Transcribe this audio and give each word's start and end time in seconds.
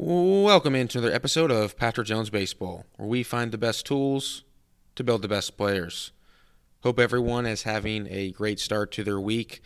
Welcome 0.00 0.76
into 0.76 0.98
another 0.98 1.12
episode 1.12 1.50
of 1.50 1.76
Patrick 1.76 2.06
Jones 2.06 2.30
Baseball, 2.30 2.86
where 2.94 3.08
we 3.08 3.24
find 3.24 3.50
the 3.50 3.58
best 3.58 3.84
tools 3.84 4.44
to 4.94 5.02
build 5.02 5.22
the 5.22 5.28
best 5.28 5.56
players. 5.56 6.12
Hope 6.84 7.00
everyone 7.00 7.46
is 7.46 7.64
having 7.64 8.06
a 8.08 8.30
great 8.30 8.60
start 8.60 8.92
to 8.92 9.02
their 9.02 9.18
week. 9.18 9.60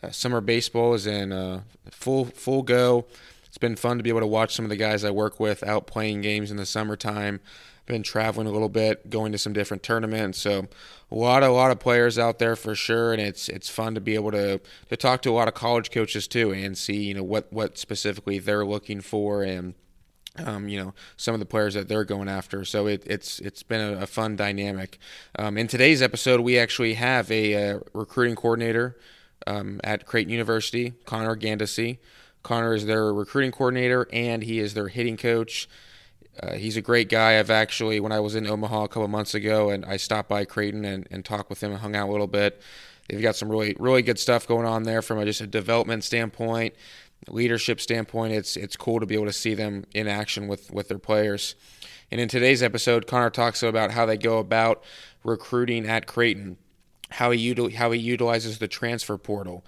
Uh, 0.00 0.12
summer 0.12 0.40
baseball 0.40 0.94
is 0.94 1.04
in 1.04 1.32
uh, 1.32 1.62
full 1.90 2.26
full 2.26 2.62
go. 2.62 3.06
It's 3.46 3.58
been 3.58 3.74
fun 3.74 3.96
to 3.96 4.04
be 4.04 4.10
able 4.10 4.20
to 4.20 4.26
watch 4.28 4.54
some 4.54 4.64
of 4.64 4.68
the 4.68 4.76
guys 4.76 5.02
I 5.02 5.10
work 5.10 5.40
with 5.40 5.64
out 5.64 5.88
playing 5.88 6.20
games 6.20 6.52
in 6.52 6.58
the 6.58 6.64
summertime. 6.64 7.40
Been 7.86 8.02
traveling 8.02 8.46
a 8.46 8.52
little 8.52 8.68
bit, 8.68 9.10
going 9.10 9.32
to 9.32 9.38
some 9.38 9.52
different 9.52 9.82
tournaments. 9.82 10.38
So 10.38 10.68
a 11.10 11.14
lot, 11.14 11.42
a 11.42 11.48
lot 11.48 11.72
of 11.72 11.80
players 11.80 12.16
out 12.18 12.38
there 12.38 12.54
for 12.54 12.74
sure, 12.74 13.12
and 13.12 13.20
it's 13.20 13.48
it's 13.48 13.68
fun 13.68 13.94
to 13.96 14.00
be 14.00 14.14
able 14.14 14.30
to 14.30 14.60
to 14.88 14.96
talk 14.96 15.22
to 15.22 15.30
a 15.30 15.32
lot 15.32 15.48
of 15.48 15.54
college 15.54 15.90
coaches 15.90 16.28
too, 16.28 16.52
and 16.52 16.78
see 16.78 17.02
you 17.02 17.14
know 17.14 17.24
what 17.24 17.52
what 17.52 17.78
specifically 17.78 18.38
they're 18.38 18.64
looking 18.64 19.00
for 19.00 19.42
and 19.42 19.74
um, 20.38 20.68
you 20.68 20.82
know 20.82 20.94
some 21.16 21.34
of 21.34 21.40
the 21.40 21.46
players 21.46 21.74
that 21.74 21.88
they're 21.88 22.04
going 22.04 22.28
after. 22.28 22.64
So 22.64 22.86
it, 22.86 23.02
it's 23.06 23.40
it's 23.40 23.62
been 23.62 23.80
a, 23.80 24.02
a 24.02 24.06
fun 24.06 24.36
dynamic. 24.36 24.98
Um, 25.36 25.58
in 25.58 25.66
today's 25.66 26.02
episode, 26.02 26.40
we 26.40 26.58
actually 26.58 26.94
have 26.94 27.30
a, 27.30 27.52
a 27.52 27.80
recruiting 27.92 28.36
coordinator 28.36 28.96
um, 29.46 29.80
at 29.84 30.06
Creighton 30.06 30.32
University, 30.32 30.92
Connor 31.04 31.36
Gandossy. 31.36 31.98
Connor 32.42 32.74
is 32.74 32.86
their 32.86 33.12
recruiting 33.12 33.52
coordinator 33.52 34.08
and 34.12 34.42
he 34.42 34.58
is 34.58 34.74
their 34.74 34.88
hitting 34.88 35.16
coach. 35.16 35.68
Uh, 36.40 36.54
he's 36.54 36.76
a 36.76 36.82
great 36.82 37.08
guy. 37.08 37.38
I've 37.38 37.50
actually, 37.50 38.00
when 38.00 38.12
I 38.12 38.20
was 38.20 38.34
in 38.34 38.46
Omaha 38.46 38.84
a 38.84 38.88
couple 38.88 39.08
months 39.08 39.34
ago, 39.34 39.70
and 39.70 39.84
I 39.84 39.96
stopped 39.96 40.28
by 40.28 40.44
Creighton 40.44 40.84
and, 40.84 41.06
and 41.10 41.24
talked 41.24 41.50
with 41.50 41.62
him 41.62 41.72
and 41.72 41.80
hung 41.80 41.94
out 41.94 42.08
a 42.08 42.12
little 42.12 42.26
bit. 42.26 42.62
They've 43.08 43.20
got 43.20 43.36
some 43.36 43.50
really, 43.50 43.76
really 43.78 44.02
good 44.02 44.18
stuff 44.18 44.46
going 44.46 44.66
on 44.66 44.84
there 44.84 45.02
from 45.02 45.18
a, 45.18 45.24
just 45.24 45.40
a 45.40 45.46
development 45.46 46.04
standpoint, 46.04 46.74
leadership 47.28 47.80
standpoint. 47.80 48.32
It's 48.32 48.56
it's 48.56 48.76
cool 48.76 49.00
to 49.00 49.06
be 49.06 49.14
able 49.14 49.26
to 49.26 49.32
see 49.32 49.54
them 49.54 49.84
in 49.92 50.08
action 50.08 50.48
with 50.48 50.70
with 50.70 50.88
their 50.88 50.98
players. 50.98 51.54
And 52.10 52.20
in 52.20 52.28
today's 52.28 52.62
episode, 52.62 53.06
Connor 53.06 53.30
talks 53.30 53.62
about 53.62 53.90
how 53.90 54.06
they 54.06 54.16
go 54.16 54.38
about 54.38 54.82
recruiting 55.24 55.86
at 55.86 56.06
Creighton, 56.06 56.56
how 57.10 57.30
he 57.30 57.54
util- 57.54 57.74
how 57.74 57.90
he 57.90 57.98
utilizes 57.98 58.58
the 58.58 58.68
transfer 58.68 59.18
portal, 59.18 59.64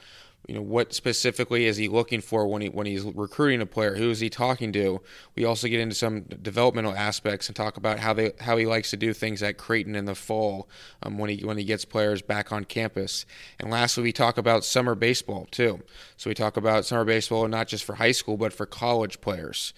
you 0.46 0.54
know 0.54 0.62
what 0.62 0.92
specifically 0.92 1.64
is 1.66 1.76
he 1.76 1.88
looking 1.88 2.20
for 2.20 2.46
when 2.46 2.60
he 2.60 2.68
when 2.68 2.86
he's 2.86 3.02
recruiting 3.02 3.60
a 3.62 3.66
player? 3.66 3.96
Who 3.96 4.10
is 4.10 4.20
he 4.20 4.28
talking 4.28 4.72
to? 4.72 5.00
We 5.34 5.44
also 5.44 5.68
get 5.68 5.80
into 5.80 5.94
some 5.94 6.22
developmental 6.22 6.94
aspects 6.94 7.48
and 7.48 7.56
talk 7.56 7.76
about 7.76 7.98
how 7.98 8.12
they 8.12 8.32
how 8.40 8.56
he 8.56 8.66
likes 8.66 8.90
to 8.90 8.96
do 8.96 9.14
things 9.14 9.42
at 9.42 9.56
Creighton 9.56 9.94
in 9.94 10.04
the 10.04 10.14
fall 10.14 10.68
um, 11.02 11.16
when 11.16 11.30
he 11.30 11.44
when 11.44 11.56
he 11.56 11.64
gets 11.64 11.84
players 11.84 12.20
back 12.20 12.52
on 12.52 12.64
campus. 12.64 13.24
And 13.58 13.70
lastly 13.70 14.02
we 14.02 14.12
talk 14.12 14.36
about 14.36 14.64
summer 14.64 14.94
baseball 14.94 15.46
too. 15.50 15.80
So 16.16 16.28
we 16.28 16.34
talk 16.34 16.56
about 16.56 16.84
summer 16.84 17.04
baseball 17.04 17.48
not 17.48 17.68
just 17.68 17.84
for 17.84 17.94
high 17.94 18.12
school 18.12 18.36
but 18.36 18.52
for 18.52 18.66
college 18.66 19.20
players. 19.20 19.72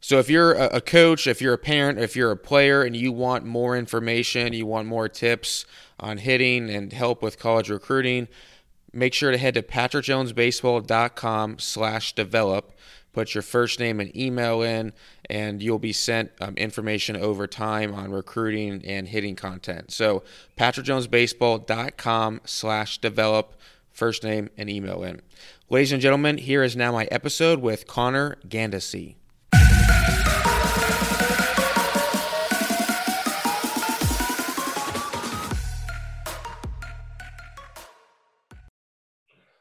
So 0.00 0.20
if 0.20 0.30
you're 0.30 0.52
a 0.52 0.80
coach, 0.80 1.26
if 1.26 1.42
you're 1.42 1.54
a 1.54 1.58
parent, 1.58 1.98
if 1.98 2.14
you're 2.14 2.30
a 2.30 2.36
player 2.36 2.82
and 2.82 2.96
you 2.96 3.10
want 3.10 3.44
more 3.44 3.76
information, 3.76 4.52
you 4.52 4.64
want 4.64 4.86
more 4.86 5.08
tips 5.08 5.66
on 5.98 6.18
hitting 6.18 6.70
and 6.70 6.92
help 6.92 7.20
with 7.20 7.36
college 7.36 7.68
recruiting, 7.68 8.28
make 8.98 9.14
sure 9.14 9.30
to 9.30 9.38
head 9.38 9.54
to 9.54 9.62
patrickjonesbaseball.com 9.62 11.58
slash 11.58 12.14
develop 12.14 12.74
put 13.18 13.34
your 13.34 13.42
first 13.42 13.80
name 13.80 13.98
and 13.98 14.16
email 14.16 14.62
in 14.62 14.92
and 15.28 15.60
you'll 15.60 15.80
be 15.80 15.92
sent 15.92 16.30
um, 16.40 16.54
information 16.56 17.16
over 17.16 17.48
time 17.48 17.92
on 17.92 18.12
recruiting 18.12 18.80
and 18.84 19.08
hitting 19.08 19.34
content. 19.34 19.90
So 19.90 20.22
patrickjonesbaseball.com 20.56 22.40
slash 22.44 22.98
develop 22.98 23.56
first 23.90 24.22
name 24.22 24.50
and 24.56 24.70
email 24.70 25.02
in. 25.02 25.20
Ladies 25.68 25.90
and 25.90 26.00
gentlemen 26.00 26.38
here 26.38 26.62
is 26.62 26.76
now 26.76 26.92
my 26.92 27.06
episode 27.06 27.60
with 27.60 27.88
connor 27.88 28.36
gandossy 28.46 29.16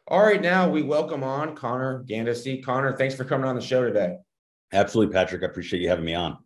All 0.10 0.24
right, 0.24 0.42
now 0.42 0.70
we 0.70 0.84
welcome 0.84 1.22
on 1.22 1.54
Connor 1.54 2.06
Gandossy. 2.08 2.64
Connor, 2.64 2.96
thanks 2.96 3.14
for 3.14 3.26
coming 3.26 3.46
on 3.46 3.56
the 3.56 3.62
show 3.62 3.84
today. 3.84 4.16
Absolutely, 4.72 5.14
Patrick. 5.14 5.44
I 5.44 5.48
appreciate 5.48 5.82
you 5.82 5.90
having 5.90 6.06
me 6.06 6.14
on. 6.14 6.38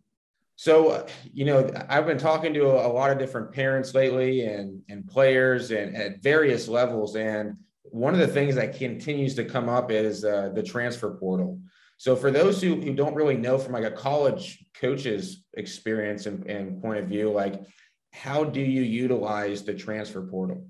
So, 0.56 0.88
uh, 0.88 1.06
you 1.32 1.44
know, 1.44 1.70
I've 1.88 2.04
been 2.04 2.18
talking 2.18 2.52
to 2.54 2.66
a, 2.66 2.88
a, 2.88 2.92
lot 2.92 3.12
of 3.12 3.18
different 3.18 3.52
parents 3.52 3.94
lately 3.94 4.46
and, 4.46 4.82
and 4.88 5.06
players 5.06 5.70
and 5.70 5.96
at 5.96 6.20
various 6.24 6.66
levels. 6.66 7.14
And 7.14 7.56
one 7.84 8.14
of 8.14 8.18
the 8.18 8.26
things 8.26 8.56
that 8.56 8.76
continues 8.76 9.36
to 9.36 9.44
come 9.44 9.68
up 9.68 9.92
is 9.92 10.24
uh, 10.24 10.50
the 10.52 10.62
transfer 10.64 11.16
portal. 11.20 11.60
So 11.98 12.16
for 12.16 12.32
those 12.32 12.60
who, 12.60 12.80
who 12.80 12.94
don't 12.94 13.14
really 13.14 13.36
know 13.36 13.58
from 13.58 13.74
like 13.74 13.84
a 13.84 13.92
college 13.92 14.64
coach's 14.74 15.44
experience 15.54 16.26
and, 16.26 16.44
and 16.50 16.82
point 16.82 16.98
of 16.98 17.06
view, 17.06 17.30
like 17.30 17.62
how 18.12 18.42
do 18.42 18.60
you 18.60 18.82
utilize 18.82 19.62
the 19.62 19.74
transfer 19.74 20.26
portal? 20.26 20.66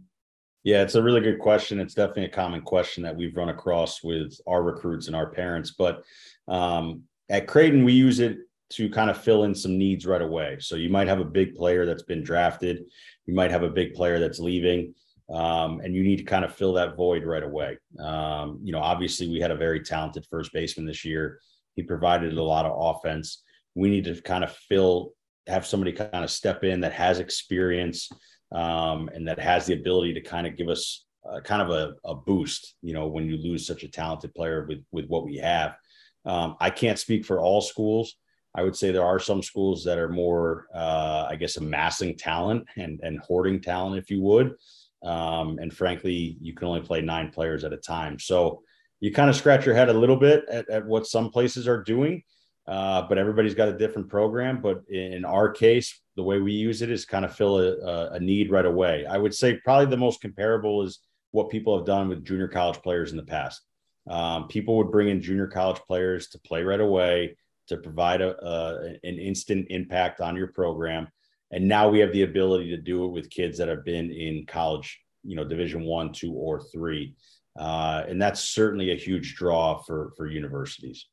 Yeah, 0.65 0.83
it's 0.83 0.95
a 0.95 1.03
really 1.03 1.21
good 1.21 1.41
question. 1.41 1.81
It's 1.81 1.95
definitely 1.95 2.27
a 2.27 2.29
common 2.29 2.63
question 2.63 3.03
that 3.03 3.17
we've 3.17 3.37
run 3.37 3.49
across 3.49 4.03
with 4.03 4.39
our 4.47 4.63
recruits 4.63 5.09
and 5.09 5.17
our 5.17 5.29
parents. 5.31 5.73
But 5.73 6.05
um, 6.47 7.03
at 7.29 7.49
Creighton, 7.49 7.85
we 7.85 7.93
use 7.93 8.21
it 8.21 8.39
to 8.71 8.89
kind 8.89 9.11
of 9.11 9.21
fill 9.21 9.45
in 9.45 9.55
some 9.55 9.77
needs 9.77 10.07
right 10.07 10.23
away. 10.23 10.59
So 10.61 10.77
you 10.77 10.89
might 10.89 11.09
have 11.09 11.21
a 11.21 11.25
big 11.25 11.55
player 11.57 11.85
that's 11.85 12.05
been 12.05 12.23
drafted, 12.23 12.85
you 13.27 13.35
might 13.35 13.51
have 13.51 13.65
a 13.65 13.69
big 13.69 13.95
player 13.95 14.19
that's 14.19 14.39
leaving, 14.39 14.95
um, 15.31 15.81
and 15.81 15.95
you 15.95 16.03
need 16.03 16.17
to 16.17 16.25
kind 16.25 16.45
of 16.45 16.55
fill 16.55 16.73
that 16.75 16.97
void 16.97 17.25
right 17.25 17.43
away. 17.43 17.79
Um, 17.99 18.61
you 18.63 18.73
know, 18.73 18.81
obviously, 18.81 19.29
we 19.29 19.41
had 19.41 19.51
a 19.51 19.57
very 19.57 19.81
talented 19.81 20.27
first 20.31 20.53
baseman 20.53 20.87
this 20.87 21.05
year. 21.05 21.41
He 21.75 21.83
provided 21.83 22.37
a 22.37 22.43
lot 22.43 22.67
of 22.67 22.97
offense. 22.97 23.43
We 23.75 23.91
need 23.91 24.05
to 24.05 24.21
kind 24.23 24.45
of 24.45 24.53
fill, 24.53 25.13
have 25.47 25.67
somebody 25.67 25.93
kind 25.93 26.25
of 26.25 26.31
step 26.31 26.65
in 26.65 26.81
that 26.81 26.93
has 26.93 27.19
experience 27.19 28.11
um, 28.53 29.09
and 29.15 29.27
that 29.27 29.39
has 29.39 29.67
the 29.67 29.75
ability 29.75 30.15
to 30.15 30.21
kind 30.21 30.47
of 30.47 30.57
give 30.57 30.69
us 30.69 31.05
uh, 31.31 31.41
kind 31.41 31.63
of 31.63 31.71
a, 31.71 31.95
a, 32.05 32.15
boost, 32.15 32.75
you 32.83 32.93
know, 32.93 33.07
when 33.07 33.27
you 33.27 33.37
lose 33.37 33.67
such 33.67 33.85
a 33.85 33.89
talented 33.89 34.35
player 34.35 34.67
with 34.69 34.83
with 34.91 35.07
what 35.07 35.25
we 35.25 35.37
have. 35.37 35.77
Um, 36.25 36.57
I 36.61 36.71
can't 36.71 36.99
speak 36.99 37.25
for 37.25 37.41
all 37.41 37.61
schools. 37.61 38.17
I 38.55 38.63
would 38.63 38.77
say 38.77 38.91
there 38.91 39.05
are 39.05 39.19
some 39.19 39.43
schools 39.43 39.85
that 39.85 39.99
are 39.99 40.09
more, 40.09 40.67
uh, 40.75 41.27
I 41.31 41.37
guess, 41.37 41.57
amassing 41.57 42.17
talent 42.17 42.67
and 42.77 43.01
and 43.03 43.21
hoarding 43.21 43.61
talent, 43.61 44.03
if 44.03 44.11
you 44.11 44.21
would. 44.23 44.55
Um, 45.03 45.59
and 45.59 45.73
frankly, 45.73 46.37
you 46.41 46.55
can 46.55 46.69
only 46.69 46.83
play 46.83 47.01
nine 47.01 47.31
players 47.31 47.65
at 47.65 47.73
a 47.73 47.77
time. 47.79 48.19
So 48.19 48.63
you 49.01 49.13
kind 49.13 49.31
of 49.31 49.37
scratch 49.37 49.67
your 49.67 49.75
head 49.75 49.89
a 49.89 49.93
little 49.93 50.17
bit 50.17 50.45
at, 50.49 50.69
at 50.71 50.87
what 50.87 51.07
some 51.07 51.31
places 51.31 51.67
are 51.67 51.83
doing. 51.83 52.23
Uh, 52.69 53.03
but 53.09 53.19
everybody's 53.19 53.55
got 53.55 53.69
a 53.69 53.77
different 53.77 54.09
program. 54.09 54.61
But 54.61 54.83
in 54.89 55.25
our 55.25 55.51
case, 55.51 56.01
the 56.17 56.23
way 56.23 56.39
we 56.41 56.53
use 56.53 56.83
it 56.83 56.91
is 56.91 57.05
kind 57.05 57.25
of 57.25 57.35
fill 57.35 57.59
a, 57.59 58.11
a 58.13 58.21
need 58.21 58.51
right 58.51 58.67
away. 58.67 59.07
I 59.07 59.19
would 59.19 59.35
say 59.35 59.57
probably 59.65 59.87
the 59.87 59.97
most 59.97 60.21
comparable 60.21 60.83
is 60.83 61.01
what 61.31 61.51
people 61.51 61.77
have 61.77 61.87
done 61.87 62.09
with 62.09 62.25
junior 62.25 62.49
college 62.49 62.81
players 62.83 63.11
in 63.11 63.17
the 63.17 63.23
past. 63.23 63.63
Um, 64.09 64.49
people 64.49 64.77
would 64.77 64.91
bring 64.91 65.09
in 65.09 65.23
junior 65.23 65.47
college 65.47 65.81
players 65.87 66.29
to 66.29 66.39
play 66.41 66.63
right 66.63 66.81
away 66.81 67.37
to 67.69 67.77
provide 67.77 68.21
a, 68.21 68.97
an 69.05 69.19
instant 69.19 69.69
impact 69.71 70.21
on 70.21 70.37
your 70.37 70.49
program. 70.49 71.09
And 71.53 71.69
now 71.69 71.89
we 71.89 72.01
have 72.01 72.13
the 72.13 72.23
ability 72.23 72.71
to 72.71 72.77
do 72.77 73.05
it 73.05 73.13
with 73.13 73.31
kids 73.31 73.59
that 73.59 73.69
have 73.69 73.85
been 73.85 74.11
in 74.11 74.47
college, 74.47 75.01
you 75.23 75.37
know, 75.37 75.45
Division 75.45 75.85
one, 75.85 76.13
two, 76.13 76.33
or 76.33 76.61
three, 76.73 77.15
uh, 77.59 78.03
and 78.09 78.21
that's 78.21 78.41
certainly 78.41 78.91
a 78.91 78.97
huge 78.97 79.35
draw 79.37 79.79
for 79.83 80.13
for 80.17 80.27
universities. 80.27 81.07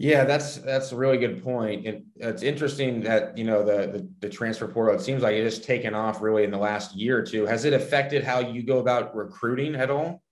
Yeah, 0.00 0.24
that's 0.24 0.58
that's 0.58 0.92
a 0.92 0.96
really 0.96 1.18
good 1.18 1.42
point. 1.42 1.84
And 1.84 2.04
it's 2.14 2.44
interesting 2.44 3.00
that 3.00 3.36
you 3.36 3.42
know 3.42 3.64
the, 3.64 3.88
the, 3.88 4.08
the 4.20 4.28
transfer 4.28 4.68
portal. 4.68 4.94
It 4.94 5.00
seems 5.00 5.24
like 5.24 5.34
it 5.34 5.42
has 5.42 5.58
taken 5.58 5.92
off 5.92 6.22
really 6.22 6.44
in 6.44 6.52
the 6.52 6.58
last 6.58 6.94
year 6.94 7.18
or 7.18 7.22
two. 7.22 7.46
Has 7.46 7.64
it 7.64 7.72
affected 7.72 8.22
how 8.22 8.38
you 8.38 8.62
go 8.62 8.78
about 8.78 9.16
recruiting 9.16 9.74
at 9.74 9.90
all, 9.90 10.22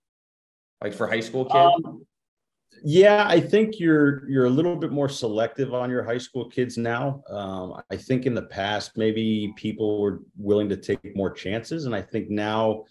like 0.81 0.93
for 0.93 1.05
high 1.05 1.19
school 1.19 1.43
kids? 1.43 1.85
Um, 1.85 2.05
yeah, 2.81 3.25
I 3.27 3.41
think 3.41 3.77
you're 3.77 4.25
you're 4.29 4.45
a 4.45 4.49
little 4.49 4.77
bit 4.77 4.93
more 4.93 5.09
selective 5.09 5.73
on 5.73 5.89
your 5.89 6.01
high 6.01 6.17
school 6.17 6.49
kids 6.49 6.77
now. 6.77 7.21
Um, 7.29 7.81
I 7.91 7.97
think 7.97 8.25
in 8.25 8.33
the 8.33 8.43
past 8.43 8.95
maybe 8.95 9.53
people 9.57 9.99
were 9.99 10.21
willing 10.37 10.69
to 10.69 10.77
take 10.77 11.13
more 11.13 11.29
chances, 11.29 11.83
and 11.83 11.93
I 11.93 12.01
think 12.01 12.29
now 12.29 12.85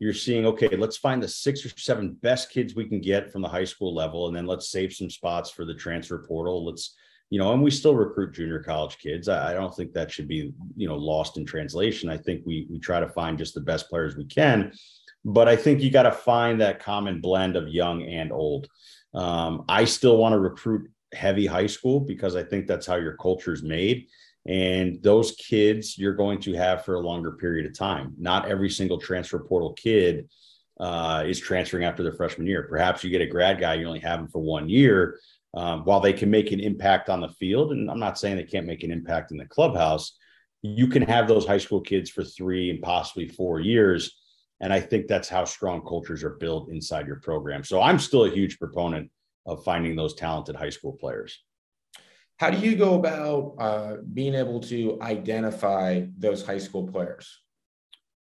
you're 0.00 0.12
seeing 0.12 0.46
okay 0.46 0.68
let's 0.76 0.96
find 0.96 1.22
the 1.22 1.28
six 1.28 1.64
or 1.64 1.68
seven 1.78 2.16
best 2.22 2.50
kids 2.50 2.74
we 2.74 2.88
can 2.88 3.00
get 3.00 3.30
from 3.30 3.42
the 3.42 3.48
high 3.48 3.64
school 3.64 3.94
level 3.94 4.26
and 4.26 4.34
then 4.34 4.46
let's 4.46 4.70
save 4.70 4.92
some 4.92 5.10
spots 5.10 5.50
for 5.50 5.64
the 5.64 5.74
transfer 5.74 6.24
portal. 6.26 6.64
Let's 6.64 6.96
you 7.28 7.38
know 7.38 7.52
and 7.52 7.62
we 7.62 7.70
still 7.70 7.94
recruit 7.94 8.34
junior 8.34 8.60
college 8.60 8.98
kids. 8.98 9.28
I, 9.28 9.52
I 9.52 9.54
don't 9.54 9.74
think 9.74 9.92
that 9.92 10.10
should 10.10 10.26
be 10.26 10.52
you 10.74 10.88
know 10.88 10.96
lost 10.96 11.36
in 11.36 11.46
translation. 11.46 12.08
I 12.08 12.16
think 12.16 12.42
we 12.44 12.66
we 12.68 12.80
try 12.80 12.98
to 12.98 13.08
find 13.10 13.38
just 13.38 13.54
the 13.54 13.60
best 13.60 13.88
players 13.88 14.16
we 14.16 14.24
can 14.24 14.72
but 15.24 15.48
i 15.48 15.56
think 15.56 15.80
you 15.80 15.90
got 15.90 16.04
to 16.04 16.12
find 16.12 16.60
that 16.60 16.82
common 16.82 17.20
blend 17.20 17.56
of 17.56 17.68
young 17.68 18.02
and 18.02 18.32
old. 18.32 18.68
Um, 19.14 19.64
i 19.68 19.84
still 19.84 20.16
want 20.16 20.32
to 20.32 20.38
recruit 20.38 20.90
heavy 21.12 21.46
high 21.46 21.66
school 21.66 22.00
because 22.00 22.36
i 22.36 22.42
think 22.42 22.66
that's 22.66 22.86
how 22.86 22.96
your 22.96 23.16
culture 23.16 23.52
is 23.52 23.62
made 23.62 24.06
and 24.46 25.02
those 25.02 25.32
kids 25.32 25.98
you're 25.98 26.14
going 26.14 26.40
to 26.40 26.54
have 26.54 26.84
for 26.84 26.94
a 26.94 27.00
longer 27.00 27.32
period 27.32 27.66
of 27.66 27.76
time. 27.76 28.14
Not 28.18 28.48
every 28.48 28.70
single 28.70 28.98
transfer 28.98 29.38
portal 29.38 29.74
kid 29.74 30.28
uh, 30.78 31.24
is 31.26 31.38
transferring 31.38 31.84
after 31.84 32.02
their 32.02 32.14
freshman 32.14 32.46
year. 32.46 32.66
Perhaps 32.68 33.04
you 33.04 33.10
get 33.10 33.20
a 33.20 33.26
grad 33.26 33.60
guy, 33.60 33.74
you 33.74 33.86
only 33.86 34.00
have 34.00 34.20
him 34.20 34.28
for 34.28 34.40
one 34.40 34.68
year, 34.68 35.18
um, 35.54 35.84
while 35.84 36.00
they 36.00 36.12
can 36.12 36.30
make 36.30 36.52
an 36.52 36.60
impact 36.60 37.08
on 37.08 37.20
the 37.20 37.28
field, 37.28 37.72
and 37.72 37.90
I'm 37.90 37.98
not 37.98 38.18
saying 38.18 38.36
they 38.36 38.44
can't 38.44 38.66
make 38.66 38.84
an 38.84 38.92
impact 38.92 39.32
in 39.32 39.36
the 39.36 39.46
clubhouse, 39.46 40.16
you 40.62 40.86
can 40.86 41.02
have 41.02 41.26
those 41.26 41.46
high 41.46 41.58
school 41.58 41.80
kids 41.80 42.10
for 42.10 42.22
three 42.22 42.70
and 42.70 42.80
possibly 42.82 43.26
four 43.26 43.60
years. 43.60 44.16
And 44.60 44.72
I 44.72 44.80
think 44.80 45.06
that's 45.06 45.28
how 45.28 45.44
strong 45.44 45.82
cultures 45.86 46.22
are 46.22 46.36
built 46.36 46.70
inside 46.70 47.06
your 47.06 47.20
program. 47.20 47.64
So 47.64 47.80
I'm 47.80 47.98
still 47.98 48.26
a 48.26 48.30
huge 48.30 48.58
proponent 48.58 49.10
of 49.46 49.64
finding 49.64 49.96
those 49.96 50.14
talented 50.14 50.54
high 50.54 50.70
school 50.70 50.92
players. 50.92 51.42
How 52.40 52.48
do 52.48 52.56
you 52.56 52.74
go 52.74 52.94
about 52.94 53.54
uh, 53.58 53.96
being 54.14 54.34
able 54.34 54.60
to 54.60 54.96
identify 55.02 56.06
those 56.16 56.42
high 56.42 56.56
school 56.56 56.88
players? 56.88 57.42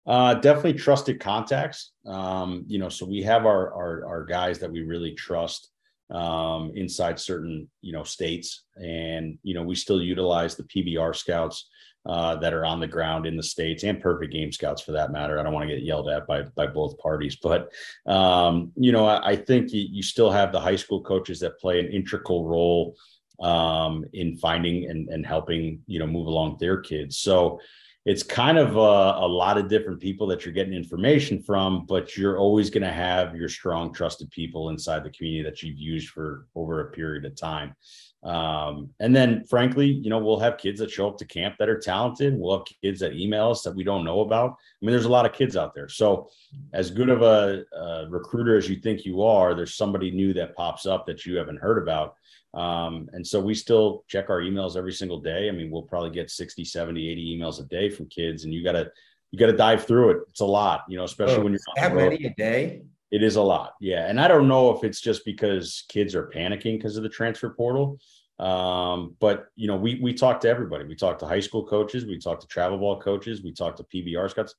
Uh, 0.05 0.33
definitely 0.33 0.73
trusted 0.73 1.21
contacts. 1.21 1.93
Um, 2.05 2.65
you 2.67 2.77
know, 2.77 2.89
so 2.89 3.05
we 3.05 3.21
have 3.21 3.45
our, 3.45 3.73
our, 3.73 4.05
our 4.05 4.25
guys 4.25 4.59
that 4.59 4.69
we 4.69 4.81
really 4.81 5.13
trust 5.13 5.69
um, 6.09 6.73
inside 6.75 7.21
certain 7.21 7.69
you 7.79 7.93
know 7.93 8.03
states, 8.03 8.65
and 8.75 9.37
you 9.43 9.53
know 9.53 9.63
we 9.63 9.75
still 9.75 10.01
utilize 10.01 10.57
the 10.57 10.63
PBR 10.63 11.15
scouts 11.15 11.69
uh, 12.05 12.35
that 12.35 12.53
are 12.53 12.65
on 12.65 12.81
the 12.81 12.87
ground 12.87 13.25
in 13.25 13.37
the 13.37 13.43
states 13.43 13.85
and 13.85 14.01
perfect 14.01 14.33
game 14.33 14.51
scouts 14.51 14.81
for 14.81 14.91
that 14.91 15.13
matter. 15.13 15.39
I 15.39 15.43
don't 15.43 15.53
want 15.53 15.69
to 15.69 15.73
get 15.73 15.85
yelled 15.85 16.09
at 16.09 16.27
by 16.27 16.41
by 16.41 16.67
both 16.67 16.97
parties, 16.97 17.37
but 17.41 17.71
um, 18.07 18.73
you 18.75 18.91
know 18.91 19.05
I, 19.05 19.25
I 19.25 19.35
think 19.37 19.71
you, 19.71 19.87
you, 19.89 20.03
still 20.03 20.31
have 20.31 20.51
the 20.51 20.59
high 20.59 20.75
school 20.75 21.01
coaches 21.01 21.39
that 21.39 21.61
play 21.61 21.79
an 21.79 21.87
integral 21.87 22.45
role 22.45 22.97
um, 23.41 24.05
in 24.13 24.37
finding 24.37 24.89
and, 24.89 25.09
and 25.09 25.25
helping 25.25 25.81
you 25.87 25.99
know 25.99 26.07
move 26.07 26.27
along 26.27 26.57
their 26.59 26.79
kids. 26.79 27.17
So 27.17 27.59
it's 28.05 28.23
kind 28.23 28.57
of 28.57 28.77
a, 28.77 28.79
a, 28.79 29.27
lot 29.27 29.59
of 29.59 29.67
different 29.67 29.99
people 29.99 30.25
that 30.27 30.43
you're 30.43 30.53
getting 30.53 30.73
information 30.73 31.41
from, 31.43 31.85
but 31.85 32.17
you're 32.17 32.39
always 32.39 32.71
going 32.71 32.81
to 32.81 32.91
have 32.91 33.35
your 33.35 33.47
strong, 33.47 33.93
trusted 33.93 34.31
people 34.31 34.69
inside 34.69 35.03
the 35.03 35.11
community 35.11 35.47
that 35.47 35.61
you've 35.61 35.77
used 35.77 36.09
for 36.09 36.47
over 36.55 36.81
a 36.81 36.91
period 36.91 37.25
of 37.25 37.35
time. 37.35 37.75
Um, 38.23 38.89
and 38.99 39.15
then, 39.15 39.45
frankly, 39.45 39.87
you 39.87 40.09
know, 40.09 40.19
we'll 40.19 40.39
have 40.39 40.57
kids 40.57 40.79
that 40.79 40.91
show 40.91 41.07
up 41.07 41.17
to 41.19 41.25
camp 41.25 41.55
that 41.59 41.69
are 41.69 41.79
talented. 41.79 42.37
We'll 42.37 42.57
have 42.57 42.67
kids 42.81 42.99
that 43.01 43.13
email 43.13 43.51
us 43.51 43.63
that 43.63 43.75
we 43.75 43.83
don't 43.83 44.05
know 44.05 44.21
about. 44.21 44.51
I 44.51 44.85
mean, 44.85 44.91
there's 44.91 45.05
a 45.05 45.09
lot 45.09 45.25
of 45.25 45.33
kids 45.33 45.55
out 45.55 45.73
there. 45.73 45.89
So, 45.89 46.29
as 46.73 46.91
good 46.91 47.09
of 47.09 47.23
a, 47.23 47.63
a 47.75 48.07
recruiter 48.09 48.57
as 48.57 48.69
you 48.69 48.77
think 48.77 49.05
you 49.05 49.23
are, 49.23 49.55
there's 49.55 49.75
somebody 49.75 50.11
new 50.11 50.33
that 50.33 50.55
pops 50.55 50.85
up 50.85 51.05
that 51.07 51.25
you 51.25 51.35
haven't 51.37 51.57
heard 51.57 51.81
about. 51.81 52.15
Um, 52.53 53.09
and 53.13 53.25
so 53.25 53.39
we 53.39 53.53
still 53.53 54.03
check 54.07 54.29
our 54.29 54.41
emails 54.41 54.75
every 54.75 54.91
single 54.91 55.19
day. 55.19 55.47
I 55.47 55.51
mean, 55.51 55.71
we'll 55.71 55.83
probably 55.83 56.09
get 56.09 56.29
60, 56.29 56.65
70, 56.65 57.09
80 57.09 57.37
emails 57.37 57.59
a 57.59 57.63
day 57.63 57.89
from 57.89 58.07
kids, 58.07 58.43
and 58.43 58.53
you 58.53 58.63
got 58.63 58.73
to 58.73 58.91
you 59.31 59.39
got 59.39 59.45
to 59.45 59.55
dive 59.55 59.85
through 59.85 60.09
it. 60.09 60.17
It's 60.29 60.41
a 60.41 60.45
lot, 60.45 60.83
you 60.89 60.97
know, 60.97 61.05
especially 61.05 61.35
oh, 61.35 61.43
when 61.43 61.53
you're 61.53 61.61
that 61.77 61.95
many 61.95 62.25
a 62.25 62.33
day. 62.33 62.81
It 63.11 63.23
is 63.23 63.35
a 63.35 63.41
lot, 63.41 63.73
yeah. 63.81 64.07
And 64.07 64.19
I 64.19 64.27
don't 64.27 64.47
know 64.47 64.75
if 64.75 64.83
it's 64.83 65.01
just 65.01 65.25
because 65.25 65.83
kids 65.89 66.15
are 66.15 66.27
panicking 66.27 66.77
because 66.77 66.97
of 66.97 67.03
the 67.03 67.09
transfer 67.09 67.49
portal. 67.49 67.99
Um, 68.39 69.15
but 69.19 69.47
you 69.55 69.67
know, 69.67 69.75
we 69.75 69.99
we 70.01 70.13
talk 70.13 70.41
to 70.41 70.49
everybody. 70.49 70.85
We 70.85 70.95
talk 70.95 71.19
to 71.19 71.27
high 71.27 71.39
school 71.39 71.65
coaches, 71.65 72.05
we 72.05 72.17
talk 72.17 72.39
to 72.39 72.47
travel 72.47 72.77
ball 72.77 72.99
coaches, 72.99 73.43
we 73.43 73.53
talk 73.53 73.75
to 73.77 73.83
PBR 73.83 74.29
scouts. 74.31 74.55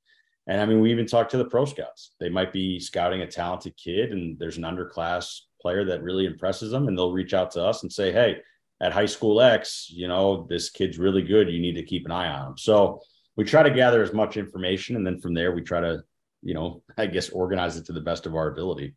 And 0.47 0.61
I 0.61 0.67
mean, 0.67 0.81
we 0.81 0.91
even 0.91 1.07
talk 1.07 1.29
to 1.31 1.37
the 1.37 1.45
pro 1.45 1.65
scouts. 1.65 2.13
They 2.19 2.29
might 2.29 2.53
be 2.53 2.81
scouting 2.81 3.23
a 3.23 3.27
talented 3.27 3.77
kid, 3.77 4.13
and 4.13 4.39
there's 4.39 4.57
an 4.57 4.65
underclass 4.65 5.41
player 5.63 5.85
that 5.85 6.03
really 6.03 6.27
impresses 6.27 6.73
them 6.73 6.89
and 6.89 6.99
they'll 6.99 7.13
reach 7.13 7.33
out 7.33 7.53
to 7.53 7.65
us 7.65 7.83
and 7.83 7.93
say, 7.93 8.13
Hey, 8.13 8.37
at 8.83 8.93
high 8.93 9.07
school 9.07 9.41
X, 9.41 9.89
you 9.91 10.09
know, 10.09 10.45
this 10.51 10.69
kid's 10.69 10.99
really 10.99 11.23
good. 11.23 11.49
You 11.49 11.61
need 11.61 11.77
to 11.77 11.85
keep 11.85 12.05
an 12.05 12.11
eye 12.11 12.29
on 12.29 12.49
him. 12.49 12.59
So 12.59 13.01
we 13.37 13.45
try 13.45 13.63
to 13.63 13.71
gather 13.71 14.03
as 14.03 14.13
much 14.13 14.37
information. 14.37 14.97
And 14.97 15.07
then 15.07 15.21
from 15.21 15.35
there, 15.35 15.53
we 15.53 15.63
try 15.63 15.81
to, 15.81 16.03
you 16.43 16.53
know, 16.53 16.83
I 16.99 17.07
guess 17.07 17.31
organize 17.31 17.77
it 17.77 17.87
to 17.87 17.93
the 17.93 18.01
best 18.01 18.27
of 18.27 18.35
our 18.35 18.49
ability. 18.49 18.95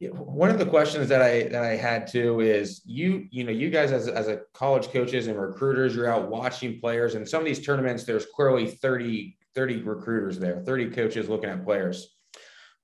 One 0.00 0.50
of 0.50 0.58
the 0.58 0.66
questions 0.66 1.08
that 1.08 1.22
I 1.22 1.44
that 1.44 1.64
I 1.64 1.76
had 1.76 2.06
too 2.06 2.40
is 2.40 2.82
you 2.84 3.26
you 3.30 3.42
know 3.42 3.52
you 3.52 3.70
guys 3.70 3.90
as 3.90 4.06
as 4.06 4.28
a 4.28 4.40
college 4.52 4.88
coaches 4.88 5.28
and 5.28 5.40
recruiters 5.40 5.94
you're 5.94 6.12
out 6.12 6.28
watching 6.28 6.78
players 6.78 7.14
and 7.14 7.26
some 7.26 7.40
of 7.40 7.46
these 7.46 7.64
tournaments 7.64 8.04
there's 8.04 8.26
clearly 8.26 8.66
30 8.66 9.38
30 9.54 9.82
recruiters 9.82 10.38
there 10.38 10.60
30 10.60 10.90
coaches 10.90 11.28
looking 11.30 11.48
at 11.48 11.64
players 11.64 12.13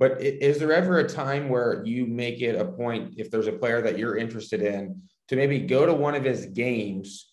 but 0.01 0.21
is 0.23 0.59
there 0.59 0.73
ever 0.73 0.99
a 0.99 1.09
time 1.09 1.51
where 1.51 1.83
you 1.85 2.07
make 2.07 2.41
it 2.41 2.59
a 2.59 2.65
point, 2.65 3.15
if 3.19 3.31
there's 3.31 3.47
a 3.47 3.53
player 3.53 3.83
that 3.83 3.99
you're 3.99 4.17
interested 4.17 4.63
in, 4.63 5.03
to 5.29 5.37
maybe 5.37 5.61
go 5.61 5.85
to 5.85 5.93
one 5.93 6.15
of 6.15 6.25
his 6.25 6.47
games 6.47 7.31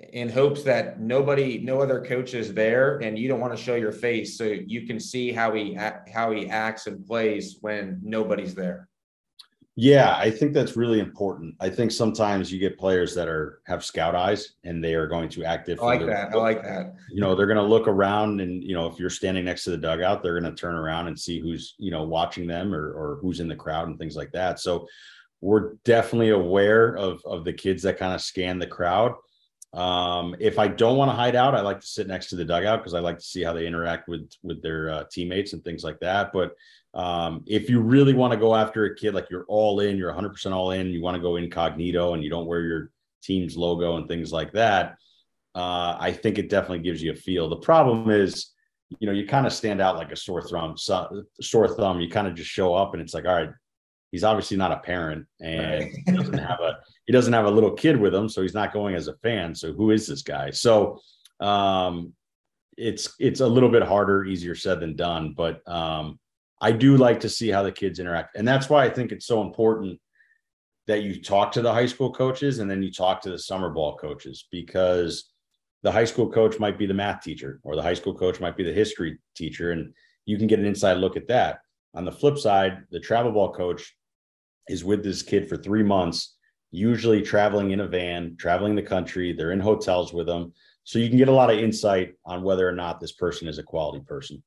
in 0.00 0.30
hopes 0.30 0.62
that 0.62 0.98
nobody, 0.98 1.58
no 1.58 1.82
other 1.82 2.02
coach 2.02 2.32
is 2.32 2.54
there, 2.54 2.96
and 2.98 3.18
you 3.18 3.28
don't 3.28 3.40
want 3.40 3.54
to 3.54 3.62
show 3.62 3.74
your 3.74 3.92
face, 3.92 4.38
so 4.38 4.44
you 4.44 4.86
can 4.86 4.98
see 4.98 5.30
how 5.30 5.52
he 5.52 5.74
how 6.12 6.32
he 6.32 6.48
acts 6.48 6.86
and 6.86 7.06
plays 7.06 7.58
when 7.60 8.00
nobody's 8.02 8.54
there? 8.54 8.88
Yeah, 9.78 10.16
I 10.16 10.30
think 10.30 10.54
that's 10.54 10.74
really 10.74 11.00
important. 11.00 11.54
I 11.60 11.68
think 11.68 11.92
sometimes 11.92 12.50
you 12.50 12.58
get 12.58 12.78
players 12.78 13.14
that 13.14 13.28
are 13.28 13.60
have 13.66 13.84
scout 13.84 14.14
eyes 14.14 14.54
and 14.64 14.82
they 14.82 14.94
are 14.94 15.06
going 15.06 15.28
to 15.28 15.44
act 15.44 15.68
I 15.68 15.74
like 15.74 16.06
that. 16.06 16.32
I 16.32 16.36
like 16.36 16.62
that. 16.62 16.94
You 17.10 17.20
know, 17.20 17.34
they're 17.34 17.46
going 17.46 17.58
to 17.58 17.62
look 17.62 17.86
around 17.86 18.40
and 18.40 18.64
you 18.64 18.74
know, 18.74 18.86
if 18.86 18.98
you're 18.98 19.10
standing 19.10 19.44
next 19.44 19.64
to 19.64 19.70
the 19.70 19.76
dugout, 19.76 20.22
they're 20.22 20.40
going 20.40 20.50
to 20.50 20.58
turn 20.58 20.76
around 20.76 21.08
and 21.08 21.20
see 21.20 21.40
who's, 21.40 21.74
you 21.76 21.90
know, 21.90 22.04
watching 22.04 22.46
them 22.46 22.74
or 22.74 22.90
or 22.90 23.18
who's 23.20 23.38
in 23.38 23.48
the 23.48 23.54
crowd 23.54 23.86
and 23.86 23.98
things 23.98 24.16
like 24.16 24.32
that. 24.32 24.60
So 24.60 24.88
we're 25.42 25.74
definitely 25.84 26.30
aware 26.30 26.96
of 26.96 27.20
of 27.26 27.44
the 27.44 27.52
kids 27.52 27.82
that 27.82 27.98
kind 27.98 28.14
of 28.14 28.22
scan 28.22 28.58
the 28.58 28.66
crowd. 28.66 29.12
Um, 29.74 30.34
if 30.40 30.58
I 30.58 30.68
don't 30.68 30.96
want 30.96 31.10
to 31.10 31.14
hide 31.14 31.36
out, 31.36 31.54
I 31.54 31.60
like 31.60 31.80
to 31.80 31.86
sit 31.86 32.06
next 32.06 32.28
to 32.28 32.36
the 32.36 32.46
dugout 32.46 32.78
because 32.78 32.94
I 32.94 33.00
like 33.00 33.18
to 33.18 33.24
see 33.24 33.42
how 33.42 33.52
they 33.52 33.66
interact 33.66 34.08
with 34.08 34.30
with 34.42 34.62
their 34.62 34.88
uh, 34.88 35.04
teammates 35.12 35.52
and 35.52 35.62
things 35.62 35.84
like 35.84 36.00
that. 36.00 36.32
But 36.32 36.52
um, 36.96 37.44
if 37.46 37.68
you 37.68 37.80
really 37.80 38.14
want 38.14 38.32
to 38.32 38.38
go 38.38 38.54
after 38.54 38.86
a 38.86 38.96
kid, 38.96 39.12
like 39.12 39.28
you're 39.30 39.44
all 39.48 39.80
in, 39.80 39.98
you're 39.98 40.12
100% 40.12 40.52
all 40.52 40.70
in, 40.70 40.88
you 40.88 41.02
want 41.02 41.14
to 41.14 41.20
go 41.20 41.36
incognito 41.36 42.14
and 42.14 42.24
you 42.24 42.30
don't 42.30 42.46
wear 42.46 42.62
your 42.62 42.90
team's 43.22 43.54
logo 43.54 43.98
and 43.98 44.08
things 44.08 44.32
like 44.32 44.50
that, 44.52 44.96
uh, 45.54 45.94
I 46.00 46.10
think 46.12 46.38
it 46.38 46.48
definitely 46.48 46.78
gives 46.78 47.02
you 47.02 47.12
a 47.12 47.14
feel. 47.14 47.50
The 47.50 47.56
problem 47.56 48.10
is, 48.10 48.52
you 48.98 49.06
know, 49.06 49.12
you 49.12 49.26
kind 49.26 49.46
of 49.46 49.52
stand 49.52 49.82
out 49.82 49.96
like 49.96 50.10
a 50.10 50.16
sore 50.16 50.40
thumb, 50.40 50.76
sore 50.78 51.68
thumb. 51.68 52.00
You 52.00 52.08
kind 52.08 52.28
of 52.28 52.34
just 52.34 52.48
show 52.48 52.74
up 52.74 52.94
and 52.94 53.02
it's 53.02 53.12
like, 53.12 53.26
all 53.26 53.34
right, 53.34 53.50
he's 54.10 54.24
obviously 54.24 54.56
not 54.56 54.72
a 54.72 54.78
parent 54.78 55.26
and 55.40 55.82
right. 55.82 55.92
he 56.06 56.12
doesn't 56.12 56.38
have 56.38 56.60
a 56.60 56.78
he 57.06 57.12
doesn't 57.12 57.32
have 57.32 57.44
a 57.44 57.50
little 57.50 57.72
kid 57.72 58.00
with 58.00 58.14
him, 58.14 58.28
so 58.28 58.40
he's 58.40 58.54
not 58.54 58.72
going 58.72 58.94
as 58.94 59.08
a 59.08 59.16
fan. 59.16 59.54
So 59.54 59.74
who 59.74 59.90
is 59.90 60.06
this 60.06 60.22
guy? 60.22 60.50
So 60.50 61.00
um, 61.40 62.14
it's 62.78 63.14
it's 63.18 63.40
a 63.40 63.46
little 63.46 63.68
bit 63.68 63.82
harder, 63.82 64.24
easier 64.24 64.54
said 64.54 64.80
than 64.80 64.96
done, 64.96 65.34
but 65.36 65.60
um, 65.68 66.18
I 66.60 66.72
do 66.72 66.96
like 66.96 67.20
to 67.20 67.28
see 67.28 67.48
how 67.48 67.62
the 67.62 67.72
kids 67.72 67.98
interact. 67.98 68.36
And 68.36 68.46
that's 68.46 68.70
why 68.70 68.84
I 68.84 68.90
think 68.90 69.12
it's 69.12 69.26
so 69.26 69.42
important 69.42 70.00
that 70.86 71.02
you 71.02 71.20
talk 71.20 71.52
to 71.52 71.62
the 71.62 71.72
high 71.72 71.86
school 71.86 72.12
coaches 72.12 72.60
and 72.60 72.70
then 72.70 72.82
you 72.82 72.92
talk 72.92 73.20
to 73.22 73.30
the 73.30 73.38
summer 73.38 73.70
ball 73.70 73.96
coaches 73.96 74.46
because 74.50 75.32
the 75.82 75.92
high 75.92 76.04
school 76.04 76.30
coach 76.30 76.58
might 76.58 76.78
be 76.78 76.86
the 76.86 76.94
math 76.94 77.22
teacher 77.22 77.60
or 77.62 77.76
the 77.76 77.82
high 77.82 77.94
school 77.94 78.14
coach 78.14 78.40
might 78.40 78.56
be 78.56 78.64
the 78.64 78.72
history 78.72 79.18
teacher 79.34 79.72
and 79.72 79.92
you 80.24 80.38
can 80.38 80.46
get 80.46 80.58
an 80.58 80.64
inside 80.64 80.94
look 80.94 81.16
at 81.16 81.28
that. 81.28 81.58
On 81.94 82.04
the 82.04 82.12
flip 82.12 82.38
side, 82.38 82.78
the 82.90 83.00
travel 83.00 83.32
ball 83.32 83.52
coach 83.52 83.94
is 84.68 84.84
with 84.84 85.04
this 85.04 85.22
kid 85.22 85.48
for 85.48 85.56
3 85.56 85.82
months, 85.82 86.36
usually 86.70 87.22
traveling 87.22 87.70
in 87.70 87.80
a 87.80 87.86
van, 87.86 88.36
traveling 88.38 88.74
the 88.74 88.82
country, 88.82 89.32
they're 89.32 89.52
in 89.52 89.60
hotels 89.60 90.12
with 90.12 90.26
them. 90.26 90.52
So 90.84 90.98
you 90.98 91.08
can 91.08 91.18
get 91.18 91.28
a 91.28 91.32
lot 91.32 91.50
of 91.50 91.58
insight 91.58 92.14
on 92.24 92.42
whether 92.42 92.68
or 92.68 92.72
not 92.72 93.00
this 93.00 93.12
person 93.12 93.48
is 93.48 93.58
a 93.58 93.62
quality 93.62 94.04
person. 94.04 94.42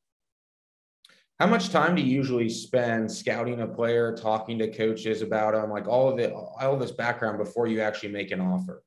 How 1.39 1.47
much 1.47 1.69
time 1.69 1.95
do 1.95 2.01
you 2.01 2.13
usually 2.13 2.49
spend 2.49 3.09
scouting 3.09 3.61
a 3.61 3.67
player, 3.67 4.13
talking 4.13 4.59
to 4.59 4.69
coaches 4.69 5.21
about 5.21 5.53
them, 5.53 5.69
like 5.69 5.87
all 5.87 6.09
of 6.09 6.19
it, 6.19 6.33
all 6.33 6.73
of 6.73 6.81
this 6.81 6.91
background 6.91 7.37
before 7.37 7.65
you 7.65 7.79
actually 7.79 8.11
make 8.11 8.31
an 8.31 8.41
offer? 8.41 8.83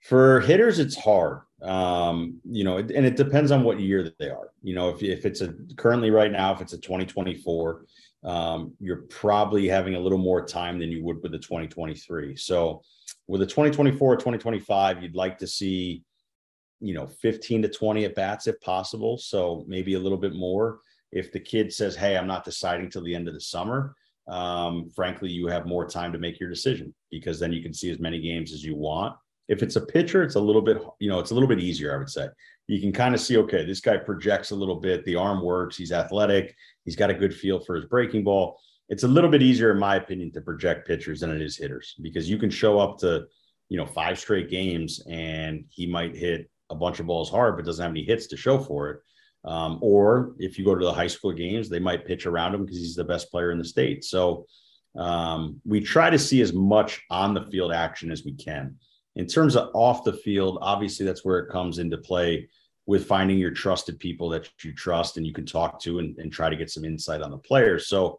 For 0.00 0.38
hitters, 0.40 0.78
it's 0.78 0.96
hard. 0.96 1.40
Um, 1.60 2.38
you 2.44 2.62
know, 2.62 2.78
and 2.78 2.90
it 2.90 3.16
depends 3.16 3.50
on 3.50 3.64
what 3.64 3.80
year 3.80 4.04
that 4.04 4.16
they 4.18 4.30
are. 4.30 4.50
You 4.62 4.76
know, 4.76 4.90
if, 4.90 5.02
if 5.02 5.26
it's 5.26 5.40
a 5.40 5.52
currently 5.76 6.12
right 6.12 6.30
now, 6.30 6.54
if 6.54 6.60
it's 6.60 6.74
a 6.74 6.78
2024, 6.78 7.84
um, 8.22 8.74
you're 8.78 9.02
probably 9.08 9.66
having 9.66 9.96
a 9.96 10.00
little 10.00 10.18
more 10.18 10.46
time 10.46 10.78
than 10.78 10.92
you 10.92 11.02
would 11.02 11.20
with 11.24 11.32
the 11.32 11.38
2023. 11.38 12.36
So 12.36 12.82
with 13.26 13.42
a 13.42 13.46
2024, 13.46 14.12
or 14.12 14.16
2025, 14.16 15.02
you'd 15.02 15.16
like 15.16 15.38
to 15.38 15.48
see, 15.48 16.04
you 16.78 16.94
know, 16.94 17.08
15 17.08 17.62
to 17.62 17.68
20 17.68 18.04
at 18.04 18.14
bats 18.14 18.46
if 18.46 18.60
possible. 18.60 19.18
So 19.18 19.64
maybe 19.66 19.94
a 19.94 19.98
little 19.98 20.18
bit 20.18 20.34
more 20.34 20.78
if 21.12 21.32
the 21.32 21.40
kid 21.40 21.72
says, 21.72 21.96
Hey, 21.96 22.16
I'm 22.16 22.26
not 22.26 22.44
deciding 22.44 22.90
till 22.90 23.02
the 23.02 23.14
end 23.14 23.28
of 23.28 23.34
the 23.34 23.40
summer, 23.40 23.94
um, 24.28 24.90
frankly, 24.94 25.30
you 25.30 25.46
have 25.46 25.66
more 25.66 25.88
time 25.88 26.12
to 26.12 26.18
make 26.18 26.38
your 26.38 26.50
decision 26.50 26.94
because 27.10 27.40
then 27.40 27.52
you 27.52 27.62
can 27.62 27.72
see 27.72 27.90
as 27.90 27.98
many 27.98 28.20
games 28.20 28.52
as 28.52 28.62
you 28.62 28.76
want. 28.76 29.16
If 29.48 29.62
it's 29.62 29.76
a 29.76 29.80
pitcher, 29.80 30.22
it's 30.22 30.34
a 30.34 30.40
little 30.40 30.60
bit, 30.60 30.78
you 31.00 31.08
know, 31.08 31.18
it's 31.18 31.30
a 31.30 31.34
little 31.34 31.48
bit 31.48 31.60
easier, 31.60 31.94
I 31.94 31.98
would 31.98 32.10
say. 32.10 32.28
You 32.66 32.80
can 32.80 32.92
kind 32.92 33.14
of 33.14 33.20
see, 33.20 33.38
okay, 33.38 33.64
this 33.64 33.80
guy 33.80 33.96
projects 33.96 34.50
a 34.50 34.56
little 34.56 34.76
bit, 34.76 35.06
the 35.06 35.16
arm 35.16 35.42
works, 35.42 35.78
he's 35.78 35.92
athletic, 35.92 36.54
he's 36.84 36.96
got 36.96 37.08
a 37.08 37.14
good 37.14 37.34
feel 37.34 37.58
for 37.58 37.74
his 37.74 37.86
breaking 37.86 38.24
ball. 38.24 38.60
It's 38.90 39.04
a 39.04 39.08
little 39.08 39.30
bit 39.30 39.42
easier, 39.42 39.70
in 39.70 39.78
my 39.78 39.96
opinion, 39.96 40.32
to 40.32 40.42
project 40.42 40.86
pitchers 40.86 41.20
than 41.20 41.30
it 41.30 41.40
is 41.40 41.56
hitters 41.56 41.94
because 42.02 42.28
you 42.28 42.36
can 42.36 42.50
show 42.50 42.78
up 42.78 42.98
to, 42.98 43.24
you 43.70 43.78
know, 43.78 43.86
five 43.86 44.18
straight 44.18 44.50
games 44.50 45.00
and 45.08 45.64
he 45.70 45.86
might 45.86 46.14
hit 46.14 46.50
a 46.68 46.74
bunch 46.74 47.00
of 47.00 47.06
balls 47.06 47.30
hard, 47.30 47.56
but 47.56 47.64
doesn't 47.64 47.82
have 47.82 47.92
any 47.92 48.04
hits 48.04 48.26
to 48.26 48.36
show 48.36 48.58
for 48.58 48.90
it. 48.90 49.00
Um, 49.44 49.78
or 49.80 50.34
if 50.38 50.58
you 50.58 50.64
go 50.64 50.74
to 50.74 50.84
the 50.84 50.92
high 50.92 51.06
school 51.06 51.32
games, 51.32 51.68
they 51.68 51.78
might 51.78 52.06
pitch 52.06 52.26
around 52.26 52.54
him 52.54 52.64
because 52.64 52.78
he's 52.78 52.96
the 52.96 53.04
best 53.04 53.30
player 53.30 53.50
in 53.52 53.58
the 53.58 53.64
state. 53.64 54.04
So 54.04 54.46
Um, 54.96 55.60
we 55.64 55.80
try 55.80 56.10
to 56.10 56.18
see 56.18 56.40
as 56.42 56.52
much 56.52 57.04
on 57.08 57.34
the 57.34 57.46
field 57.50 57.72
action 57.72 58.10
as 58.10 58.24
we 58.24 58.32
can. 58.32 58.76
In 59.14 59.26
terms 59.26 59.54
of 59.54 59.70
off 59.74 60.02
the 60.02 60.18
field, 60.24 60.58
obviously 60.60 61.06
that's 61.06 61.24
where 61.24 61.38
it 61.40 61.52
comes 61.52 61.78
into 61.78 61.98
play 61.98 62.48
with 62.86 63.06
finding 63.06 63.38
your 63.38 63.52
trusted 63.52 63.98
people 63.98 64.28
that 64.30 64.48
you 64.64 64.72
trust 64.72 65.16
and 65.16 65.26
you 65.26 65.32
can 65.32 65.46
talk 65.46 65.78
to 65.82 65.98
and, 66.00 66.18
and 66.18 66.32
try 66.32 66.48
to 66.50 66.56
get 66.56 66.70
some 66.70 66.84
insight 66.84 67.22
on 67.22 67.30
the 67.30 67.38
players. 67.50 67.86
So 67.86 68.18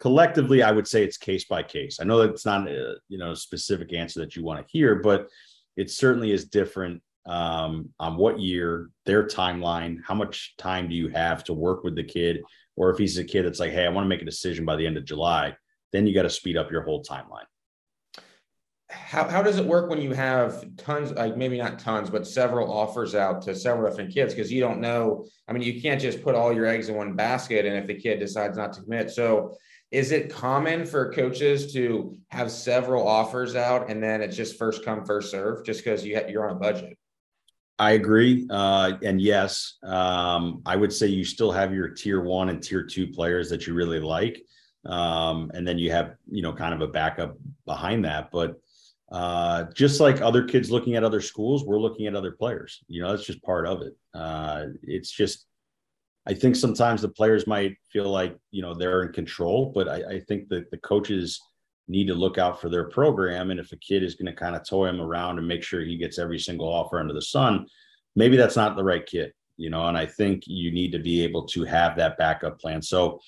collectively, 0.00 0.62
I 0.62 0.72
would 0.72 0.88
say 0.88 1.04
it's 1.04 1.18
case 1.18 1.44
by 1.44 1.62
case. 1.62 2.00
I 2.00 2.04
know 2.04 2.18
that 2.20 2.30
it's 2.30 2.46
not 2.46 2.66
a 2.66 2.96
you 3.08 3.18
know 3.18 3.34
specific 3.34 3.92
answer 3.92 4.20
that 4.20 4.34
you 4.34 4.42
want 4.42 4.58
to 4.60 4.72
hear, 4.72 4.96
but 4.96 5.28
it 5.76 5.90
certainly 5.90 6.32
is 6.32 6.46
different 6.46 7.02
um, 7.28 7.90
on 8.00 8.16
what 8.16 8.40
year, 8.40 8.90
their 9.04 9.26
timeline, 9.26 9.98
how 10.04 10.14
much 10.14 10.54
time 10.56 10.88
do 10.88 10.94
you 10.94 11.08
have 11.08 11.44
to 11.44 11.52
work 11.52 11.84
with 11.84 11.94
the 11.94 12.02
kid, 12.02 12.42
or 12.74 12.90
if 12.90 12.98
he's 12.98 13.18
a 13.18 13.24
kid 13.24 13.44
that's 13.44 13.60
like, 13.60 13.70
hey, 13.70 13.84
I 13.84 13.90
want 13.90 14.06
to 14.06 14.08
make 14.08 14.22
a 14.22 14.24
decision 14.24 14.64
by 14.64 14.76
the 14.76 14.86
end 14.86 14.96
of 14.96 15.04
July, 15.04 15.54
then 15.92 16.06
you 16.06 16.14
got 16.14 16.22
to 16.22 16.30
speed 16.30 16.56
up 16.56 16.70
your 16.70 16.82
whole 16.82 17.04
timeline. 17.04 17.44
How, 18.90 19.28
how 19.28 19.42
does 19.42 19.58
it 19.58 19.66
work 19.66 19.90
when 19.90 20.00
you 20.00 20.14
have 20.14 20.64
tons, 20.78 21.12
like 21.12 21.36
maybe 21.36 21.58
not 21.58 21.78
tons, 21.78 22.08
but 22.08 22.26
several 22.26 22.72
offers 22.72 23.14
out 23.14 23.42
to 23.42 23.54
several 23.54 23.90
different 23.90 24.14
kids? 24.14 24.34
Because 24.34 24.50
you 24.50 24.62
don't 24.62 24.80
know. 24.80 25.26
I 25.46 25.52
mean, 25.52 25.62
you 25.62 25.82
can't 25.82 26.00
just 26.00 26.22
put 26.22 26.34
all 26.34 26.54
your 26.54 26.64
eggs 26.64 26.88
in 26.88 26.96
one 26.96 27.14
basket. 27.14 27.66
And 27.66 27.76
if 27.76 27.86
the 27.86 27.94
kid 27.94 28.18
decides 28.18 28.56
not 28.56 28.72
to 28.74 28.82
commit, 28.82 29.10
so 29.10 29.54
is 29.90 30.10
it 30.10 30.30
common 30.30 30.86
for 30.86 31.12
coaches 31.12 31.72
to 31.74 32.16
have 32.28 32.50
several 32.50 33.06
offers 33.06 33.56
out 33.56 33.90
and 33.90 34.02
then 34.02 34.22
it's 34.22 34.36
just 34.36 34.58
first 34.58 34.84
come 34.84 35.04
first 35.04 35.30
serve 35.30 35.64
just 35.64 35.84
because 35.84 36.04
you 36.04 36.18
you're 36.28 36.48
on 36.48 36.56
a 36.56 36.58
budget? 36.58 36.97
I 37.78 37.92
agree, 37.92 38.46
uh, 38.50 38.94
and 39.04 39.20
yes, 39.20 39.74
um, 39.84 40.62
I 40.66 40.74
would 40.74 40.92
say 40.92 41.06
you 41.06 41.24
still 41.24 41.52
have 41.52 41.72
your 41.72 41.88
tier 41.88 42.20
one 42.20 42.48
and 42.48 42.60
tier 42.60 42.82
two 42.82 43.06
players 43.06 43.48
that 43.50 43.66
you 43.66 43.74
really 43.74 44.00
like, 44.00 44.42
um, 44.84 45.50
and 45.54 45.66
then 45.66 45.78
you 45.78 45.92
have 45.92 46.14
you 46.28 46.42
know 46.42 46.52
kind 46.52 46.74
of 46.74 46.80
a 46.80 46.88
backup 46.88 47.36
behind 47.66 48.04
that. 48.04 48.30
But 48.32 48.56
uh, 49.12 49.64
just 49.74 50.00
like 50.00 50.20
other 50.20 50.44
kids 50.44 50.72
looking 50.72 50.96
at 50.96 51.04
other 51.04 51.20
schools, 51.20 51.64
we're 51.64 51.80
looking 51.80 52.06
at 52.08 52.16
other 52.16 52.32
players. 52.32 52.82
You 52.88 53.02
know, 53.02 53.10
that's 53.12 53.26
just 53.26 53.42
part 53.42 53.66
of 53.66 53.82
it. 53.82 53.96
Uh, 54.12 54.64
it's 54.82 55.12
just 55.12 55.46
I 56.26 56.34
think 56.34 56.56
sometimes 56.56 57.00
the 57.00 57.08
players 57.08 57.46
might 57.46 57.76
feel 57.92 58.10
like 58.10 58.36
you 58.50 58.60
know 58.60 58.74
they're 58.74 59.04
in 59.04 59.12
control, 59.12 59.72
but 59.72 59.88
I, 59.88 60.16
I 60.16 60.20
think 60.20 60.48
that 60.48 60.70
the 60.72 60.78
coaches 60.78 61.40
need 61.88 62.06
to 62.06 62.14
look 62.14 62.38
out 62.38 62.60
for 62.60 62.68
their 62.68 62.84
program. 62.84 63.50
And 63.50 63.58
if 63.58 63.72
a 63.72 63.76
kid 63.76 64.02
is 64.02 64.14
going 64.14 64.26
to 64.26 64.32
kind 64.32 64.54
of 64.54 64.68
toy 64.68 64.86
him 64.86 65.00
around 65.00 65.38
and 65.38 65.48
make 65.48 65.62
sure 65.62 65.80
he 65.80 65.96
gets 65.96 66.18
every 66.18 66.38
single 66.38 66.68
offer 66.68 67.00
under 67.00 67.14
the 67.14 67.22
sun, 67.22 67.66
maybe 68.14 68.36
that's 68.36 68.56
not 68.56 68.76
the 68.76 68.84
right 68.84 69.04
kid, 69.04 69.32
you 69.56 69.70
know. 69.70 69.86
And 69.86 69.96
I 69.96 70.06
think 70.06 70.44
you 70.46 70.70
need 70.70 70.92
to 70.92 70.98
be 70.98 71.22
able 71.22 71.46
to 71.48 71.64
have 71.64 71.96
that 71.96 72.18
backup 72.18 72.60
plan. 72.60 72.82
So 72.82 73.20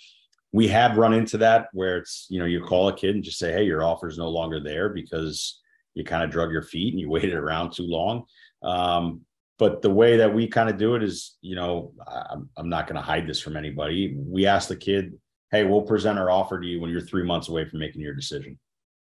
we 0.52 0.68
have 0.68 0.98
run 0.98 1.14
into 1.14 1.38
that 1.38 1.68
where 1.72 1.98
it's 1.98 2.26
you 2.28 2.38
know 2.38 2.44
you 2.44 2.60
call 2.60 2.88
a 2.88 2.96
kid 2.96 3.14
and 3.14 3.24
just 3.24 3.38
say, 3.38 3.52
hey, 3.52 3.64
your 3.64 3.82
offer 3.82 4.08
is 4.08 4.18
no 4.18 4.28
longer 4.28 4.60
there 4.60 4.88
because 4.88 5.60
you 5.94 6.04
kind 6.04 6.22
of 6.22 6.30
drug 6.30 6.50
your 6.50 6.62
feet 6.62 6.92
and 6.92 7.00
you 7.00 7.10
waited 7.16 7.34
around 7.34 7.72
too 7.72 7.86
long. 7.86 8.24
Um, 8.62 9.22
but 9.58 9.82
the 9.82 9.90
way 9.90 10.16
that 10.16 10.34
we 10.34 10.48
kind 10.48 10.70
of 10.70 10.78
do 10.78 10.94
it 10.94 11.02
is, 11.02 11.36
you 11.42 11.54
know, 11.54 11.92
I'm, 12.06 12.48
I'm 12.56 12.70
not 12.70 12.86
going 12.86 12.96
to 12.96 13.02
hide 13.02 13.26
this 13.26 13.40
from 13.40 13.58
anybody. 13.58 14.16
We 14.16 14.46
ask 14.46 14.68
the 14.68 14.76
kid, 14.76 15.12
hey, 15.50 15.64
we'll 15.64 15.82
present 15.82 16.18
our 16.18 16.30
offer 16.30 16.60
to 16.60 16.66
you 16.66 16.80
when 16.80 16.90
you're 16.90 17.00
three 17.00 17.24
months 17.24 17.48
away 17.48 17.64
from 17.64 17.80
making 17.80 18.00
your 18.00 18.14
decision. 18.14 18.58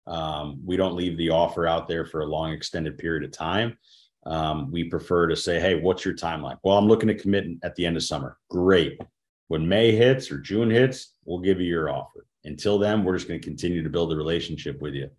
Um, 0.07 0.61
we 0.63 0.77
don't 0.77 0.95
leave 0.95 1.17
the 1.17 1.31
offer 1.31 1.65
out 1.65 1.87
there 1.87 2.05
for 2.05 2.21
a 2.21 2.27
long 2.27 2.51
extended 2.51 2.97
period 2.97 3.23
of 3.23 3.31
time. 3.31 3.77
Um, 4.25 4.71
we 4.71 4.85
prefer 4.85 5.27
to 5.27 5.35
say, 5.35 5.59
hey, 5.59 5.75
what's 5.79 6.05
your 6.05 6.15
timeline? 6.15 6.57
Well, 6.63 6.77
I'm 6.77 6.87
looking 6.87 7.07
to 7.07 7.15
commit 7.15 7.45
at 7.63 7.75
the 7.75 7.85
end 7.85 7.97
of 7.97 8.03
summer. 8.03 8.37
Great. 8.49 8.99
When 9.47 9.67
May 9.67 9.91
hits 9.91 10.31
or 10.31 10.39
June 10.39 10.69
hits, 10.69 11.13
we'll 11.25 11.39
give 11.39 11.59
you 11.59 11.67
your 11.67 11.89
offer. 11.89 12.25
Until 12.43 12.77
then, 12.77 13.03
we're 13.03 13.15
just 13.15 13.27
going 13.27 13.39
to 13.39 13.45
continue 13.45 13.83
to 13.83 13.89
build 13.89 14.11
a 14.13 14.15
relationship 14.15 14.81
with 14.81 14.93
you 14.93 15.09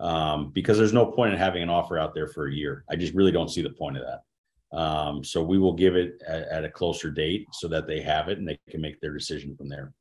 um, 0.00 0.50
because 0.52 0.78
there's 0.78 0.92
no 0.92 1.06
point 1.06 1.32
in 1.32 1.38
having 1.38 1.62
an 1.62 1.70
offer 1.70 1.98
out 1.98 2.14
there 2.14 2.26
for 2.28 2.46
a 2.46 2.52
year. 2.52 2.84
I 2.90 2.96
just 2.96 3.14
really 3.14 3.32
don't 3.32 3.50
see 3.50 3.62
the 3.62 3.70
point 3.70 3.96
of 3.96 4.04
that. 4.04 4.76
Um, 4.76 5.22
so 5.22 5.42
we 5.42 5.58
will 5.58 5.72
give 5.72 5.94
it 5.96 6.20
at, 6.26 6.48
at, 6.48 6.64
a 6.64 6.70
closer 6.70 7.10
date 7.10 7.46
so 7.52 7.68
that 7.68 7.86
they 7.86 8.00
have 8.00 8.28
it 8.28 8.38
and 8.38 8.46
they 8.46 8.58
can 8.68 8.80
make 8.80 9.00
their 9.00 9.14
decision 9.14 9.56
from 9.56 9.68
there. 9.68 9.92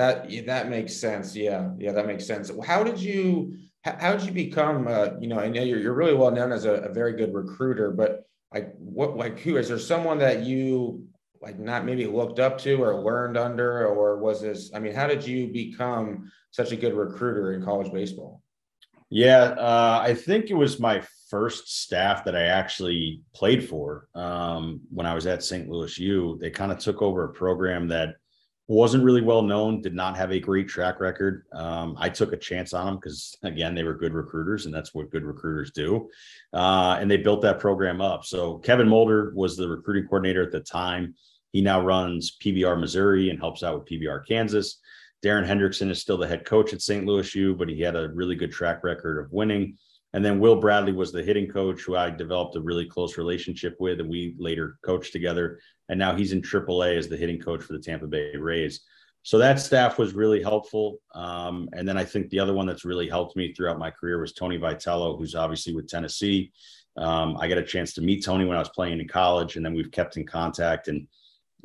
That 0.00 0.46
that 0.46 0.70
makes 0.70 0.96
sense. 0.96 1.36
Yeah, 1.36 1.72
yeah, 1.78 1.92
that 1.92 2.06
makes 2.06 2.26
sense. 2.26 2.50
How 2.64 2.82
did 2.82 2.98
you 2.98 3.58
how 3.84 4.16
did 4.16 4.24
you 4.26 4.32
become? 4.32 4.88
Uh, 4.88 5.10
you 5.20 5.28
know, 5.28 5.38
I 5.38 5.50
know 5.50 5.62
you're, 5.62 5.78
you're 5.78 5.92
really 5.92 6.14
well 6.14 6.30
known 6.30 6.52
as 6.52 6.64
a, 6.64 6.72
a 6.72 6.92
very 6.92 7.12
good 7.12 7.34
recruiter, 7.34 7.90
but 7.90 8.24
like 8.54 8.72
what 8.78 9.18
like 9.18 9.38
who 9.40 9.58
is 9.58 9.68
there 9.68 9.78
someone 9.78 10.16
that 10.18 10.42
you 10.42 11.06
like 11.42 11.58
not 11.58 11.84
maybe 11.84 12.06
looked 12.06 12.38
up 12.38 12.56
to 12.60 12.82
or 12.82 13.02
learned 13.02 13.36
under 13.36 13.86
or 13.86 14.18
was 14.18 14.40
this 14.42 14.72
i 14.74 14.78
mean 14.78 14.92
how 14.92 15.06
did 15.06 15.24
you 15.24 15.46
become 15.46 16.30
such 16.50 16.72
a 16.72 16.76
good 16.76 16.92
recruiter 16.92 17.52
in 17.52 17.64
college 17.64 17.90
baseball 17.92 18.42
yeah 19.08 19.54
uh, 19.56 20.00
i 20.02 20.12
think 20.12 20.50
it 20.50 20.54
was 20.54 20.80
my 20.80 21.00
first 21.30 21.82
staff 21.82 22.24
that 22.24 22.34
I 22.34 22.46
actually 22.46 23.22
played 23.32 23.68
for 23.68 24.08
um, 24.16 24.80
when 24.90 25.06
I 25.06 25.14
was 25.14 25.28
at 25.28 25.44
St. 25.44 25.68
Louis 25.68 25.96
U. 26.00 26.36
They 26.40 26.50
kind 26.50 26.72
of 26.72 26.78
took 26.78 27.00
over 27.00 27.24
a 27.24 27.32
program 27.32 27.86
that 27.88 28.16
wasn't 28.70 29.02
really 29.02 29.20
well 29.20 29.42
known, 29.42 29.82
did 29.82 29.94
not 29.94 30.16
have 30.16 30.30
a 30.30 30.38
great 30.38 30.68
track 30.68 31.00
record. 31.00 31.44
Um, 31.52 31.96
I 31.98 32.08
took 32.08 32.32
a 32.32 32.36
chance 32.36 32.72
on 32.72 32.86
them 32.86 32.94
because, 32.96 33.36
again, 33.42 33.74
they 33.74 33.82
were 33.82 33.94
good 33.94 34.14
recruiters, 34.14 34.64
and 34.64 34.72
that's 34.72 34.94
what 34.94 35.10
good 35.10 35.24
recruiters 35.24 35.72
do. 35.72 36.08
Uh, 36.52 36.96
and 37.00 37.10
they 37.10 37.16
built 37.16 37.42
that 37.42 37.58
program 37.58 38.00
up. 38.00 38.24
So 38.24 38.58
Kevin 38.58 38.88
Mulder 38.88 39.32
was 39.34 39.56
the 39.56 39.68
recruiting 39.68 40.04
coordinator 40.04 40.42
at 40.44 40.52
the 40.52 40.60
time. 40.60 41.16
He 41.50 41.60
now 41.60 41.80
runs 41.80 42.36
PBR 42.40 42.78
Missouri 42.78 43.30
and 43.30 43.40
helps 43.40 43.64
out 43.64 43.76
with 43.76 43.88
PBR 43.88 44.24
Kansas. 44.28 44.78
Darin 45.20 45.44
Hendrickson 45.44 45.90
is 45.90 46.00
still 46.00 46.16
the 46.16 46.28
head 46.28 46.44
coach 46.44 46.72
at 46.72 46.80
St. 46.80 47.04
Louis 47.04 47.34
U, 47.34 47.56
but 47.56 47.68
he 47.68 47.80
had 47.80 47.96
a 47.96 48.10
really 48.10 48.36
good 48.36 48.52
track 48.52 48.84
record 48.84 49.18
of 49.18 49.32
winning. 49.32 49.78
And 50.12 50.24
then 50.24 50.40
Will 50.40 50.56
Bradley 50.56 50.92
was 50.92 51.12
the 51.12 51.22
hitting 51.22 51.48
coach 51.48 51.82
who 51.82 51.96
I 51.96 52.10
developed 52.10 52.56
a 52.56 52.60
really 52.60 52.86
close 52.86 53.16
relationship 53.16 53.76
with, 53.78 54.00
and 54.00 54.10
we 54.10 54.34
later 54.38 54.78
coached 54.84 55.12
together. 55.12 55.60
And 55.88 55.98
now 55.98 56.16
he's 56.16 56.32
in 56.32 56.42
AAA 56.42 56.96
as 56.96 57.08
the 57.08 57.16
hitting 57.16 57.40
coach 57.40 57.62
for 57.62 57.74
the 57.74 57.78
Tampa 57.78 58.06
Bay 58.06 58.36
Rays. 58.36 58.80
So 59.22 59.38
that 59.38 59.60
staff 59.60 59.98
was 59.98 60.14
really 60.14 60.42
helpful. 60.42 60.98
Um, 61.14 61.68
and 61.74 61.86
then 61.86 61.96
I 61.96 62.04
think 62.04 62.30
the 62.30 62.40
other 62.40 62.54
one 62.54 62.66
that's 62.66 62.84
really 62.84 63.08
helped 63.08 63.36
me 63.36 63.52
throughout 63.52 63.78
my 63.78 63.90
career 63.90 64.20
was 64.20 64.32
Tony 64.32 64.58
Vitello, 64.58 65.18
who's 65.18 65.34
obviously 65.34 65.74
with 65.74 65.88
Tennessee. 65.88 66.52
Um, 66.96 67.36
I 67.38 67.46
got 67.46 67.58
a 67.58 67.62
chance 67.62 67.92
to 67.94 68.00
meet 68.00 68.24
Tony 68.24 68.44
when 68.44 68.56
I 68.56 68.60
was 68.60 68.70
playing 68.70 68.98
in 68.98 69.06
college, 69.06 69.56
and 69.56 69.64
then 69.64 69.74
we've 69.74 69.90
kept 69.90 70.16
in 70.16 70.26
contact. 70.26 70.88
And 70.88 71.06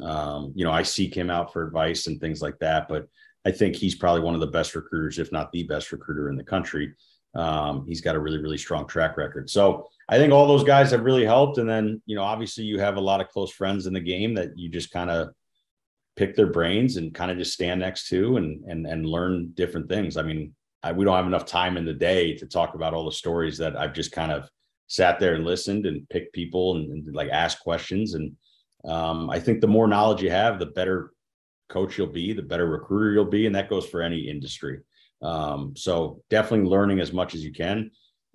um, 0.01 0.51
you 0.55 0.65
know, 0.65 0.71
I 0.71 0.83
seek 0.83 1.15
him 1.15 1.29
out 1.29 1.53
for 1.53 1.65
advice 1.65 2.07
and 2.07 2.19
things 2.19 2.41
like 2.41 2.59
that. 2.59 2.87
But 2.87 3.07
I 3.45 3.51
think 3.51 3.75
he's 3.75 3.95
probably 3.95 4.21
one 4.21 4.33
of 4.33 4.41
the 4.41 4.47
best 4.47 4.75
recruiters, 4.75 5.19
if 5.19 5.31
not 5.31 5.51
the 5.51 5.63
best 5.63 5.91
recruiter 5.91 6.29
in 6.29 6.35
the 6.35 6.43
country. 6.43 6.93
Um, 7.35 7.85
he's 7.87 8.01
got 8.01 8.15
a 8.15 8.19
really, 8.19 8.41
really 8.41 8.57
strong 8.57 8.87
track 8.87 9.17
record. 9.17 9.49
So 9.49 9.87
I 10.07 10.17
think 10.17 10.31
all 10.31 10.47
those 10.47 10.63
guys 10.63 10.91
have 10.91 11.03
really 11.03 11.25
helped. 11.25 11.57
And 11.57 11.69
then, 11.69 12.01
you 12.05 12.15
know, 12.15 12.23
obviously 12.23 12.63
you 12.63 12.79
have 12.79 12.95
a 12.95 13.01
lot 13.01 13.21
of 13.21 13.29
close 13.29 13.51
friends 13.51 13.87
in 13.87 13.93
the 13.93 13.99
game 13.99 14.33
that 14.35 14.57
you 14.57 14.69
just 14.69 14.91
kind 14.91 15.09
of 15.09 15.29
pick 16.15 16.35
their 16.35 16.47
brains 16.47 16.95
and 16.95 17.13
kind 17.13 17.29
of 17.29 17.37
just 17.37 17.53
stand 17.53 17.81
next 17.81 18.07
to 18.07 18.37
and 18.37 18.63
and 18.65 18.87
and 18.87 19.05
learn 19.05 19.51
different 19.53 19.89
things. 19.89 20.15
I 20.15 20.21
mean, 20.21 20.55
I, 20.81 20.91
we 20.93 21.03
don't 21.03 21.17
have 21.17 21.25
enough 21.25 21.45
time 21.45 21.77
in 21.77 21.85
the 21.85 21.93
day 21.93 22.35
to 22.37 22.45
talk 22.45 22.75
about 22.75 22.93
all 22.93 23.05
the 23.05 23.11
stories 23.11 23.57
that 23.57 23.75
I've 23.75 23.93
just 23.93 24.11
kind 24.11 24.31
of 24.31 24.49
sat 24.87 25.19
there 25.19 25.33
and 25.33 25.43
listened 25.43 25.85
and 25.85 26.07
picked 26.09 26.33
people 26.33 26.75
and, 26.75 26.91
and 26.91 27.15
like 27.15 27.29
asked 27.29 27.59
questions. 27.59 28.13
And 28.13 28.33
um, 28.85 29.29
I 29.29 29.39
think 29.39 29.59
the 29.59 29.67
more 29.67 29.87
knowledge 29.87 30.21
you 30.21 30.29
have, 30.29 30.59
the 30.59 30.67
better 30.67 31.11
coach 31.69 31.97
you'll 31.97 32.07
be, 32.07 32.33
the 32.33 32.43
better 32.43 32.67
recruiter 32.67 33.11
you'll 33.11 33.25
be, 33.25 33.47
and 33.47 33.55
that 33.55 33.69
goes 33.69 33.87
for 33.87 34.01
any 34.01 34.29
industry. 34.29 34.79
Um, 35.21 35.73
so 35.75 36.21
definitely 36.29 36.69
learning 36.69 36.99
as 36.99 37.13
much 37.13 37.35
as 37.35 37.43
you 37.43 37.51
can, 37.51 37.91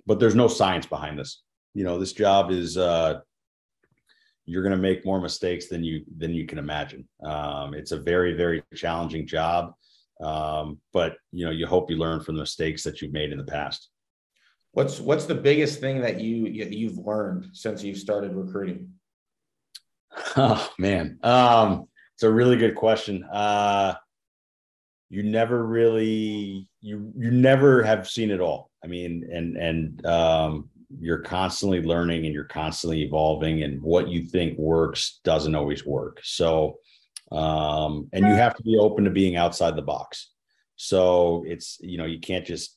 but 0.06 0.18
there's 0.18 0.34
no 0.34 0.49
science 0.49 0.87
behind 0.87 1.18
this. 1.18 1.42
You 1.75 1.84
know, 1.84 1.99
this 1.99 2.12
job 2.12 2.50
is 2.50 2.76
uh, 2.76 3.20
you're 4.44 4.62
going 4.62 4.75
to 4.75 4.78
make 4.78 5.04
more 5.04 5.20
mistakes 5.20 5.68
than 5.68 5.84
you 5.84 6.04
than 6.16 6.34
you 6.34 6.46
can 6.46 6.58
imagine. 6.58 7.06
Um, 7.22 7.75
it's 7.75 7.92
a 7.92 7.99
very 7.99 8.34
very 8.34 8.62
challenging 8.75 9.26
job, 9.26 9.75
um, 10.20 10.80
but 10.92 11.16
you 11.32 11.44
know 11.44 11.52
you 11.52 11.66
hope 11.66 11.90
you 11.90 11.96
learn 11.96 12.20
from 12.20 12.34
the 12.34 12.42
mistakes 12.42 12.82
that 12.82 13.00
you've 13.00 13.12
made 13.12 13.32
in 13.32 13.38
the 13.38 13.44
past. 13.44 13.88
What's 14.72 15.00
what's 15.00 15.26
the 15.26 15.34
biggest 15.34 15.80
thing 15.80 16.00
that 16.00 16.20
you 16.20 16.46
you've 16.46 16.99
learned 16.99 17.49
since 17.52 17.84
you've 17.84 17.99
started 17.99 18.34
recruiting? 18.34 18.94
Oh 20.37 20.68
man, 20.78 21.18
um, 21.22 21.87
it's 22.14 22.25
a 22.25 22.30
really 22.30 22.56
good 22.56 22.75
question. 22.75 23.25
Uh, 23.25 23.94
you 25.10 25.24
never 25.24 25.66
really 25.66 26.68
you 26.80 27.12
you 27.16 27.30
never 27.32 27.82
have 27.82 28.08
seen 28.08 28.30
it 28.30 28.40
all. 28.40 28.70
I 28.82 28.86
mean 28.86 29.28
and 29.30 29.56
and 29.56 30.06
um, 30.06 30.70
you're 31.00 31.18
constantly 31.18 31.82
learning 31.82 32.24
and 32.24 32.34
you're 32.34 32.44
constantly 32.44 33.02
evolving 33.02 33.62
and 33.62 33.82
what 33.82 34.08
you 34.08 34.22
think 34.22 34.56
works 34.56 35.20
doesn't 35.24 35.54
always 35.54 35.84
work. 35.84 36.20
So 36.22 36.78
um, 37.32 38.08
and 38.12 38.24
you 38.24 38.32
have 38.32 38.56
to 38.56 38.62
be 38.62 38.76
open 38.76 39.04
to 39.04 39.10
being 39.10 39.36
outside 39.36 39.76
the 39.76 39.82
box. 39.82 40.30
So 40.76 41.44
it's 41.46 41.78
you 41.80 41.98
know 41.98 42.06
you 42.06 42.20
can't 42.20 42.46
just 42.46 42.76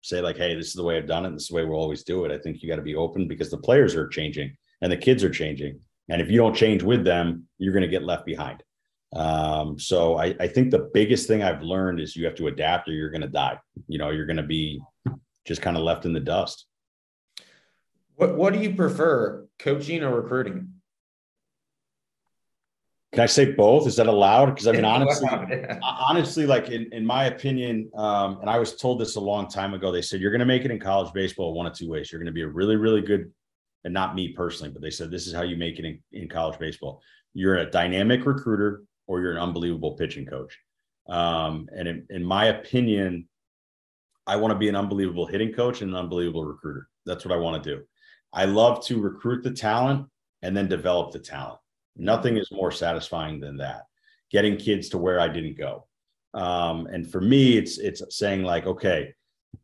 say 0.00 0.20
like 0.22 0.36
hey 0.36 0.54
this 0.54 0.68
is 0.68 0.74
the 0.74 0.82
way 0.82 0.96
i've 0.96 1.06
done 1.06 1.26
it. 1.26 1.32
This 1.32 1.42
is 1.42 1.48
the 1.48 1.54
way 1.54 1.64
we'll 1.64 1.80
always 1.80 2.02
do 2.02 2.24
it. 2.24 2.32
I 2.32 2.38
think 2.38 2.62
you 2.62 2.68
got 2.68 2.76
to 2.76 2.82
be 2.82 2.96
open 2.96 3.28
because 3.28 3.50
the 3.50 3.58
players 3.58 3.94
are 3.94 4.08
changing 4.08 4.56
and 4.80 4.90
the 4.90 4.96
kids 4.96 5.22
are 5.22 5.30
changing. 5.30 5.80
And 6.08 6.22
if 6.22 6.30
you 6.30 6.38
don't 6.38 6.56
change 6.56 6.82
with 6.82 7.04
them 7.04 7.46
you're 7.58 7.74
going 7.74 7.82
to 7.82 7.88
get 7.88 8.04
left 8.04 8.24
behind 8.24 8.62
Um, 9.14 9.78
so 9.78 10.18
I, 10.18 10.34
I 10.38 10.48
think 10.48 10.70
the 10.70 10.90
biggest 10.92 11.26
thing 11.28 11.42
I've 11.42 11.62
learned 11.62 12.00
is 12.00 12.14
you 12.14 12.24
have 12.26 12.34
to 12.36 12.48
adapt 12.48 12.88
or 12.88 12.92
you're 12.92 13.10
going 13.10 13.22
to 13.22 13.28
die. 13.28 13.58
You 13.86 13.98
know, 13.98 14.10
you're 14.10 14.26
going 14.26 14.36
to 14.36 14.42
be 14.42 14.80
just 15.46 15.62
kind 15.62 15.76
of 15.76 15.82
left 15.82 16.04
in 16.04 16.12
the 16.12 16.20
dust. 16.20 16.66
What 18.16 18.36
What 18.36 18.52
do 18.52 18.60
you 18.60 18.74
prefer, 18.74 19.46
coaching 19.58 20.02
or 20.02 20.20
recruiting? 20.20 20.74
Can 23.12 23.22
I 23.22 23.26
say 23.26 23.52
both? 23.52 23.86
Is 23.86 23.96
that 23.96 24.06
allowed? 24.06 24.46
Because 24.46 24.66
I 24.66 24.72
mean, 24.72 24.84
honestly, 24.84 25.28
honestly, 25.82 26.46
like 26.46 26.68
in, 26.68 26.92
in 26.92 27.06
my 27.06 27.24
opinion, 27.24 27.90
um, 27.96 28.40
and 28.40 28.50
I 28.50 28.58
was 28.58 28.76
told 28.76 29.00
this 29.00 29.16
a 29.16 29.20
long 29.20 29.48
time 29.48 29.72
ago. 29.72 29.90
They 29.90 30.02
said 30.02 30.20
you're 30.20 30.30
going 30.30 30.40
to 30.40 30.46
make 30.46 30.66
it 30.66 30.70
in 30.70 30.78
college 30.78 31.12
baseball 31.14 31.54
one 31.54 31.66
of 31.66 31.72
two 31.72 31.88
ways. 31.88 32.12
You're 32.12 32.20
going 32.20 32.26
to 32.26 32.32
be 32.32 32.42
a 32.42 32.48
really, 32.48 32.76
really 32.76 33.00
good, 33.00 33.32
and 33.84 33.94
not 33.94 34.14
me 34.14 34.28
personally, 34.28 34.70
but 34.70 34.82
they 34.82 34.90
said 34.90 35.10
this 35.10 35.26
is 35.26 35.32
how 35.32 35.42
you 35.42 35.56
make 35.56 35.78
it 35.78 35.86
in, 35.86 36.02
in 36.12 36.28
college 36.28 36.58
baseball. 36.58 37.00
You're 37.32 37.56
a 37.56 37.70
dynamic 37.70 38.26
recruiter 38.26 38.82
or 39.08 39.20
you're 39.20 39.32
an 39.32 39.38
unbelievable 39.38 39.92
pitching 39.92 40.26
coach. 40.26 40.56
Um, 41.08 41.68
and 41.74 41.88
in, 41.88 42.06
in 42.10 42.24
my 42.24 42.46
opinion, 42.46 43.28
I 44.26 44.36
want 44.36 44.52
to 44.52 44.58
be 44.58 44.68
an 44.68 44.76
unbelievable 44.76 45.26
hitting 45.26 45.52
coach 45.52 45.80
and 45.80 45.90
an 45.90 45.96
unbelievable 45.96 46.44
recruiter. 46.44 46.88
That's 47.06 47.24
what 47.24 47.34
I 47.34 47.38
want 47.38 47.62
to 47.62 47.76
do. 47.76 47.82
I 48.32 48.44
love 48.44 48.84
to 48.86 49.00
recruit 49.00 49.42
the 49.42 49.50
talent 49.50 50.06
and 50.42 50.56
then 50.56 50.68
develop 50.68 51.12
the 51.12 51.18
talent. 51.18 51.58
Nothing 51.96 52.36
is 52.36 52.52
more 52.52 52.70
satisfying 52.70 53.40
than 53.40 53.56
that. 53.56 53.84
Getting 54.30 54.58
kids 54.58 54.90
to 54.90 54.98
where 54.98 55.18
I 55.18 55.28
didn't 55.28 55.58
go. 55.58 55.86
Um, 56.34 56.86
and 56.86 57.10
for 57.10 57.22
me, 57.22 57.56
it's 57.56 57.78
it's 57.78 58.02
saying 58.10 58.42
like, 58.42 58.66
okay, 58.66 59.14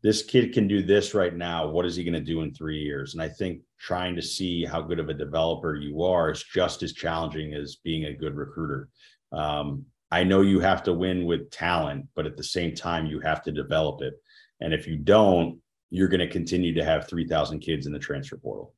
this 0.03 0.23
kid 0.23 0.55
can 0.55 0.67
do 0.67 0.83
this 0.83 1.15
right 1.15 1.35
now. 1.35 1.69
What 1.69 1.85
is 1.85 1.95
he 1.95 2.05
going 2.05 2.15
to 2.15 2.21
do 2.21 2.41
in 2.41 2.53
three 2.53 2.79
years? 2.79 3.13
And 3.13 3.23
I 3.23 3.29
think 3.29 3.61
trying 3.79 4.17
to 4.17 4.23
see 4.23 4.65
how 4.65 4.81
good 4.81 4.99
of 4.99 5.11
a 5.11 5.15
developer 5.15 5.77
you 5.77 6.03
are 6.03 6.31
is 6.31 6.43
just 6.43 6.83
as 6.83 6.95
challenging 6.95 7.53
as 7.53 7.77
being 7.77 8.07
a 8.07 8.15
good 8.15 8.35
recruiter. 8.35 8.89
Um, 9.35 9.87
I 10.11 10.25
know 10.25 10.43
you 10.43 10.61
have 10.61 10.83
to 10.85 10.93
win 10.93 11.25
with 11.25 11.50
talent, 11.50 12.07
but 12.14 12.26
at 12.26 12.37
the 12.37 12.45
same 12.45 12.75
time, 12.75 13.07
you 13.07 13.21
have 13.21 13.43
to 13.43 13.53
develop 13.53 14.00
it. 14.03 14.14
And 14.61 14.73
if 14.73 14.87
you 14.87 14.97
don't, 14.97 15.59
you're 15.91 16.09
going 16.09 16.21
to 16.21 16.29
continue 16.29 16.75
to 16.75 16.85
have 16.85 17.09
3,000 17.09 17.61
kids 17.61 17.87
in 17.87 17.93
the 17.93 17.99
transfer 17.99 18.37
portal. 18.37 18.75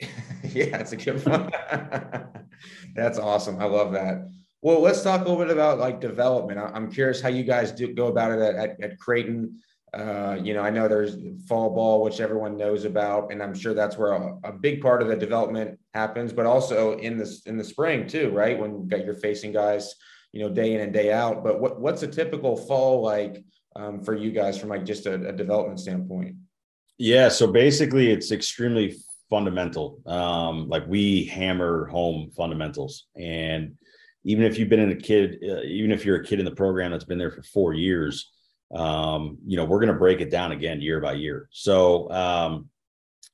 yeah, 0.42 0.76
that's 0.76 0.92
a 0.92 0.96
good 0.96 1.24
one. 1.26 1.50
that's 2.94 3.18
awesome. 3.18 3.60
I 3.60 3.64
love 3.64 3.92
that. 3.92 4.28
Well, 4.62 4.80
let's 4.80 5.02
talk 5.02 5.20
a 5.20 5.24
little 5.28 5.44
bit 5.44 5.52
about 5.52 5.78
like 5.78 6.00
development. 6.00 6.58
I'm 6.58 6.90
curious 6.90 7.20
how 7.20 7.28
you 7.28 7.44
guys 7.44 7.70
do 7.70 7.92
go 7.92 8.06
about 8.06 8.32
it 8.32 8.40
at, 8.40 8.54
at, 8.54 8.82
at 8.82 8.98
Creighton. 8.98 9.60
Uh, 9.92 10.38
you 10.42 10.54
know, 10.54 10.62
I 10.62 10.70
know 10.70 10.88
there's 10.88 11.16
fall 11.46 11.70
ball, 11.70 12.02
which 12.02 12.20
everyone 12.20 12.56
knows 12.56 12.84
about, 12.84 13.30
and 13.30 13.42
I'm 13.42 13.54
sure 13.54 13.74
that's 13.74 13.96
where 13.96 14.12
a, 14.12 14.38
a, 14.44 14.52
big 14.52 14.80
part 14.80 15.02
of 15.02 15.08
the 15.08 15.14
development 15.14 15.78
happens. 15.94 16.32
But 16.32 16.46
also 16.46 16.98
in 16.98 17.16
this 17.16 17.42
in 17.46 17.56
the 17.56 17.64
spring 17.64 18.06
too, 18.06 18.30
right? 18.30 18.58
When 18.58 18.88
you 18.90 19.04
you're 19.04 19.14
facing 19.14 19.52
guys, 19.52 19.94
you 20.32 20.40
know, 20.40 20.52
day 20.52 20.74
in 20.74 20.80
and 20.80 20.92
day 20.92 21.12
out. 21.12 21.44
But 21.44 21.60
what 21.60 21.80
what's 21.80 22.02
a 22.02 22.08
typical 22.08 22.56
fall 22.56 23.02
like 23.02 23.42
um, 23.76 24.02
for 24.02 24.14
you 24.14 24.30
guys 24.30 24.58
from 24.58 24.68
like 24.68 24.84
just 24.84 25.06
a, 25.06 25.14
a 25.28 25.32
development 25.32 25.80
standpoint? 25.80 26.36
Yeah, 26.98 27.28
so 27.28 27.46
basically, 27.46 28.10
it's 28.10 28.30
extremely 28.30 28.96
fundamental. 29.30 30.00
Um, 30.06 30.68
like 30.68 30.86
we 30.86 31.24
hammer 31.24 31.86
home 31.86 32.30
fundamentals, 32.36 33.06
and 33.16 33.74
even 34.24 34.44
if 34.44 34.58
you've 34.58 34.68
been 34.68 34.80
in 34.80 34.92
a 34.92 34.96
kid, 34.96 35.38
uh, 35.42 35.62
even 35.62 35.90
if 35.90 36.04
you're 36.04 36.16
a 36.16 36.24
kid 36.24 36.38
in 36.38 36.44
the 36.44 36.54
program 36.54 36.92
that's 36.92 37.04
been 37.04 37.18
there 37.18 37.30
for 37.30 37.42
four 37.42 37.74
years, 37.74 38.30
um, 38.74 39.38
you 39.46 39.56
know 39.56 39.64
we're 39.64 39.80
going 39.80 39.92
to 39.92 39.98
break 39.98 40.20
it 40.20 40.30
down 40.30 40.52
again 40.52 40.80
year 40.80 41.00
by 41.00 41.12
year. 41.12 41.48
So 41.50 42.10
um, 42.10 42.68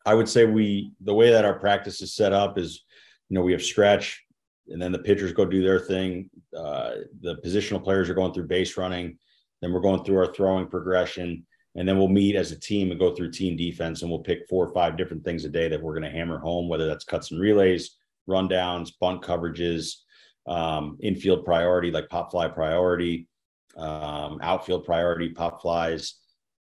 I 0.07 0.15
would 0.15 0.29
say 0.29 0.45
we 0.45 0.93
the 1.03 1.15
way 1.15 1.31
that 1.31 1.45
our 1.45 1.59
practice 1.59 2.01
is 2.03 2.15
set 2.15 2.33
up 2.33 2.59
is, 2.59 2.85
you 3.29 3.35
know, 3.35 3.43
we 3.43 3.53
have 3.53 3.63
stretch, 3.63 4.25
and 4.69 4.81
then 4.81 4.93
the 4.93 4.99
pitchers 4.99 5.33
go 5.33 5.45
do 5.45 5.63
their 5.63 5.79
thing. 5.79 6.31
Uh, 6.57 6.93
the 7.21 7.37
positional 7.45 7.83
players 7.83 8.09
are 8.09 8.15
going 8.15 8.33
through 8.33 8.47
base 8.47 8.77
running. 8.77 9.19
Then 9.61 9.73
we're 9.73 9.81
going 9.81 10.05
through 10.05 10.19
our 10.19 10.33
throwing 10.33 10.69
progression 10.69 11.45
and 11.77 11.89
then 11.89 11.99
we'll 11.99 12.09
meet 12.09 12.37
as 12.37 12.53
a 12.53 12.59
team 12.59 12.91
and 12.91 12.99
go 12.99 13.15
through 13.15 13.31
team 13.31 13.57
defense 13.57 14.03
and 14.03 14.11
we'll 14.11 14.21
pick 14.21 14.47
four 14.49 14.67
or 14.67 14.73
five 14.73 14.97
different 14.97 15.25
things 15.25 15.45
a 15.45 15.49
day 15.49 15.69
that 15.69 15.81
we're 15.81 15.93
going 15.99 16.05
to 16.05 16.11
hammer 16.11 16.39
home 16.39 16.69
whether 16.69 16.87
that's 16.87 17.05
cuts 17.05 17.31
and 17.31 17.41
relays 17.41 17.97
rundowns 18.29 18.91
bunt 19.01 19.23
coverages 19.23 19.97
um, 20.47 20.99
infield 21.01 21.45
priority 21.45 21.91
like 21.91 22.09
pop 22.09 22.31
fly 22.31 22.49
priority 22.49 23.29
um, 23.77 24.39
outfield 24.43 24.85
priority 24.85 25.29
pop 25.31 25.63
flies 25.63 26.15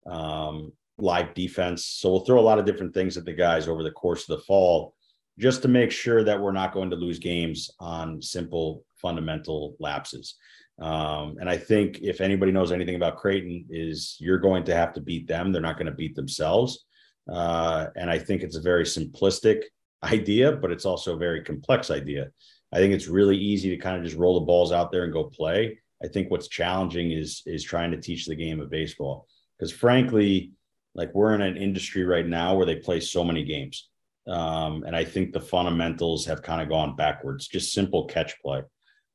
um, 0.07 0.73
live 1.03 1.35
defense 1.35 1.85
so 1.85 2.11
we'll 2.11 2.25
throw 2.25 2.39
a 2.39 2.43
lot 2.43 2.59
of 2.59 2.65
different 2.65 2.95
things 2.95 3.17
at 3.17 3.25
the 3.25 3.33
guys 3.33 3.69
over 3.69 3.83
the 3.83 3.91
course 3.91 4.29
of 4.29 4.39
the 4.39 4.45
fall 4.45 4.95
just 5.39 5.63
to 5.63 5.69
make 5.69 5.91
sure 5.91 6.23
that 6.23 6.41
we're 6.41 6.53
not 6.53 6.73
going 6.73 6.91
to 6.91 6.97
lose 6.97 7.19
games 7.19 7.71
on 7.81 8.21
simple 8.21 8.85
fundamental 8.97 9.77
lapses 9.81 10.37
um, 10.81 11.37
and 11.39 11.49
I 11.49 11.59
think 11.59 12.01
if 12.01 12.21
anybody 12.21 12.53
knows 12.53 12.73
anything 12.73 12.95
about 12.95 13.19
Creighton, 13.19 13.67
is 13.69 14.17
you're 14.19 14.39
going 14.39 14.65
to 14.65 14.75
have 14.75 14.95
to 14.95 15.01
beat 15.01 15.27
them. 15.27 15.53
They're 15.53 15.61
not 15.61 15.77
going 15.77 15.87
to 15.87 15.93
beat 15.93 16.15
themselves. 16.15 16.87
Uh, 17.31 17.89
and 17.97 18.11
I 18.11 18.19
think 18.19 18.43
it's 18.43 18.57
a 18.57 18.63
very 18.63 18.85
simplistic 18.85 19.65
idea, 20.03 20.53
but 20.53 20.71
it's 20.71 20.87
also 20.87 21.15
a 21.15 21.19
very 21.19 21.45
complex 21.45 21.91
idea. 21.91 22.31
I 22.73 22.79
think 22.79 22.95
it's 22.95 23.09
really 23.09 23.37
easy 23.37 23.69
to 23.71 23.77
kind 23.77 23.99
of 23.99 24.05
just 24.05 24.17
roll 24.17 24.41
the 24.41 24.47
balls 24.47 24.73
out 24.73 24.91
there 24.91 25.05
and 25.05 25.13
go 25.13 25.25
play. 25.25 25.79
I 26.03 26.09
think 26.09 26.31
what's 26.31 26.49
challenging 26.49 27.11
is 27.13 27.43
is 27.45 27.63
trying 27.63 27.91
to 27.91 28.01
teach 28.01 28.25
the 28.25 28.35
game 28.35 28.61
of 28.61 28.71
baseball 28.71 29.27
because 29.59 29.71
frankly, 29.71 30.53
like 30.95 31.15
we're 31.15 31.35
in 31.35 31.43
an 31.43 31.57
industry 31.57 32.05
right 32.05 32.27
now 32.27 32.55
where 32.55 32.67
they 32.67 32.77
play 32.77 33.01
so 33.01 33.25
many 33.25 33.45
games, 33.45 33.89
um, 34.27 34.85
and 34.87 34.95
I 34.95 35.05
think 35.05 35.33
the 35.33 35.41
fundamentals 35.41 36.27
have 36.27 36.43
kind 36.43 36.61
of 36.63 36.69
gone 36.69 36.97
backwards. 36.97 37.49
Just 37.49 37.73
simple 37.73 38.07
catch 38.07 38.41
play. 38.43 38.63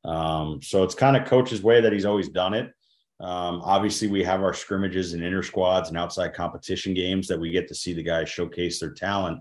Um, 0.03 0.61
so 0.61 0.83
it's 0.83 0.95
kind 0.95 1.17
of 1.17 1.27
coach's 1.27 1.63
way 1.63 1.81
that 1.81 1.93
he's 1.93 2.05
always 2.05 2.29
done 2.29 2.53
it. 2.53 2.71
Um, 3.19 3.61
obviously, 3.63 4.07
we 4.07 4.23
have 4.23 4.43
our 4.43 4.53
scrimmages 4.53 5.13
and 5.13 5.23
inner 5.23 5.43
squads 5.43 5.89
and 5.89 5.97
outside 5.97 6.33
competition 6.33 6.93
games 6.93 7.27
that 7.27 7.39
we 7.39 7.51
get 7.51 7.67
to 7.69 7.75
see 7.75 7.93
the 7.93 8.03
guys 8.03 8.29
showcase 8.29 8.79
their 8.79 8.91
talent. 8.91 9.39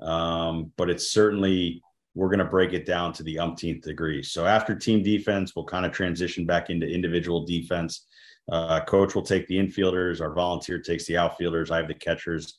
Um, 0.00 0.72
but 0.76 0.88
it's 0.88 1.12
certainly 1.12 1.82
we're 2.14 2.28
going 2.28 2.38
to 2.38 2.44
break 2.44 2.72
it 2.72 2.86
down 2.86 3.12
to 3.14 3.22
the 3.22 3.38
umpteenth 3.38 3.84
degree. 3.84 4.22
So 4.22 4.46
after 4.46 4.74
team 4.74 5.02
defense, 5.02 5.54
we'll 5.54 5.66
kind 5.66 5.86
of 5.86 5.92
transition 5.92 6.46
back 6.46 6.70
into 6.70 6.86
individual 6.86 7.44
defense. 7.44 8.06
Uh, 8.50 8.80
coach 8.84 9.14
will 9.14 9.22
take 9.22 9.46
the 9.46 9.56
infielders, 9.56 10.20
our 10.20 10.32
volunteer 10.32 10.80
takes 10.80 11.06
the 11.06 11.16
outfielders, 11.16 11.70
I 11.70 11.78
have 11.78 11.88
the 11.88 11.94
catchers, 11.94 12.58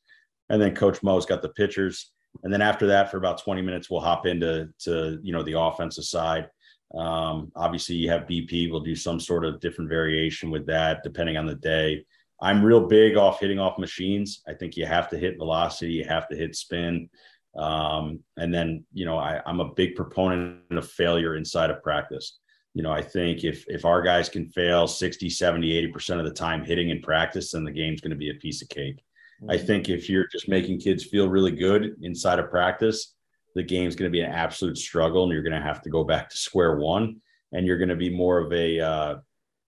and 0.50 0.62
then 0.62 0.76
Coach 0.76 1.02
Mo's 1.04 1.26
got 1.26 1.42
the 1.42 1.50
pitchers. 1.50 2.12
And 2.44 2.54
then 2.54 2.62
after 2.62 2.88
that, 2.88 3.12
for 3.12 3.18
about 3.18 3.42
20 3.44 3.62
minutes, 3.62 3.90
we'll 3.90 4.00
hop 4.00 4.26
into 4.26 4.70
to 4.80 5.20
you 5.22 5.34
know 5.34 5.44
the 5.44 5.60
offensive 5.60 6.06
side. 6.06 6.50
Um, 6.96 7.52
obviously, 7.56 7.96
you 7.96 8.10
have 8.10 8.28
BP. 8.28 8.70
We'll 8.70 8.82
do 8.82 8.96
some 8.96 9.20
sort 9.20 9.46
of 9.46 9.60
different 9.60 9.90
variation 9.90 10.50
with 10.50 10.66
that 10.68 11.04
depending 11.04 11.38
on 11.38 11.46
the 11.46 11.56
day. 11.56 12.06
I'm 12.42 12.64
real 12.64 12.88
big 12.88 13.18
off 13.18 13.40
hitting 13.40 13.60
off 13.60 13.78
machines. 13.78 14.42
I 14.48 14.54
think 14.54 14.76
you 14.76 14.86
have 14.86 15.10
to 15.10 15.18
hit 15.18 15.38
velocity, 15.38 15.94
you 15.94 16.06
have 16.06 16.28
to 16.30 16.36
hit 16.36 16.56
spin. 16.56 17.10
Um, 17.56 18.22
and 18.38 18.54
then, 18.54 18.86
you 18.94 19.06
know, 19.06 19.18
I, 19.18 19.42
I'm 19.46 19.60
a 19.60 19.74
big 19.74 19.96
proponent 19.96 20.62
of 20.72 20.90
failure 20.90 21.36
inside 21.36 21.70
of 21.70 21.84
practice. 21.84 22.40
You 22.74 22.84
know, 22.84 22.92
I 22.92 23.02
think 23.02 23.44
if 23.44 23.66
if 23.68 23.84
our 23.86 24.02
guys 24.02 24.30
can 24.30 24.48
fail 24.48 24.88
60, 24.88 25.30
70, 25.30 25.92
80% 25.94 26.20
of 26.20 26.26
the 26.26 26.32
time 26.32 26.64
hitting 26.64 26.90
in 26.90 27.02
practice, 27.02 27.52
then 27.52 27.64
the 27.64 27.72
game's 27.72 28.02
going 28.02 28.12
to 28.12 28.18
be 28.18 28.30
a 28.30 28.36
piece 28.36 28.62
of 28.62 28.70
cake. 28.70 29.04
Mm-hmm. 29.42 29.52
I 29.52 29.58
think 29.58 29.90
if 29.90 30.10
you're 30.10 30.28
just 30.28 30.48
making 30.48 30.80
kids 30.80 31.04
feel 31.04 31.28
really 31.28 31.52
good 31.52 31.96
inside 32.02 32.40
of 32.40 32.50
practice, 32.50 33.16
the 33.56 33.64
game's 33.64 33.96
going 33.96 34.10
to 34.10 34.16
be 34.16 34.22
an 34.22 34.32
absolute 34.32 34.78
struggle 34.78 35.24
and 35.24 35.34
you're 35.34 35.44
going 35.44 35.60
to 35.60 35.62
have 35.62 35.82
to 35.82 35.90
go 35.90 36.04
back 36.04 36.30
to 36.30 36.38
square 36.38 36.78
one 36.78 37.22
and 37.52 37.68
you're 37.68 37.78
going 37.78 37.90
to 37.90 37.96
be 37.96 38.10
more 38.10 38.40
of 38.40 38.52
a 38.54 38.80
uh, 38.80 39.16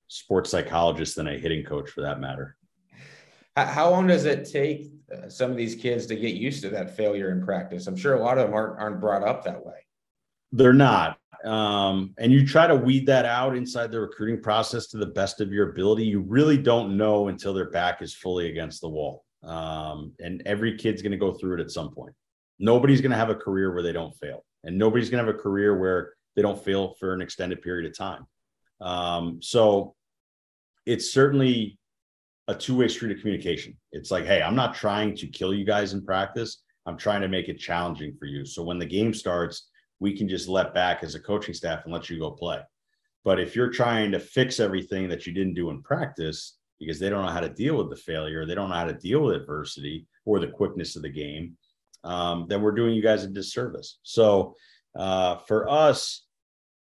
sports 0.07 0.49
psychologist 0.49 1.15
than 1.15 1.27
a 1.27 1.37
hitting 1.37 1.65
coach 1.65 1.89
for 1.89 2.01
that 2.01 2.19
matter 2.19 2.55
how 3.55 3.89
long 3.89 4.07
does 4.07 4.25
it 4.25 4.49
take 4.49 4.91
uh, 5.13 5.29
some 5.29 5.51
of 5.51 5.57
these 5.57 5.75
kids 5.75 6.05
to 6.07 6.15
get 6.15 6.33
used 6.35 6.61
to 6.63 6.69
that 6.69 6.95
failure 6.95 7.31
in 7.31 7.43
practice 7.43 7.87
i'm 7.87 7.95
sure 7.95 8.15
a 8.15 8.19
lot 8.19 8.37
of 8.37 8.47
them 8.47 8.53
aren't, 8.53 8.79
aren't 8.79 8.99
brought 8.99 9.23
up 9.23 9.43
that 9.43 9.63
way 9.65 9.85
they're 10.51 10.73
not 10.73 11.17
um, 11.43 12.13
and 12.17 12.31
you 12.31 12.45
try 12.45 12.65
to 12.67 12.75
weed 12.75 13.05
that 13.05 13.25
out 13.25 13.55
inside 13.55 13.91
the 13.91 13.99
recruiting 13.99 14.41
process 14.41 14.87
to 14.87 14.97
the 14.97 15.05
best 15.05 15.41
of 15.41 15.51
your 15.51 15.71
ability 15.71 16.03
you 16.03 16.21
really 16.21 16.57
don't 16.57 16.95
know 16.95 17.27
until 17.27 17.53
their 17.53 17.69
back 17.69 18.01
is 18.01 18.13
fully 18.13 18.49
against 18.49 18.81
the 18.81 18.89
wall 18.89 19.25
um, 19.43 20.13
and 20.19 20.41
every 20.45 20.77
kid's 20.77 21.01
going 21.01 21.11
to 21.11 21.17
go 21.17 21.33
through 21.33 21.55
it 21.55 21.59
at 21.59 21.71
some 21.71 21.91
point 21.91 22.13
nobody's 22.59 23.01
going 23.01 23.11
to 23.11 23.17
have 23.17 23.29
a 23.29 23.35
career 23.35 23.73
where 23.73 23.83
they 23.83 23.91
don't 23.91 24.15
fail, 24.15 24.43
and 24.63 24.77
nobody's 24.77 25.09
going 25.09 25.23
to 25.23 25.29
have 25.29 25.35
a 25.35 25.41
career 25.43 25.77
where 25.77 26.13
they 26.35 26.41
don't 26.41 26.63
fail 26.63 26.95
for 26.99 27.13
an 27.13 27.21
extended 27.21 27.61
period 27.61 27.89
of 27.89 27.95
time. 27.95 28.25
Um, 28.81 29.39
so 29.41 29.95
it's 30.85 31.11
certainly 31.11 31.77
a 32.47 32.55
two-way 32.55 32.87
street 32.87 33.15
of 33.15 33.21
communication. 33.21 33.77
It's 33.91 34.11
like, 34.11 34.25
hey, 34.25 34.41
I'm 34.41 34.55
not 34.55 34.75
trying 34.75 35.15
to 35.17 35.27
kill 35.27 35.53
you 35.53 35.65
guys 35.65 35.93
in 35.93 36.03
practice. 36.03 36.63
I'm 36.85 36.97
trying 36.97 37.21
to 37.21 37.27
make 37.27 37.47
it 37.47 37.59
challenging 37.59 38.15
for 38.17 38.25
you. 38.25 38.45
So 38.45 38.63
when 38.63 38.79
the 38.79 38.85
game 38.85 39.13
starts, 39.13 39.69
we 40.03 40.11
can 40.17 40.27
just 40.27 40.49
let 40.49 40.73
back 40.73 41.01
as 41.01 41.15
a 41.15 41.19
coaching 41.19 41.53
staff 41.53 41.85
and 41.85 41.93
let 41.93 42.09
you 42.09 42.19
go 42.19 42.29
play. 42.29 42.59
But 43.23 43.39
if 43.39 43.55
you're 43.55 43.69
trying 43.71 44.11
to 44.11 44.19
fix 44.19 44.59
everything 44.59 45.07
that 45.07 45.25
you 45.25 45.31
didn't 45.31 45.53
do 45.53 45.69
in 45.69 45.81
practice 45.81 46.57
because 46.77 46.99
they 46.99 47.09
don't 47.09 47.25
know 47.25 47.31
how 47.31 47.39
to 47.39 47.47
deal 47.47 47.77
with 47.77 47.89
the 47.89 47.95
failure, 47.95 48.45
they 48.45 48.53
don't 48.53 48.67
know 48.67 48.75
how 48.75 48.83
to 48.83 49.05
deal 49.07 49.21
with 49.21 49.37
adversity 49.37 50.05
or 50.25 50.39
the 50.39 50.47
quickness 50.59 50.97
of 50.97 51.03
the 51.03 51.09
game, 51.09 51.55
um, 52.03 52.47
then 52.49 52.61
we're 52.61 52.73
doing 52.73 52.93
you 52.93 53.01
guys 53.01 53.23
a 53.23 53.29
disservice. 53.29 53.99
So 54.03 54.57
uh, 54.93 55.37
for 55.37 55.69
us, 55.69 56.25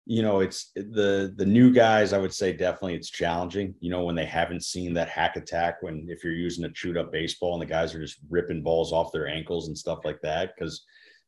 you 0.08 0.24
know, 0.24 0.40
it's 0.40 0.72
the 0.76 1.34
the 1.36 1.46
new 1.46 1.72
guys. 1.72 2.12
I 2.12 2.20
would 2.20 2.34
say 2.34 2.54
definitely 2.54 2.96
it's 2.96 3.10
challenging. 3.10 3.74
You 3.82 3.92
know, 3.92 4.04
when 4.04 4.16
they 4.16 4.26
haven't 4.26 4.64
seen 4.64 4.94
that 4.94 5.10
hack 5.10 5.36
attack, 5.36 5.82
when 5.82 6.08
if 6.10 6.24
you're 6.24 6.34
using 6.34 6.66
a 6.66 6.72
chewed 6.72 6.98
up 6.98 7.12
baseball 7.12 7.54
and 7.54 7.62
the 7.62 7.74
guys 7.76 7.94
are 7.94 8.02
just 8.02 8.18
ripping 8.30 8.64
balls 8.64 8.92
off 8.94 9.12
their 9.12 9.28
ankles 9.28 9.68
and 9.68 9.78
stuff 9.78 10.00
like 10.04 10.22
that, 10.22 10.54
because 10.56 10.86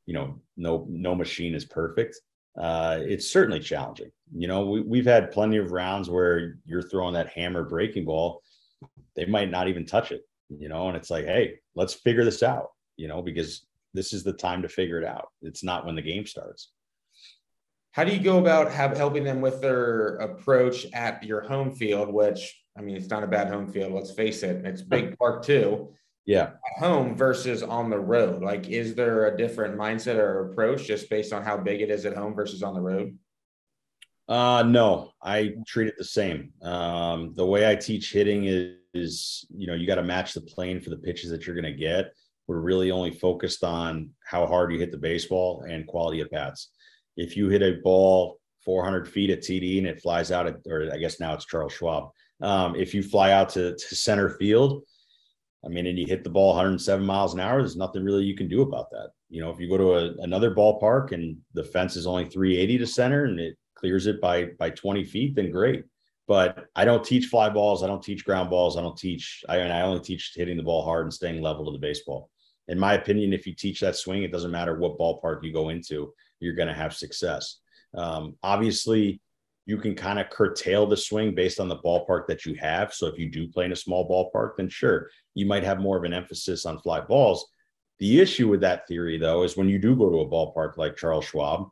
you 0.07 0.13
know, 0.13 0.39
no 0.55 0.87
no 0.89 1.13
machine 1.13 1.53
is 1.53 1.65
perfect. 1.65 2.19
Uh, 2.57 2.99
it's 3.01 3.31
certainly 3.31 3.59
challenging. 3.59 4.09
You 4.35 4.47
know, 4.47 4.65
we, 4.65 4.81
we've 4.81 5.05
had 5.05 5.31
plenty 5.31 5.57
of 5.57 5.71
rounds 5.71 6.09
where 6.09 6.57
you're 6.65 6.81
throwing 6.81 7.13
that 7.13 7.29
hammer 7.29 7.63
breaking 7.63 8.05
ball, 8.05 8.41
they 9.15 9.25
might 9.25 9.51
not 9.51 9.67
even 9.67 9.85
touch 9.85 10.11
it. 10.11 10.21
You 10.49 10.69
know, 10.69 10.87
and 10.87 10.97
it's 10.97 11.11
like, 11.11 11.25
hey, 11.25 11.59
let's 11.75 11.93
figure 11.93 12.23
this 12.23 12.41
out. 12.41 12.71
You 12.95 13.07
know, 13.07 13.21
because 13.21 13.67
this 13.93 14.13
is 14.13 14.23
the 14.23 14.33
time 14.33 14.63
to 14.63 14.69
figure 14.69 14.99
it 14.99 15.05
out. 15.05 15.27
It's 15.43 15.63
not 15.63 15.85
when 15.85 15.95
the 15.95 16.01
game 16.01 16.25
starts. 16.25 16.71
How 17.91 18.03
do 18.03 18.13
you 18.13 18.19
go 18.19 18.39
about 18.39 18.71
have, 18.71 18.95
helping 18.95 19.23
them 19.23 19.41
with 19.41 19.59
their 19.59 20.15
approach 20.17 20.85
at 20.93 21.23
your 21.23 21.41
home 21.41 21.73
field? 21.73 22.13
Which 22.13 22.63
I 22.77 22.81
mean, 22.81 22.95
it's 22.95 23.09
not 23.09 23.23
a 23.23 23.27
bad 23.27 23.49
home 23.49 23.67
field. 23.67 23.91
Let's 23.91 24.11
face 24.11 24.41
it, 24.41 24.65
it's 24.65 24.81
big 24.81 25.17
park 25.19 25.43
too. 25.43 25.93
Yeah, 26.27 26.43
at 26.43 26.83
home 26.83 27.15
versus 27.15 27.63
on 27.63 27.89
the 27.89 27.97
road. 27.97 28.43
Like, 28.43 28.67
is 28.67 28.93
there 28.95 29.27
a 29.27 29.37
different 29.37 29.77
mindset 29.77 30.15
or 30.15 30.51
approach 30.51 30.85
just 30.85 31.09
based 31.09 31.31
on 31.31 31.41
how 31.41 31.57
big 31.57 31.81
it 31.81 31.89
is 31.89 32.05
at 32.05 32.17
home 32.17 32.35
versus 32.35 32.61
on 32.61 32.73
the 32.73 32.81
road? 32.81 33.17
Uh, 34.27 34.61
no, 34.67 35.13
I 35.23 35.53
treat 35.65 35.87
it 35.87 35.95
the 35.97 36.03
same. 36.03 36.51
Um, 36.61 37.33
the 37.35 37.45
way 37.45 37.69
I 37.69 37.75
teach 37.75 38.11
hitting 38.11 38.43
is, 38.43 38.75
is 38.93 39.45
you 39.55 39.67
know, 39.67 39.73
you 39.73 39.87
got 39.87 39.95
to 39.95 40.03
match 40.03 40.33
the 40.33 40.41
plane 40.41 40.81
for 40.81 40.89
the 40.89 40.97
pitches 40.97 41.31
that 41.31 41.47
you're 41.47 41.55
going 41.55 41.73
to 41.73 41.79
get. 41.79 42.13
We're 42.45 42.59
really 42.59 42.91
only 42.91 43.11
focused 43.11 43.63
on 43.63 44.09
how 44.25 44.45
hard 44.45 44.73
you 44.73 44.79
hit 44.79 44.91
the 44.91 44.97
baseball 44.97 45.65
and 45.69 45.87
quality 45.87 46.19
of 46.19 46.29
bats 46.29 46.71
if 47.15 47.37
you 47.37 47.47
hit 47.47 47.61
a 47.61 47.79
ball 47.83 48.39
400 48.65 49.07
feet 49.07 49.29
at 49.29 49.39
TD 49.39 49.77
and 49.77 49.87
it 49.87 50.01
flies 50.01 50.31
out 50.31 50.45
at, 50.45 50.55
or 50.67 50.89
I 50.93 50.97
guess 50.97 51.21
now 51.21 51.33
it's 51.33 51.45
Charles 51.45 51.71
Schwab. 51.73 52.09
Um, 52.41 52.75
if 52.75 52.93
you 52.93 53.01
fly 53.01 53.31
out 53.31 53.49
to, 53.51 53.75
to 53.75 53.95
center 53.95 54.29
field, 54.29 54.83
I 55.67 55.69
mean, 55.69 55.85
and 55.85 55.99
you 55.99 56.05
hit 56.05 56.23
the 56.23 56.29
ball 56.29 56.53
107 56.53 57.05
miles 57.05 57.33
an 57.33 57.41
hour, 57.41 57.59
there's 57.59 57.75
nothing 57.75 58.03
really 58.03 58.23
you 58.23 58.37
can 58.37 58.47
do 58.47 58.61
about 58.61 58.89
that. 58.91 59.09
You 59.29 59.41
know, 59.41 59.51
if 59.51 59.59
you 59.59 59.67
go 59.67 59.77
to 59.77 59.93
a, 59.95 60.23
another 60.23 60.55
ballpark 60.55 61.11
and 61.11 61.37
the 61.53 61.63
fence 61.63 61.97
is 61.97 62.07
only 62.07 62.25
380 62.25 62.77
to 62.77 62.87
center 62.87 63.25
and 63.25 63.39
it 63.39 63.57
clears 63.75 64.07
it 64.07 64.21
by 64.21 64.45
by 64.57 64.69
20 64.69 65.03
feet, 65.03 65.35
then 65.35 65.51
great. 65.51 65.83
But 66.25 66.65
I 66.75 66.85
don't 66.85 67.03
teach 67.03 67.27
fly 67.27 67.49
balls. 67.49 67.83
I 67.83 67.87
don't 67.87 68.01
teach 68.01 68.25
ground 68.25 68.49
balls. 68.49 68.77
I 68.77 68.81
don't 68.81 68.97
teach. 68.97 69.43
I 69.49 69.59
I 69.59 69.81
only 69.81 70.01
teach 70.01 70.33
hitting 70.35 70.57
the 70.57 70.63
ball 70.63 70.85
hard 70.85 71.05
and 71.05 71.13
staying 71.13 71.41
level 71.41 71.65
to 71.65 71.71
the 71.71 71.77
baseball. 71.85 72.29
In 72.69 72.79
my 72.79 72.93
opinion, 72.93 73.33
if 73.33 73.45
you 73.45 73.53
teach 73.53 73.81
that 73.81 73.95
swing, 73.97 74.23
it 74.23 74.31
doesn't 74.31 74.51
matter 74.51 74.77
what 74.77 74.97
ballpark 74.97 75.43
you 75.43 75.53
go 75.53 75.69
into 75.69 76.13
you're 76.39 76.55
going 76.55 76.67
to 76.67 76.73
have 76.73 76.95
success. 76.95 77.59
Um, 77.95 78.35
obviously, 78.43 79.21
you 79.67 79.77
can 79.77 79.93
kind 79.93 80.17
of 80.17 80.29
curtail 80.29 80.87
the 80.87 80.95
swing 80.95 81.35
based 81.35 81.59
on 81.59 81.67
the 81.67 81.77
ballpark 81.79 82.25
that 82.25 82.45
you 82.45 82.55
have. 82.55 82.93
So 82.93 83.05
if 83.05 83.19
you 83.19 83.29
do 83.29 83.49
play 83.49 83.65
in 83.65 83.73
a 83.73 83.75
small 83.75 84.07
ballpark, 84.09 84.55
then 84.55 84.69
sure, 84.69 85.09
you 85.35 85.45
might 85.45 85.63
have 85.65 85.81
more 85.81 85.97
of 85.97 86.05
an 86.05 86.13
emphasis 86.13 86.65
on 86.65 86.79
fly 86.79 87.01
balls. 87.01 87.45
The 87.99 88.21
issue 88.21 88.47
with 88.47 88.61
that 88.61 88.87
theory, 88.87 89.17
though, 89.17 89.43
is 89.43 89.57
when 89.57 89.67
you 89.67 89.77
do 89.77 89.93
go 89.95 90.09
to 90.09 90.21
a 90.21 90.29
ballpark 90.29 90.77
like 90.77 90.95
Charles 90.95 91.25
Schwab, 91.25 91.67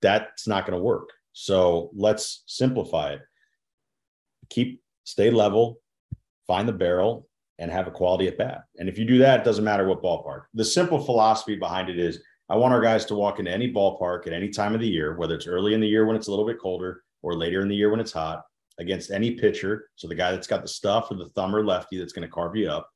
that's 0.00 0.48
not 0.48 0.64
going 0.64 0.76
to 0.76 0.82
work. 0.82 1.10
So 1.34 1.90
let's 1.94 2.44
simplify 2.46 3.12
it. 3.12 3.20
Keep 4.48 4.82
stay 5.04 5.30
level, 5.30 5.80
find 6.46 6.66
the 6.66 6.72
barrel, 6.72 7.28
and 7.58 7.70
have 7.70 7.86
a 7.86 7.90
quality 7.90 8.26
at 8.26 8.38
bat. 8.38 8.62
And 8.78 8.88
if 8.88 8.96
you 8.96 9.04
do 9.04 9.18
that, 9.18 9.40
it 9.40 9.44
doesn't 9.44 9.64
matter 9.64 9.86
what 9.86 10.02
ballpark. 10.02 10.44
The 10.54 10.64
simple 10.64 10.98
philosophy 10.98 11.56
behind 11.56 11.90
it 11.90 11.98
is 11.98 12.22
I 12.48 12.56
want 12.56 12.72
our 12.72 12.80
guys 12.80 13.04
to 13.06 13.14
walk 13.14 13.38
into 13.38 13.50
any 13.50 13.70
ballpark 13.70 14.26
at 14.26 14.32
any 14.32 14.48
time 14.48 14.74
of 14.74 14.80
the 14.80 14.88
year, 14.88 15.16
whether 15.16 15.34
it's 15.34 15.46
early 15.46 15.74
in 15.74 15.80
the 15.80 15.88
year 15.88 16.06
when 16.06 16.16
it's 16.16 16.28
a 16.28 16.30
little 16.30 16.46
bit 16.46 16.58
colder 16.58 17.02
or 17.24 17.34
later 17.34 17.62
in 17.62 17.68
the 17.68 17.74
year 17.74 17.90
when 17.90 18.00
it's 18.00 18.12
hot, 18.12 18.44
against 18.78 19.10
any 19.10 19.32
pitcher. 19.32 19.88
So 19.96 20.06
the 20.06 20.14
guy 20.14 20.30
that's 20.30 20.46
got 20.46 20.62
the 20.62 20.68
stuff 20.68 21.10
or 21.10 21.14
the 21.14 21.30
thumb 21.30 21.56
or 21.56 21.64
lefty 21.64 21.98
that's 21.98 22.12
going 22.12 22.28
to 22.28 22.32
carve 22.32 22.54
you 22.54 22.68
up 22.68 22.90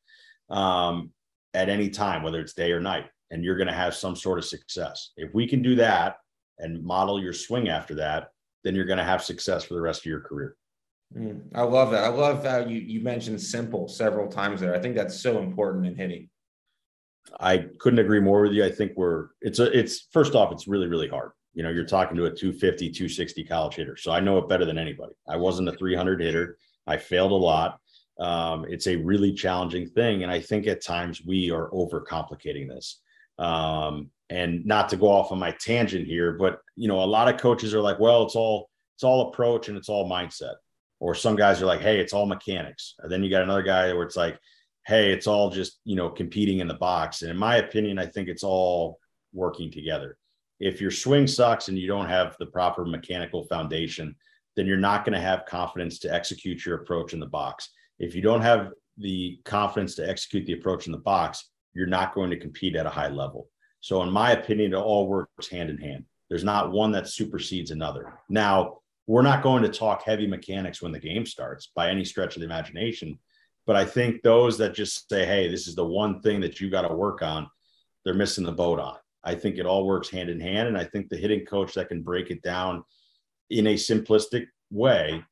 um, 0.50 1.10
at 1.54 1.70
any 1.70 1.88
time, 1.88 2.22
whether 2.22 2.40
it's 2.40 2.52
day 2.52 2.70
or 2.72 2.80
night, 2.80 3.06
and 3.30 3.42
you're 3.42 3.56
going 3.56 3.68
to 3.68 3.74
have 3.74 3.94
some 3.94 4.14
sort 4.14 4.38
of 4.38 4.44
success. 4.44 5.12
If 5.16 5.32
we 5.32 5.48
can 5.48 5.62
do 5.62 5.74
that 5.76 6.16
and 6.58 6.84
model 6.84 7.22
your 7.22 7.32
swing 7.32 7.70
after 7.70 7.94
that, 7.94 8.28
then 8.64 8.74
you're 8.74 8.84
going 8.84 8.98
to 8.98 9.04
have 9.04 9.24
success 9.24 9.64
for 9.64 9.74
the 9.74 9.80
rest 9.80 10.02
of 10.02 10.06
your 10.06 10.20
career. 10.20 10.56
Mm, 11.16 11.42
I 11.54 11.62
love 11.62 11.90
that. 11.92 12.04
I 12.04 12.08
love 12.08 12.44
how 12.44 12.58
you 12.58 12.80
you 12.80 13.00
mentioned 13.00 13.40
simple 13.40 13.88
several 13.88 14.28
times 14.28 14.60
there. 14.60 14.74
I 14.74 14.78
think 14.78 14.94
that's 14.94 15.18
so 15.18 15.38
important 15.38 15.86
in 15.86 15.96
hitting. 15.96 16.28
I 17.40 17.66
couldn't 17.78 17.98
agree 17.98 18.20
more 18.20 18.42
with 18.42 18.52
you. 18.52 18.62
I 18.62 18.70
think 18.70 18.92
we're 18.94 19.28
it's 19.40 19.58
a 19.58 19.78
it's 19.78 20.06
first 20.12 20.34
off, 20.34 20.52
it's 20.52 20.68
really, 20.68 20.86
really 20.86 21.08
hard. 21.08 21.30
You 21.54 21.62
know, 21.62 21.70
you're 21.70 21.84
talking 21.84 22.16
to 22.16 22.26
a 22.26 22.30
250, 22.30 22.90
260 22.90 23.44
college 23.44 23.74
hitter. 23.74 23.96
So 23.96 24.12
I 24.12 24.20
know 24.20 24.38
it 24.38 24.48
better 24.48 24.64
than 24.64 24.78
anybody. 24.78 25.14
I 25.28 25.36
wasn't 25.36 25.68
a 25.68 25.72
300 25.72 26.20
hitter. 26.20 26.58
I 26.86 26.96
failed 26.96 27.32
a 27.32 27.34
lot. 27.34 27.80
Um, 28.18 28.64
it's 28.68 28.86
a 28.86 28.96
really 28.96 29.32
challenging 29.32 29.88
thing. 29.88 30.22
And 30.22 30.32
I 30.32 30.40
think 30.40 30.66
at 30.66 30.82
times 30.82 31.24
we 31.24 31.50
are 31.50 31.70
overcomplicating 31.70 32.68
this. 32.68 33.00
Um, 33.38 34.10
and 34.30 34.66
not 34.66 34.88
to 34.90 34.96
go 34.96 35.08
off 35.08 35.32
on 35.32 35.38
my 35.38 35.52
tangent 35.52 36.06
here, 36.06 36.32
but 36.32 36.60
you 36.76 36.88
know, 36.88 37.02
a 37.02 37.06
lot 37.06 37.32
of 37.32 37.40
coaches 37.40 37.74
are 37.74 37.80
like, 37.80 37.98
well, 37.98 38.24
it's 38.24 38.34
all 38.34 38.68
it's 38.96 39.04
all 39.04 39.28
approach 39.28 39.68
and 39.68 39.78
it's 39.78 39.88
all 39.88 40.10
mindset. 40.10 40.54
Or 41.00 41.14
some 41.14 41.36
guys 41.36 41.62
are 41.62 41.66
like, 41.66 41.80
hey, 41.80 42.00
it's 42.00 42.12
all 42.12 42.26
mechanics. 42.26 42.94
And 42.98 43.10
then 43.10 43.22
you 43.22 43.30
got 43.30 43.42
another 43.42 43.62
guy 43.62 43.92
where 43.92 44.02
it's 44.02 44.16
like, 44.16 44.38
hey, 44.86 45.12
it's 45.12 45.28
all 45.28 45.50
just, 45.50 45.78
you 45.84 45.94
know, 45.94 46.10
competing 46.10 46.58
in 46.58 46.66
the 46.66 46.74
box. 46.74 47.22
And 47.22 47.30
in 47.30 47.36
my 47.36 47.56
opinion, 47.56 48.00
I 48.00 48.06
think 48.06 48.28
it's 48.28 48.42
all 48.42 48.98
working 49.32 49.70
together. 49.70 50.18
If 50.60 50.80
your 50.80 50.90
swing 50.90 51.26
sucks 51.26 51.68
and 51.68 51.78
you 51.78 51.86
don't 51.86 52.08
have 52.08 52.36
the 52.38 52.46
proper 52.46 52.84
mechanical 52.84 53.44
foundation, 53.44 54.14
then 54.56 54.66
you're 54.66 54.76
not 54.76 55.04
going 55.04 55.14
to 55.14 55.20
have 55.20 55.46
confidence 55.46 55.98
to 56.00 56.12
execute 56.12 56.64
your 56.64 56.76
approach 56.76 57.12
in 57.12 57.20
the 57.20 57.26
box. 57.26 57.70
If 57.98 58.14
you 58.14 58.22
don't 58.22 58.40
have 58.40 58.72
the 58.96 59.38
confidence 59.44 59.94
to 59.96 60.08
execute 60.08 60.46
the 60.46 60.54
approach 60.54 60.86
in 60.86 60.92
the 60.92 60.98
box, 60.98 61.50
you're 61.74 61.86
not 61.86 62.14
going 62.14 62.30
to 62.30 62.38
compete 62.38 62.74
at 62.74 62.86
a 62.86 62.90
high 62.90 63.08
level. 63.08 63.48
So, 63.80 64.02
in 64.02 64.10
my 64.10 64.32
opinion, 64.32 64.72
it 64.72 64.76
all 64.76 65.06
works 65.06 65.48
hand 65.48 65.70
in 65.70 65.78
hand. 65.78 66.04
There's 66.28 66.44
not 66.44 66.72
one 66.72 66.90
that 66.92 67.08
supersedes 67.08 67.70
another. 67.70 68.18
Now, 68.28 68.78
we're 69.06 69.22
not 69.22 69.42
going 69.42 69.62
to 69.62 69.68
talk 69.68 70.02
heavy 70.02 70.26
mechanics 70.26 70.82
when 70.82 70.92
the 70.92 70.98
game 70.98 71.24
starts 71.24 71.70
by 71.74 71.88
any 71.88 72.04
stretch 72.04 72.34
of 72.34 72.40
the 72.40 72.46
imagination 72.46 73.18
but 73.68 73.76
I 73.76 73.84
think 73.84 74.22
those 74.22 74.56
that 74.58 74.74
just 74.74 75.10
say, 75.10 75.26
hey, 75.26 75.46
this 75.46 75.68
is 75.68 75.74
the 75.74 75.84
one 75.84 76.22
thing 76.22 76.40
that 76.40 76.58
you 76.58 76.70
got 76.70 76.88
to 76.88 76.94
work 76.94 77.20
on, 77.20 77.50
they're 78.02 78.14
missing 78.14 78.44
the 78.44 78.50
boat 78.50 78.80
on. 78.80 78.96
I 79.24 79.34
think 79.34 79.58
it 79.58 79.66
all 79.66 79.86
works 79.86 80.08
hand 80.08 80.30
in 80.30 80.40
hand. 80.40 80.68
And 80.68 80.78
I 80.78 80.84
think 80.84 81.08
the 81.08 81.16
hitting 81.16 81.44
coach 81.44 81.74
that 81.74 81.88
can 81.88 82.02
break 82.02 82.30
it 82.30 82.42
down 82.42 82.84
in 83.50 83.66
a 83.68 83.74
simplistic 83.74 84.46
way, 84.70 85.22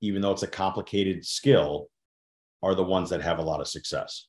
even 0.00 0.22
though 0.22 0.32
it's 0.32 0.42
a 0.42 0.48
complicated 0.48 1.24
skill, 1.24 1.88
are 2.62 2.74
the 2.74 2.84
ones 2.84 3.10
that 3.10 3.22
have 3.22 3.38
a 3.38 3.42
lot 3.42 3.60
of 3.60 3.68
success. 3.68 4.26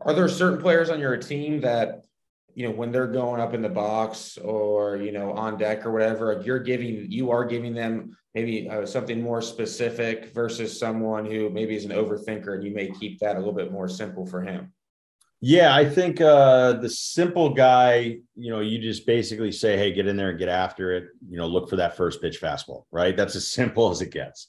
Are 0.00 0.14
there 0.14 0.28
certain 0.28 0.60
players 0.60 0.90
on 0.90 1.00
your 1.00 1.16
team 1.16 1.60
that 1.62 2.04
you 2.54 2.66
know 2.66 2.72
when 2.72 2.90
they're 2.90 3.06
going 3.06 3.40
up 3.40 3.54
in 3.54 3.62
the 3.62 3.68
box 3.68 4.36
or 4.38 4.96
you 4.96 5.12
know 5.12 5.32
on 5.32 5.56
deck 5.56 5.86
or 5.86 5.92
whatever 5.92 6.42
you're 6.44 6.58
giving 6.58 7.06
you 7.10 7.30
are 7.30 7.44
giving 7.44 7.72
them 7.72 8.16
maybe 8.34 8.68
uh, 8.68 8.84
something 8.84 9.22
more 9.22 9.40
specific 9.40 10.32
versus 10.34 10.76
someone 10.76 11.24
who 11.24 11.50
maybe 11.50 11.76
is 11.76 11.84
an 11.84 11.92
overthinker 11.92 12.54
and 12.54 12.64
you 12.64 12.74
may 12.74 12.90
keep 12.90 13.18
that 13.20 13.36
a 13.36 13.38
little 13.38 13.54
bit 13.54 13.70
more 13.70 13.88
simple 13.88 14.26
for 14.26 14.42
him 14.42 14.72
yeah 15.40 15.74
i 15.74 15.88
think 15.88 16.20
uh 16.20 16.72
the 16.74 16.88
simple 16.88 17.50
guy 17.50 18.16
you 18.34 18.50
know 18.50 18.60
you 18.60 18.78
just 18.78 19.06
basically 19.06 19.52
say 19.52 19.76
hey 19.76 19.92
get 19.92 20.06
in 20.06 20.16
there 20.16 20.30
and 20.30 20.38
get 20.38 20.48
after 20.48 20.92
it 20.92 21.04
you 21.28 21.36
know 21.36 21.46
look 21.46 21.68
for 21.68 21.76
that 21.76 21.96
first 21.96 22.20
pitch 22.20 22.40
fastball 22.40 22.84
right 22.90 23.16
that's 23.16 23.36
as 23.36 23.48
simple 23.52 23.90
as 23.90 24.00
it 24.00 24.10
gets 24.10 24.48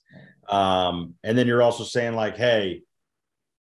um 0.50 1.14
and 1.24 1.38
then 1.38 1.48
you're 1.48 1.62
also 1.62 1.84
saying 1.84 2.16
like 2.16 2.36
hey 2.36 2.82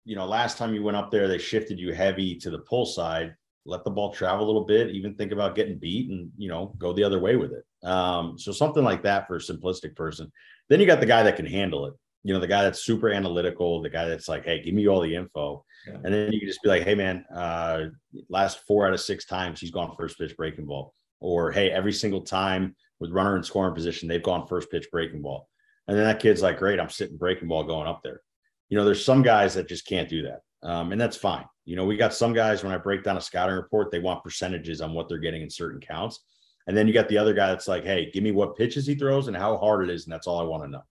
you 0.05 0.15
know 0.15 0.25
last 0.25 0.57
time 0.57 0.73
you 0.73 0.81
went 0.81 0.97
up 0.97 1.11
there 1.11 1.27
they 1.27 1.37
shifted 1.37 1.79
you 1.79 1.93
heavy 1.93 2.35
to 2.35 2.49
the 2.49 2.59
pull 2.59 2.85
side 2.85 3.35
let 3.69 3.83
the 3.83 3.91
ball 3.91 4.11
travel 4.11 4.45
a 4.45 4.47
little 4.47 4.65
bit, 4.65 4.89
even 4.89 5.15
think 5.15 5.31
about 5.31 5.55
getting 5.55 5.77
beat 5.77 6.09
and, 6.09 6.31
you 6.37 6.49
know, 6.49 6.73
go 6.77 6.91
the 6.91 7.03
other 7.03 7.19
way 7.19 7.35
with 7.35 7.51
it. 7.51 7.87
Um, 7.87 8.37
so 8.37 8.51
something 8.51 8.83
like 8.83 9.03
that 9.03 9.27
for 9.27 9.35
a 9.35 9.39
simplistic 9.39 9.95
person. 9.95 10.31
Then 10.69 10.79
you 10.79 10.85
got 10.85 10.99
the 10.99 11.05
guy 11.05 11.23
that 11.23 11.35
can 11.35 11.45
handle 11.45 11.85
it. 11.85 11.93
You 12.23 12.33
know, 12.33 12.39
the 12.39 12.47
guy 12.47 12.63
that's 12.63 12.83
super 12.83 13.09
analytical, 13.09 13.81
the 13.81 13.89
guy 13.89 14.05
that's 14.05 14.27
like, 14.27 14.45
hey, 14.45 14.61
give 14.61 14.73
me 14.73 14.87
all 14.87 15.01
the 15.01 15.15
info. 15.15 15.63
Yeah. 15.87 15.95
And 16.03 16.13
then 16.13 16.33
you 16.33 16.39
can 16.39 16.49
just 16.49 16.61
be 16.61 16.69
like, 16.69 16.83
hey, 16.83 16.95
man, 16.95 17.25
uh, 17.33 17.85
last 18.29 18.59
four 18.67 18.85
out 18.85 18.93
of 18.93 18.99
six 18.99 19.25
times 19.25 19.59
he's 19.59 19.71
gone 19.71 19.95
first 19.95 20.17
pitch 20.17 20.35
breaking 20.35 20.65
ball. 20.65 20.93
Or, 21.21 21.51
hey, 21.51 21.71
every 21.71 21.93
single 21.93 22.21
time 22.21 22.75
with 22.99 23.11
runner 23.11 23.37
in 23.37 23.43
scoring 23.43 23.73
position, 23.73 24.07
they've 24.07 24.23
gone 24.23 24.47
first 24.47 24.69
pitch 24.69 24.87
breaking 24.91 25.21
ball. 25.21 25.47
And 25.87 25.97
then 25.97 26.05
that 26.05 26.19
kid's 26.19 26.41
like, 26.41 26.59
great, 26.59 26.79
I'm 26.79 26.89
sitting 26.89 27.17
breaking 27.17 27.47
ball 27.47 27.63
going 27.63 27.87
up 27.87 28.01
there. 28.03 28.21
You 28.69 28.77
know, 28.77 28.85
there's 28.85 29.03
some 29.03 29.21
guys 29.21 29.53
that 29.55 29.67
just 29.67 29.87
can't 29.87 30.09
do 30.09 30.23
that. 30.23 30.41
Um, 30.61 30.91
and 30.91 30.99
that's 30.99 31.17
fine. 31.17 31.45
You 31.65 31.75
know, 31.75 31.85
we 31.85 31.97
got 31.97 32.13
some 32.13 32.33
guys 32.33 32.63
when 32.63 32.73
I 32.73 32.77
break 32.77 33.03
down 33.03 33.17
a 33.17 33.21
scouting 33.21 33.55
report, 33.55 33.91
they 33.91 33.99
want 33.99 34.23
percentages 34.23 34.81
on 34.81 34.93
what 34.93 35.07
they're 35.07 35.17
getting 35.17 35.41
in 35.41 35.49
certain 35.49 35.79
counts. 35.79 36.19
And 36.67 36.77
then 36.77 36.87
you 36.87 36.93
got 36.93 37.09
the 37.09 37.17
other 37.17 37.33
guy 37.33 37.47
that's 37.47 37.67
like, 37.67 37.83
hey, 37.83 38.11
give 38.11 38.23
me 38.23 38.31
what 38.31 38.55
pitches 38.55 38.85
he 38.85 38.93
throws 38.93 39.27
and 39.27 39.35
how 39.35 39.57
hard 39.57 39.87
it 39.87 39.91
is. 39.91 40.05
And 40.05 40.13
that's 40.13 40.27
all 40.27 40.39
I 40.39 40.43
want 40.43 40.63
to 40.63 40.69
know. 40.69 40.83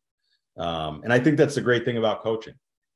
Um, 0.59 1.03
and 1.05 1.13
I 1.13 1.19
think 1.19 1.37
that's 1.37 1.55
the 1.55 1.61
great 1.61 1.85
thing 1.85 1.99
about 1.99 2.23
coaching 2.23 2.55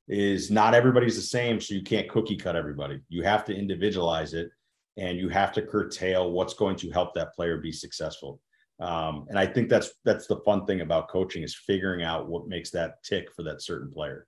is 0.08 0.50
not 0.50 0.74
everybody's 0.74 1.16
the 1.16 1.22
same. 1.22 1.60
So 1.60 1.74
you 1.74 1.82
can't 1.82 2.08
cookie 2.08 2.36
cut 2.36 2.56
everybody. 2.56 3.00
You 3.08 3.22
have 3.22 3.44
to 3.46 3.54
individualize 3.54 4.34
it 4.34 4.50
and 4.96 5.16
you 5.16 5.28
have 5.28 5.52
to 5.52 5.62
curtail 5.62 6.32
what's 6.32 6.54
going 6.54 6.76
to 6.76 6.90
help 6.90 7.14
that 7.14 7.34
player 7.34 7.58
be 7.58 7.72
successful. 7.72 8.40
Um, 8.80 9.26
and 9.28 9.38
I 9.38 9.46
think 9.46 9.68
that's 9.68 9.92
that's 10.04 10.26
the 10.26 10.38
fun 10.38 10.66
thing 10.66 10.80
about 10.80 11.08
coaching 11.08 11.42
is 11.42 11.54
figuring 11.54 12.02
out 12.02 12.28
what 12.28 12.48
makes 12.48 12.70
that 12.70 13.02
tick 13.04 13.32
for 13.32 13.44
that 13.44 13.62
certain 13.62 13.90
player. 13.90 14.26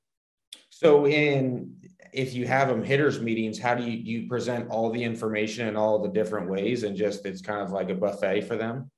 So 0.70 1.06
in 1.06 1.74
if 2.12 2.34
you 2.34 2.46
have 2.46 2.68
them 2.68 2.84
hitters 2.84 3.20
meetings, 3.20 3.58
how 3.58 3.74
do 3.74 3.82
you 3.82 3.98
you 3.98 4.28
present 4.28 4.70
all 4.70 4.90
the 4.90 5.02
information 5.02 5.66
in 5.66 5.76
all 5.76 5.98
the 5.98 6.08
different 6.08 6.48
ways 6.48 6.84
and 6.84 6.96
just 6.96 7.26
it's 7.26 7.42
kind 7.42 7.62
of 7.62 7.72
like 7.72 7.90
a 7.90 7.94
buffet 7.94 8.42
for 8.42 8.56
them? 8.56 8.90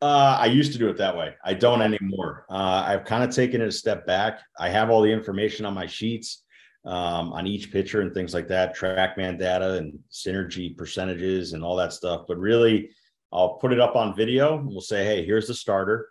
Uh, 0.00 0.36
I 0.40 0.46
used 0.46 0.72
to 0.72 0.78
do 0.78 0.88
it 0.88 0.96
that 0.98 1.16
way. 1.16 1.34
I 1.44 1.54
don't 1.54 1.82
anymore. 1.82 2.46
Uh, 2.48 2.84
I've 2.86 3.04
kind 3.04 3.24
of 3.24 3.34
taken 3.34 3.60
it 3.60 3.68
a 3.68 3.72
step 3.72 4.06
back. 4.06 4.40
I 4.58 4.68
have 4.68 4.90
all 4.90 5.02
the 5.02 5.10
information 5.10 5.66
on 5.66 5.74
my 5.74 5.86
sheets 5.86 6.44
um, 6.84 7.32
on 7.32 7.46
each 7.46 7.72
pitcher 7.72 8.00
and 8.00 8.14
things 8.14 8.32
like 8.32 8.46
that, 8.48 8.76
TrackMan 8.76 9.38
data 9.38 9.74
and 9.74 9.98
synergy 10.10 10.76
percentages 10.76 11.52
and 11.52 11.64
all 11.64 11.74
that 11.76 11.92
stuff. 11.92 12.26
But 12.28 12.38
really, 12.38 12.90
I'll 13.32 13.54
put 13.54 13.72
it 13.72 13.80
up 13.80 13.96
on 13.96 14.14
video. 14.14 14.58
And 14.58 14.68
we'll 14.68 14.80
say, 14.80 15.04
hey, 15.04 15.24
here's 15.24 15.48
the 15.48 15.54
starter. 15.54 16.08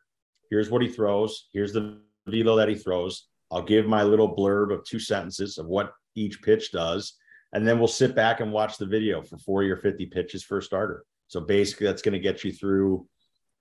Here's 0.50 0.69
what 0.69 0.82
he 0.82 0.89
throws. 0.89 1.47
Here's 1.54 1.73
the 1.73 2.00
velo 2.28 2.58
that 2.58 2.69
he 2.69 2.76
throws. 2.76 3.28
I'll 3.52 3.63
give 3.63 3.88
my 3.88 4.04
little 4.04 4.36
blurb 4.36 4.73
of 4.73 4.84
two 4.84 5.00
sentences 5.00 5.58
of 5.58 5.67
what 5.67 5.93
each 6.15 6.41
pitch 6.41 6.71
does. 6.71 7.13
And 7.54 7.65
then 7.65 7.80
we'll 7.80 7.88
sit 7.88 8.13
back 8.15 8.41
and 8.41 8.52
watch 8.52 8.78
the 8.78 8.86
video 8.86 9.21
for 9.21 9.38
40 9.38 9.69
or 9.69 9.78
50 9.78 10.08
pitches 10.08 10.43
for 10.43 10.58
a 10.58 10.63
starter. 10.63 11.06
So 11.28 11.39
basically, 11.39 11.88
that's 11.88 12.02
going 12.02 12.13
to 12.13 12.19
get 12.19 12.43
you 12.43 12.52
through 12.52 13.08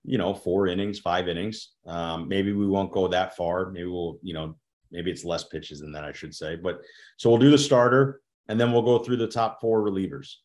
you 0.03 0.17
know, 0.17 0.33
four 0.33 0.67
innings, 0.67 0.99
five 0.99 1.27
innings. 1.27 1.73
Um, 1.85 2.27
maybe 2.27 2.53
we 2.53 2.67
won't 2.67 2.91
go 2.91 3.07
that 3.07 3.35
far. 3.35 3.71
Maybe 3.71 3.87
we'll, 3.87 4.19
you 4.21 4.33
know, 4.33 4.55
maybe 4.91 5.11
it's 5.11 5.25
less 5.25 5.43
pitches 5.43 5.81
than 5.81 5.91
that, 5.91 6.03
I 6.03 6.13
should 6.13 6.33
say. 6.33 6.55
But 6.55 6.81
so 7.17 7.29
we'll 7.29 7.39
do 7.39 7.51
the 7.51 7.57
starter 7.57 8.21
and 8.47 8.59
then 8.59 8.71
we'll 8.71 8.81
go 8.81 8.99
through 8.99 9.17
the 9.17 9.27
top 9.27 9.59
four 9.59 9.81
relievers. 9.81 10.35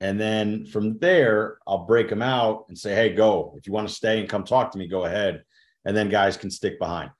And 0.00 0.18
then 0.18 0.66
from 0.66 0.98
there, 0.98 1.58
I'll 1.66 1.86
break 1.86 2.08
them 2.08 2.22
out 2.22 2.64
and 2.68 2.76
say, 2.76 2.94
hey, 2.94 3.10
go. 3.10 3.54
If 3.56 3.68
you 3.68 3.72
want 3.72 3.88
to 3.88 3.94
stay 3.94 4.18
and 4.18 4.28
come 4.28 4.42
talk 4.42 4.72
to 4.72 4.78
me, 4.78 4.88
go 4.88 5.04
ahead. 5.04 5.44
And 5.84 5.96
then 5.96 6.08
guys 6.08 6.36
can 6.36 6.50
stick 6.50 6.80
behind. 6.80 7.10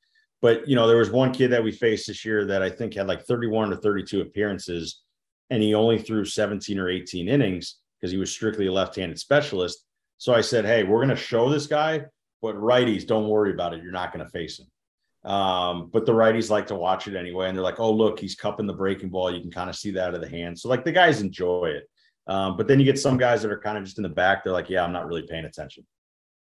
But, 0.40 0.68
you 0.68 0.74
know, 0.74 0.88
there 0.88 0.96
was 0.96 1.11
one 1.11 1.33
kid 1.33 1.52
that 1.52 1.62
we 1.62 1.70
faced 1.70 2.09
this 2.09 2.24
year 2.24 2.44
that 2.46 2.62
I 2.62 2.68
think 2.68 2.94
had 2.94 3.07
like 3.07 3.24
31 3.24 3.72
or 3.72 3.76
32 3.76 4.22
appearances, 4.22 5.02
and 5.50 5.62
he 5.62 5.74
only 5.74 5.98
threw 5.98 6.24
17 6.24 6.81
or 6.81 6.88
18 6.88 7.28
innings 7.28 7.76
because 8.00 8.11
he 8.11 8.18
was 8.18 8.33
strictly 8.33 8.66
a 8.66 8.72
left 8.72 8.96
handed 8.96 9.20
specialist. 9.20 9.85
So 10.22 10.32
I 10.32 10.40
said, 10.40 10.64
hey, 10.64 10.85
we're 10.85 11.04
going 11.04 11.08
to 11.08 11.16
show 11.16 11.50
this 11.50 11.66
guy, 11.66 12.04
but 12.42 12.54
righties, 12.54 13.04
don't 13.04 13.26
worry 13.26 13.50
about 13.50 13.74
it. 13.74 13.82
You're 13.82 13.90
not 13.90 14.12
going 14.12 14.24
to 14.24 14.30
face 14.30 14.61
him. 14.61 15.28
Um, 15.28 15.90
but 15.92 16.06
the 16.06 16.12
righties 16.12 16.48
like 16.48 16.68
to 16.68 16.76
watch 16.76 17.08
it 17.08 17.16
anyway. 17.16 17.48
And 17.48 17.56
they're 17.56 17.64
like, 17.64 17.80
oh, 17.80 17.90
look, 17.90 18.20
he's 18.20 18.37
cupping 18.37 18.68
the 18.68 18.72
breaking 18.72 19.08
ball. 19.08 19.35
You 19.35 19.40
can 19.40 19.50
kind 19.50 19.68
of 19.68 19.74
see 19.74 19.90
that 19.90 20.11
out 20.11 20.14
of 20.14 20.20
the 20.20 20.28
hand. 20.28 20.56
So 20.56 20.68
like 20.68 20.85
the 20.85 20.92
guys 20.92 21.20
enjoy 21.20 21.74
it. 21.74 21.90
Um, 22.28 22.56
but 22.56 22.68
then 22.68 22.78
you 22.78 22.85
get 22.85 23.00
some 23.00 23.16
guys 23.16 23.42
that 23.42 23.50
are 23.50 23.58
kind 23.58 23.76
of 23.76 23.82
just 23.82 23.98
in 23.98 24.04
the 24.04 24.08
back. 24.08 24.44
They're 24.44 24.52
like, 24.52 24.70
yeah, 24.70 24.85
I'm 24.85 24.92
not 24.92 25.08
really 25.08 25.26
paying 25.28 25.44
attention. 25.44 25.85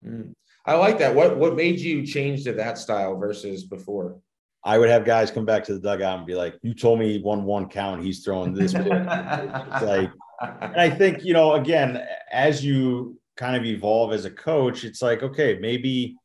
Mm. 0.06 0.34
I 0.67 0.75
like 0.75 0.99
that. 0.99 1.15
What 1.15 1.36
what 1.36 1.56
made 1.56 1.80
you 1.80 2.06
change 2.06 2.43
to 2.43 2.54
that 2.54 2.78
style 2.78 3.17
versus 3.17 3.63
before? 3.63 4.19
I 4.63 4.78
would 4.78 4.89
have 4.89 5.06
guys 5.06 5.32
come 5.32 5.45
back 5.45 5.63
to 5.63 5.73
the 5.73 5.80
dugout 5.80 6.19
and 6.19 6.28
be 6.28 6.36
like, 6.36 6.54
"You 6.62 6.75
told 6.75 6.99
me 6.99 7.19
one 7.19 7.45
one 7.45 7.67
count. 7.67 8.04
He's 8.04 8.23
throwing 8.23 8.54
this." 8.54 8.73
like, 8.73 10.12
and 10.41 10.82
I 10.82 10.89
think 10.89 11.23
you 11.23 11.34
know, 11.34 11.54
again, 11.54 12.06
as 12.32 12.63
you 12.63 13.19
kind 13.38 13.56
of 13.56 13.65
evolve 13.65 14.13
as 14.13 14.26
a 14.26 14.32
coach, 14.32 14.84
it's 14.84 15.02
like, 15.02 15.24
okay, 15.24 15.58
maybe 15.60 16.15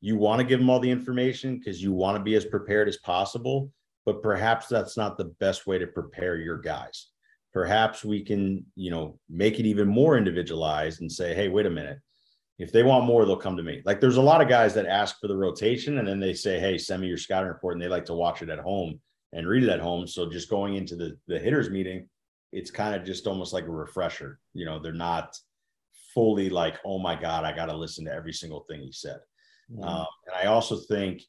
you 0.00 0.16
want 0.16 0.40
to 0.40 0.46
give 0.46 0.60
them 0.60 0.70
all 0.70 0.80
the 0.80 0.90
information 0.90 1.58
because 1.58 1.82
you 1.82 1.92
want 1.92 2.16
to 2.16 2.22
be 2.22 2.34
as 2.34 2.44
prepared 2.44 2.88
as 2.88 2.98
possible, 2.98 3.72
but 4.06 4.22
perhaps 4.22 4.68
that's 4.68 4.96
not 4.96 5.16
the 5.18 5.32
best 5.40 5.66
way 5.66 5.78
to 5.78 5.86
prepare 5.86 6.36
your 6.36 6.58
guys. 6.58 7.08
Perhaps 7.52 8.04
we 8.04 8.22
can, 8.22 8.64
you 8.76 8.90
know, 8.90 9.18
make 9.28 9.58
it 9.58 9.66
even 9.66 9.88
more 9.88 10.16
individualized 10.16 11.00
and 11.00 11.10
say, 11.10 11.34
hey, 11.34 11.48
wait 11.48 11.66
a 11.66 11.70
minute. 11.70 11.98
If 12.58 12.72
they 12.72 12.82
want 12.82 13.06
more, 13.06 13.24
they'll 13.24 13.36
come 13.36 13.56
to 13.56 13.62
me. 13.62 13.82
Like 13.84 14.00
there's 14.00 14.16
a 14.16 14.22
lot 14.22 14.40
of 14.40 14.48
guys 14.48 14.74
that 14.74 14.86
ask 14.86 15.18
for 15.20 15.28
the 15.28 15.36
rotation 15.36 15.98
and 15.98 16.06
then 16.06 16.20
they 16.20 16.34
say, 16.34 16.60
hey, 16.60 16.76
send 16.76 17.02
me 17.02 17.08
your 17.08 17.16
scouting 17.16 17.48
report 17.48 17.74
and 17.74 17.82
they 17.82 17.88
like 17.88 18.04
to 18.06 18.14
watch 18.14 18.42
it 18.42 18.50
at 18.50 18.58
home 18.58 19.00
and 19.32 19.46
read 19.46 19.62
it 19.62 19.68
at 19.68 19.80
home. 19.80 20.06
So 20.06 20.28
just 20.28 20.50
going 20.50 20.74
into 20.74 20.96
the 20.96 21.16
the 21.28 21.38
hitters 21.38 21.70
meeting, 21.70 22.08
it's 22.52 22.70
kind 22.70 22.94
of 22.94 23.04
just 23.04 23.26
almost 23.26 23.52
like 23.52 23.64
a 23.64 23.70
refresher. 23.70 24.40
You 24.54 24.64
know, 24.64 24.78
they're 24.80 24.92
not 24.92 25.38
fully 26.18 26.50
like, 26.50 26.80
oh 26.84 26.98
my 26.98 27.14
God, 27.14 27.44
I 27.44 27.54
got 27.54 27.66
to 27.66 27.76
listen 27.76 28.04
to 28.06 28.12
every 28.12 28.32
single 28.32 28.64
thing 28.68 28.80
he 28.80 28.90
said. 28.90 29.20
Mm-hmm. 29.70 29.84
Um, 29.84 30.06
and 30.26 30.34
I 30.34 30.46
also 30.46 30.76
think 30.76 31.22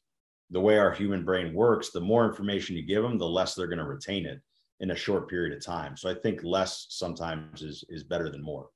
the 0.50 0.58
way 0.58 0.78
our 0.78 0.90
human 0.90 1.24
brain 1.24 1.54
works, 1.54 1.90
the 1.90 2.00
more 2.00 2.26
information 2.26 2.74
you 2.74 2.82
give 2.82 3.04
them, 3.04 3.16
the 3.16 3.24
less 3.24 3.54
they're 3.54 3.68
going 3.68 3.78
to 3.78 3.84
retain 3.84 4.26
it 4.26 4.40
in 4.80 4.90
a 4.90 4.96
short 4.96 5.30
period 5.30 5.56
of 5.56 5.64
time. 5.64 5.96
So 5.96 6.10
I 6.10 6.14
think 6.14 6.42
less 6.42 6.86
sometimes 6.88 7.62
is 7.62 7.84
is 7.88 8.02
better 8.02 8.30
than 8.30 8.42
more. 8.42 8.66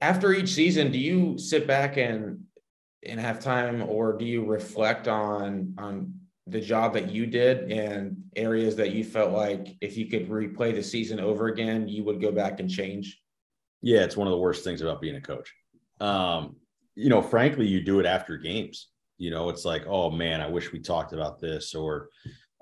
After 0.00 0.32
each 0.32 0.48
season, 0.48 0.90
do 0.90 0.98
you 0.98 1.36
sit 1.36 1.66
back 1.66 1.98
and 1.98 2.40
and 3.02 3.20
have 3.20 3.38
time, 3.38 3.82
or 3.82 4.16
do 4.16 4.24
you 4.24 4.46
reflect 4.46 5.08
on 5.08 5.74
on 5.76 6.14
the 6.46 6.60
job 6.62 6.94
that 6.94 7.10
you 7.10 7.26
did 7.26 7.70
and 7.70 8.16
areas 8.34 8.76
that 8.76 8.92
you 8.92 9.04
felt 9.04 9.32
like 9.32 9.76
if 9.82 9.98
you 9.98 10.06
could 10.06 10.30
replay 10.30 10.74
the 10.74 10.82
season 10.82 11.20
over 11.20 11.48
again, 11.48 11.86
you 11.86 12.02
would 12.02 12.18
go 12.18 12.32
back 12.32 12.60
and 12.60 12.70
change? 12.70 13.20
Yeah, 13.82 14.00
it's 14.00 14.16
one 14.16 14.26
of 14.26 14.32
the 14.32 14.38
worst 14.38 14.64
things 14.64 14.80
about 14.80 15.00
being 15.00 15.16
a 15.16 15.20
coach. 15.20 15.52
Um, 16.00 16.56
you 16.94 17.08
know, 17.08 17.22
frankly, 17.22 17.66
you 17.66 17.80
do 17.80 18.00
it 18.00 18.06
after 18.06 18.36
games. 18.36 18.88
You 19.18 19.30
know, 19.30 19.48
it's 19.48 19.64
like, 19.64 19.84
oh 19.86 20.10
man, 20.10 20.40
I 20.40 20.48
wish 20.48 20.72
we 20.72 20.80
talked 20.80 21.12
about 21.12 21.40
this. 21.40 21.74
Or, 21.74 22.08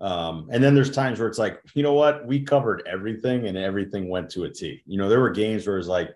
um, 0.00 0.48
and 0.50 0.62
then 0.62 0.74
there's 0.74 0.90
times 0.90 1.18
where 1.18 1.28
it's 1.28 1.38
like, 1.38 1.60
you 1.74 1.82
know 1.82 1.94
what, 1.94 2.26
we 2.26 2.42
covered 2.42 2.86
everything 2.86 3.46
and 3.46 3.56
everything 3.56 4.08
went 4.08 4.30
to 4.30 4.44
a 4.44 4.50
T. 4.50 4.82
You 4.86 4.98
know, 4.98 5.08
there 5.08 5.20
were 5.20 5.30
games 5.30 5.66
where 5.66 5.78
it's 5.78 5.88
like 5.88 6.10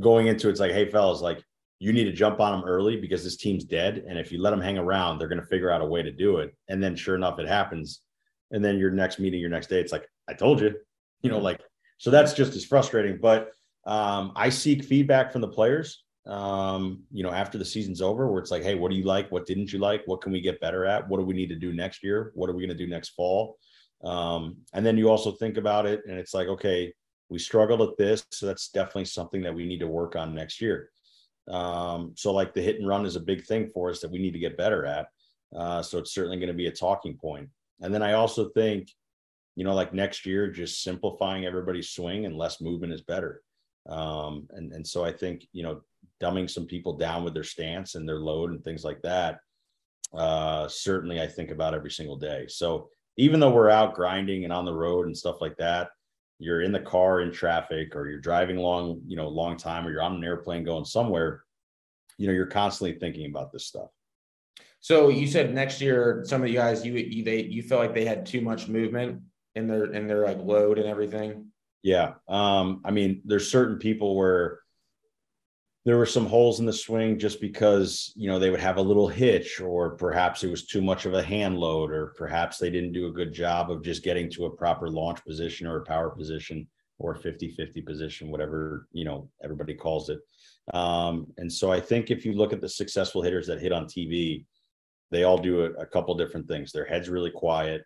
going 0.00 0.26
into 0.26 0.48
it's 0.48 0.60
like, 0.60 0.72
hey, 0.72 0.90
fellas, 0.90 1.20
like 1.20 1.42
you 1.78 1.92
need 1.92 2.04
to 2.04 2.12
jump 2.12 2.38
on 2.38 2.52
them 2.52 2.68
early 2.68 2.96
because 2.96 3.24
this 3.24 3.36
team's 3.36 3.64
dead. 3.64 4.04
And 4.08 4.18
if 4.18 4.30
you 4.30 4.40
let 4.40 4.50
them 4.50 4.60
hang 4.60 4.78
around, 4.78 5.18
they're 5.18 5.28
going 5.28 5.40
to 5.40 5.46
figure 5.46 5.70
out 5.70 5.80
a 5.80 5.86
way 5.86 6.02
to 6.02 6.12
do 6.12 6.36
it. 6.36 6.54
And 6.68 6.82
then 6.82 6.94
sure 6.94 7.16
enough, 7.16 7.38
it 7.38 7.48
happens. 7.48 8.02
And 8.52 8.64
then 8.64 8.78
your 8.78 8.90
next 8.90 9.18
meeting, 9.18 9.40
your 9.40 9.50
next 9.50 9.68
day, 9.68 9.80
it's 9.80 9.92
like, 9.92 10.06
I 10.28 10.34
told 10.34 10.60
you, 10.60 10.74
you 11.22 11.30
know, 11.30 11.38
like, 11.38 11.60
so 11.98 12.10
that's 12.10 12.34
just 12.34 12.54
as 12.54 12.64
frustrating. 12.64 13.18
But 13.20 13.50
um, 13.84 14.32
I 14.36 14.48
seek 14.48 14.84
feedback 14.84 15.32
from 15.32 15.40
the 15.40 15.48
players. 15.48 16.04
Um, 16.24 17.02
you 17.10 17.24
know, 17.24 17.32
after 17.32 17.58
the 17.58 17.64
season's 17.64 18.00
over, 18.00 18.30
where 18.30 18.40
it's 18.40 18.52
like, 18.52 18.62
hey, 18.62 18.76
what 18.76 18.90
do 18.90 18.96
you 18.96 19.04
like? 19.04 19.32
What 19.32 19.46
didn't 19.46 19.72
you 19.72 19.80
like? 19.80 20.02
What 20.06 20.20
can 20.20 20.32
we 20.32 20.40
get 20.40 20.60
better 20.60 20.86
at? 20.86 21.08
What 21.08 21.18
do 21.18 21.24
we 21.24 21.34
need 21.34 21.48
to 21.48 21.56
do 21.56 21.72
next 21.72 22.04
year? 22.04 22.30
What 22.34 22.48
are 22.48 22.54
we 22.54 22.64
going 22.64 22.76
to 22.76 22.84
do 22.84 22.90
next 22.90 23.10
fall? 23.10 23.58
Um, 24.04 24.58
and 24.72 24.86
then 24.86 24.96
you 24.96 25.10
also 25.10 25.32
think 25.32 25.56
about 25.56 25.86
it, 25.86 26.02
and 26.06 26.18
it's 26.18 26.34
like, 26.34 26.48
okay, 26.48 26.92
we 27.28 27.38
struggled 27.38 27.80
at 27.82 27.96
this, 27.96 28.24
so 28.30 28.46
that's 28.46 28.68
definitely 28.68 29.06
something 29.06 29.42
that 29.42 29.54
we 29.54 29.66
need 29.66 29.80
to 29.80 29.86
work 29.86 30.14
on 30.14 30.34
next 30.34 30.60
year. 30.60 30.90
Um, 31.48 32.12
so, 32.16 32.32
like 32.32 32.54
the 32.54 32.62
hit 32.62 32.76
and 32.76 32.86
run 32.86 33.04
is 33.04 33.16
a 33.16 33.20
big 33.20 33.44
thing 33.44 33.68
for 33.68 33.90
us 33.90 34.00
that 34.00 34.10
we 34.10 34.18
need 34.18 34.32
to 34.32 34.38
get 34.38 34.56
better 34.56 34.86
at. 34.86 35.08
Uh, 35.54 35.82
so 35.82 35.98
it's 35.98 36.14
certainly 36.14 36.38
going 36.38 36.48
to 36.48 36.54
be 36.54 36.66
a 36.66 36.72
talking 36.72 37.16
point. 37.16 37.48
And 37.80 37.92
then 37.92 38.02
I 38.02 38.12
also 38.12 38.48
think, 38.50 38.90
you 39.56 39.64
know, 39.64 39.74
like 39.74 39.92
next 39.92 40.24
year, 40.24 40.50
just 40.50 40.82
simplifying 40.82 41.44
everybody's 41.44 41.90
swing 41.90 42.24
and 42.26 42.36
less 42.36 42.60
movement 42.60 42.92
is 42.92 43.02
better. 43.02 43.42
Um, 43.88 44.48
and, 44.50 44.72
and 44.72 44.86
so 44.86 45.04
I 45.04 45.12
think, 45.12 45.46
you 45.52 45.62
know, 45.62 45.82
dumbing 46.20 46.48
some 46.48 46.66
people 46.66 46.96
down 46.96 47.24
with 47.24 47.34
their 47.34 47.44
stance 47.44 47.94
and 47.94 48.08
their 48.08 48.20
load 48.20 48.50
and 48.50 48.62
things 48.62 48.84
like 48.84 49.02
that, 49.02 49.40
uh, 50.14 50.68
certainly 50.68 51.20
I 51.20 51.26
think 51.26 51.50
about 51.50 51.74
every 51.74 51.90
single 51.90 52.16
day. 52.16 52.46
So 52.48 52.90
even 53.16 53.40
though 53.40 53.52
we're 53.52 53.70
out 53.70 53.94
grinding 53.94 54.44
and 54.44 54.52
on 54.52 54.64
the 54.64 54.74
road 54.74 55.06
and 55.06 55.16
stuff 55.16 55.40
like 55.40 55.56
that, 55.56 55.90
you're 56.38 56.62
in 56.62 56.72
the 56.72 56.80
car 56.80 57.20
in 57.20 57.30
traffic 57.30 57.94
or 57.94 58.08
you're 58.08 58.20
driving 58.20 58.56
long, 58.56 59.00
you 59.06 59.16
know, 59.16 59.28
long 59.28 59.56
time 59.56 59.86
or 59.86 59.90
you're 59.90 60.02
on 60.02 60.16
an 60.16 60.24
airplane 60.24 60.64
going 60.64 60.84
somewhere, 60.84 61.44
you 62.18 62.26
know, 62.26 62.32
you're 62.32 62.46
constantly 62.46 62.98
thinking 62.98 63.26
about 63.26 63.52
this 63.52 63.66
stuff. 63.66 63.88
So 64.80 65.08
you 65.08 65.28
said 65.28 65.54
next 65.54 65.80
year, 65.80 66.24
some 66.26 66.42
of 66.42 66.48
you 66.48 66.54
guys 66.54 66.84
you, 66.84 66.94
you 66.94 67.22
they 67.22 67.42
you 67.42 67.62
felt 67.62 67.80
like 67.80 67.94
they 67.94 68.04
had 68.04 68.26
too 68.26 68.40
much 68.40 68.66
movement 68.66 69.22
in 69.54 69.68
their 69.68 69.84
in 69.92 70.08
their 70.08 70.24
like 70.24 70.38
load 70.38 70.78
and 70.78 70.88
everything. 70.88 71.51
Yeah. 71.82 72.14
Um, 72.28 72.80
I 72.84 72.90
mean, 72.90 73.22
there's 73.24 73.50
certain 73.50 73.78
people 73.78 74.16
where 74.16 74.60
there 75.84 75.98
were 75.98 76.06
some 76.06 76.26
holes 76.26 76.60
in 76.60 76.66
the 76.66 76.72
swing 76.72 77.18
just 77.18 77.40
because, 77.40 78.12
you 78.14 78.28
know, 78.28 78.38
they 78.38 78.50
would 78.50 78.60
have 78.60 78.76
a 78.76 78.82
little 78.82 79.08
hitch, 79.08 79.60
or 79.60 79.96
perhaps 79.96 80.44
it 80.44 80.50
was 80.50 80.64
too 80.64 80.80
much 80.80 81.06
of 81.06 81.14
a 81.14 81.22
hand 81.22 81.58
load, 81.58 81.90
or 81.90 82.14
perhaps 82.16 82.58
they 82.58 82.70
didn't 82.70 82.92
do 82.92 83.08
a 83.08 83.12
good 83.12 83.32
job 83.32 83.68
of 83.70 83.82
just 83.82 84.04
getting 84.04 84.30
to 84.30 84.44
a 84.44 84.50
proper 84.50 84.88
launch 84.88 85.24
position 85.24 85.66
or 85.66 85.78
a 85.78 85.84
power 85.84 86.10
position 86.10 86.68
or 87.00 87.16
50 87.16 87.50
50 87.50 87.82
position, 87.82 88.30
whatever, 88.30 88.86
you 88.92 89.04
know, 89.04 89.28
everybody 89.42 89.74
calls 89.74 90.08
it. 90.08 90.20
Um, 90.72 91.26
and 91.38 91.52
so 91.52 91.72
I 91.72 91.80
think 91.80 92.12
if 92.12 92.24
you 92.24 92.34
look 92.34 92.52
at 92.52 92.60
the 92.60 92.68
successful 92.68 93.22
hitters 93.22 93.48
that 93.48 93.60
hit 93.60 93.72
on 93.72 93.86
TV, 93.86 94.44
they 95.10 95.24
all 95.24 95.36
do 95.36 95.64
a, 95.64 95.70
a 95.72 95.86
couple 95.86 96.14
different 96.14 96.46
things. 96.46 96.70
Their 96.70 96.84
head's 96.84 97.08
really 97.08 97.30
quiet 97.32 97.82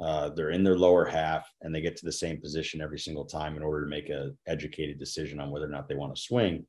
uh, 0.00 0.30
they're 0.30 0.50
in 0.50 0.64
their 0.64 0.76
lower 0.76 1.04
half 1.04 1.48
and 1.62 1.74
they 1.74 1.80
get 1.80 1.96
to 1.96 2.04
the 2.04 2.12
same 2.12 2.40
position 2.40 2.80
every 2.80 2.98
single 2.98 3.24
time 3.24 3.56
in 3.56 3.62
order 3.62 3.84
to 3.84 3.90
make 3.90 4.08
a 4.08 4.30
educated 4.46 4.98
decision 4.98 5.38
on 5.38 5.50
whether 5.50 5.66
or 5.66 5.70
not 5.70 5.88
they 5.88 5.94
want 5.94 6.14
to 6.14 6.20
swing. 6.20 6.66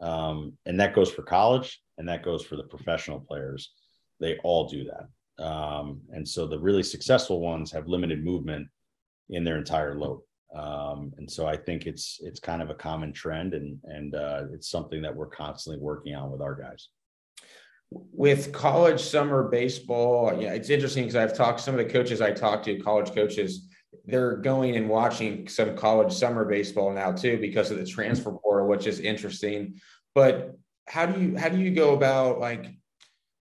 Um, 0.00 0.52
and 0.66 0.78
that 0.78 0.94
goes 0.94 1.10
for 1.10 1.22
college 1.22 1.80
and 1.96 2.08
that 2.08 2.22
goes 2.22 2.44
for 2.44 2.56
the 2.56 2.64
professional 2.64 3.20
players. 3.20 3.72
They 4.20 4.36
all 4.44 4.68
do 4.68 4.84
that. 4.84 5.44
Um, 5.44 6.00
and 6.10 6.28
so 6.28 6.46
the 6.46 6.58
really 6.58 6.82
successful 6.82 7.40
ones 7.40 7.72
have 7.72 7.88
limited 7.88 8.24
movement 8.24 8.68
in 9.30 9.44
their 9.44 9.56
entire 9.56 9.98
load. 9.98 10.20
Um, 10.54 11.12
and 11.18 11.30
so 11.30 11.46
I 11.46 11.56
think 11.56 11.86
it's 11.86 12.20
it's 12.22 12.40
kind 12.40 12.62
of 12.62 12.70
a 12.70 12.74
common 12.74 13.12
trend 13.12 13.52
and 13.52 13.78
and 13.84 14.14
uh, 14.14 14.44
it's 14.52 14.70
something 14.70 15.02
that 15.02 15.14
we're 15.14 15.26
constantly 15.26 15.80
working 15.80 16.14
on 16.14 16.30
with 16.30 16.40
our 16.40 16.54
guys. 16.54 16.88
With 17.90 18.52
college 18.52 19.00
summer 19.00 19.48
baseball, 19.48 20.36
yeah, 20.38 20.52
it's 20.52 20.70
interesting 20.70 21.04
because 21.04 21.16
I've 21.16 21.36
talked 21.36 21.60
some 21.60 21.78
of 21.78 21.84
the 21.84 21.90
coaches 21.90 22.20
I 22.20 22.32
talked 22.32 22.64
to, 22.66 22.78
college 22.78 23.14
coaches, 23.14 23.68
they're 24.04 24.36
going 24.36 24.76
and 24.76 24.88
watching 24.88 25.48
some 25.48 25.76
college 25.76 26.12
summer 26.12 26.44
baseball 26.44 26.92
now 26.92 27.12
too 27.12 27.38
because 27.38 27.70
of 27.70 27.78
the 27.78 27.86
transfer 27.86 28.32
portal, 28.32 28.68
which 28.68 28.86
is 28.86 29.00
interesting. 29.00 29.80
But 30.14 30.56
how 30.86 31.06
do 31.06 31.20
you 31.20 31.36
how 31.36 31.48
do 31.48 31.58
you 31.58 31.70
go 31.70 31.94
about 31.94 32.38
like 32.40 32.74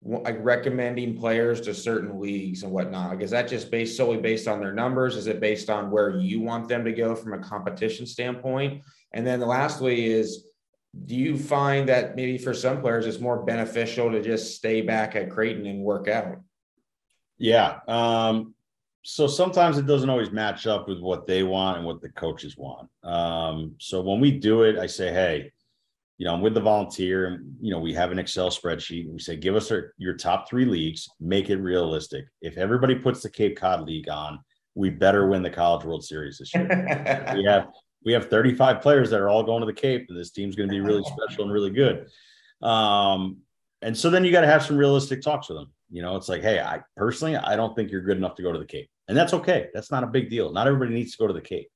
like 0.06 0.38
recommending 0.40 1.18
players 1.18 1.62
to 1.62 1.74
certain 1.74 2.20
leagues 2.20 2.64
and 2.64 2.72
whatnot? 2.72 3.12
Like, 3.12 3.22
is 3.22 3.32
that 3.32 3.48
just 3.48 3.72
based 3.72 3.96
solely 3.96 4.18
based 4.18 4.48
on 4.48 4.60
their 4.60 4.74
numbers? 4.74 5.16
Is 5.16 5.28
it 5.28 5.40
based 5.40 5.70
on 5.70 5.92
where 5.92 6.18
you 6.18 6.42
want 6.42 6.68
them 6.68 6.84
to 6.84 6.92
go 6.92 7.16
from 7.16 7.34
a 7.34 7.40
competition 7.40 8.06
standpoint? 8.06 8.84
And 9.14 9.26
then 9.26 9.40
the 9.40 9.46
lastly 9.46 10.06
is 10.06 10.46
do 11.06 11.16
you 11.16 11.38
find 11.38 11.90
that 11.90 12.16
maybe 12.16 12.38
for 12.38 12.54
some 12.54 12.82
players 12.82 13.06
it's 13.06 13.20
more 13.20 13.44
beneficial 13.44 14.12
to 14.12 14.22
just 14.22 14.56
stay 14.56 14.82
back 14.82 15.16
at 15.16 15.30
Creighton 15.30 15.66
and 15.66 15.84
work 15.84 16.08
out? 16.08 16.40
Yeah. 17.38 17.80
Um, 17.88 18.54
so 19.02 19.28
sometimes 19.28 19.78
it 19.78 19.86
doesn't 19.86 20.10
always 20.10 20.32
match 20.32 20.66
up 20.66 20.88
with 20.88 21.00
what 21.00 21.28
they 21.28 21.44
want 21.44 21.78
and 21.78 21.86
what 21.86 22.02
the 22.02 22.10
coaches 22.10 22.56
want. 22.58 22.90
Um, 23.04 23.76
so 23.80 24.02
when 24.02 24.22
we 24.22 24.32
do 24.32 24.64
it, 24.64 24.78
I 24.78 24.86
say, 24.86 25.12
hey, 25.12 25.52
you 26.18 26.26
know, 26.26 26.36
I'm 26.36 26.42
with 26.42 26.54
the 26.54 26.62
volunteer 26.62 27.26
and, 27.26 27.56
you 27.60 27.72
know, 27.72 27.80
we 27.80 27.94
have 27.94 28.12
an 28.12 28.20
Excel 28.20 28.50
spreadsheet. 28.50 29.06
And 29.06 29.14
we 29.14 29.20
say, 29.20 29.36
give 29.36 29.56
us 29.56 29.72
our, 29.72 29.94
your 29.98 30.16
top 30.16 30.48
three 30.48 30.64
leagues, 30.64 31.10
make 31.20 31.50
it 31.50 31.58
realistic. 31.58 32.26
If 32.42 32.58
everybody 32.58 32.96
puts 32.96 33.22
the 33.22 33.30
Cape 33.30 33.58
Cod 33.58 33.86
League 33.86 34.10
on, 34.10 34.40
we 34.76 34.90
better 34.90 35.28
win 35.28 35.42
the 35.42 35.50
College 35.50 35.86
World 35.86 36.06
Series 36.06 36.38
this 36.38 36.54
year. 36.54 36.68
we 37.36 37.44
have 37.46 37.68
we 38.06 38.14
have 38.14 38.30
35 38.30 38.82
players 38.82 39.10
that 39.10 39.20
are 39.20 39.30
all 39.30 39.44
going 39.44 39.62
to 39.62 39.66
the 39.66 39.74
Cape, 39.74 40.08
and 40.10 40.18
this 40.18 40.32
team's 40.32 40.56
going 40.56 40.70
to 40.70 40.74
be 40.74 40.82
really 40.82 41.04
special 41.04 41.44
and 41.44 41.54
really 41.54 41.70
good. 41.70 42.08
Um, 42.62 43.38
and 43.82 43.98
so 43.98 44.10
then 44.10 44.24
you 44.24 44.32
got 44.32 44.42
to 44.42 44.48
have 44.48 44.64
some 44.64 44.78
realistic 44.78 45.22
talks 45.22 45.50
with 45.50 45.58
them. 45.58 45.72
You 45.90 46.02
know, 46.02 46.16
it's 46.16 46.30
like, 46.30 46.42
hey, 46.42 46.60
I 46.60 46.82
personally, 46.96 47.36
I 47.36 47.56
don't 47.56 47.76
think 47.76 47.92
you're 47.92 48.02
good 48.02 48.18
enough 48.18 48.36
to 48.36 48.44
go 48.44 48.52
to 48.52 48.60
the 48.60 48.66
Cape, 48.66 48.90
and 49.08 49.18
that's 49.18 49.34
okay. 49.34 49.70
That's 49.74 49.92
not 49.92 50.04
a 50.04 50.08
big 50.08 50.30
deal. 50.30 50.52
Not 50.52 50.68
everybody 50.68 50.94
needs 50.94 51.12
to 51.14 51.18
go 51.18 51.28
to 51.28 51.34
the 51.34 51.42
Cape. 51.42 51.70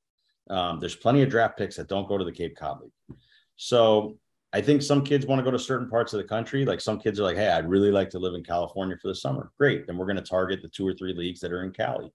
Um, 0.49 0.79
there's 0.79 0.95
plenty 0.95 1.21
of 1.21 1.29
draft 1.29 1.57
picks 1.57 1.75
that 1.75 1.89
don't 1.89 2.07
go 2.07 2.17
to 2.17 2.23
the 2.23 2.31
Cape 2.31 2.55
Cod 2.55 2.81
League. 2.81 3.17
So 3.57 4.17
I 4.53 4.61
think 4.61 4.81
some 4.81 5.03
kids 5.03 5.25
want 5.25 5.39
to 5.39 5.43
go 5.43 5.51
to 5.51 5.59
certain 5.59 5.89
parts 5.89 6.13
of 6.13 6.17
the 6.19 6.27
country. 6.27 6.65
Like 6.65 6.79
some 6.79 6.99
kids 6.99 7.19
are 7.19 7.23
like, 7.23 7.35
hey, 7.35 7.49
I'd 7.49 7.69
really 7.69 7.91
like 7.91 8.09
to 8.11 8.19
live 8.19 8.33
in 8.33 8.43
California 8.43 8.95
for 9.01 9.09
the 9.09 9.15
summer. 9.15 9.51
Great. 9.57 9.85
Then 9.85 9.97
we're 9.97 10.05
going 10.05 10.17
to 10.17 10.21
target 10.21 10.61
the 10.61 10.69
two 10.69 10.87
or 10.87 10.93
three 10.93 11.13
leagues 11.13 11.41
that 11.41 11.51
are 11.51 11.63
in 11.63 11.71
Cali. 11.71 12.11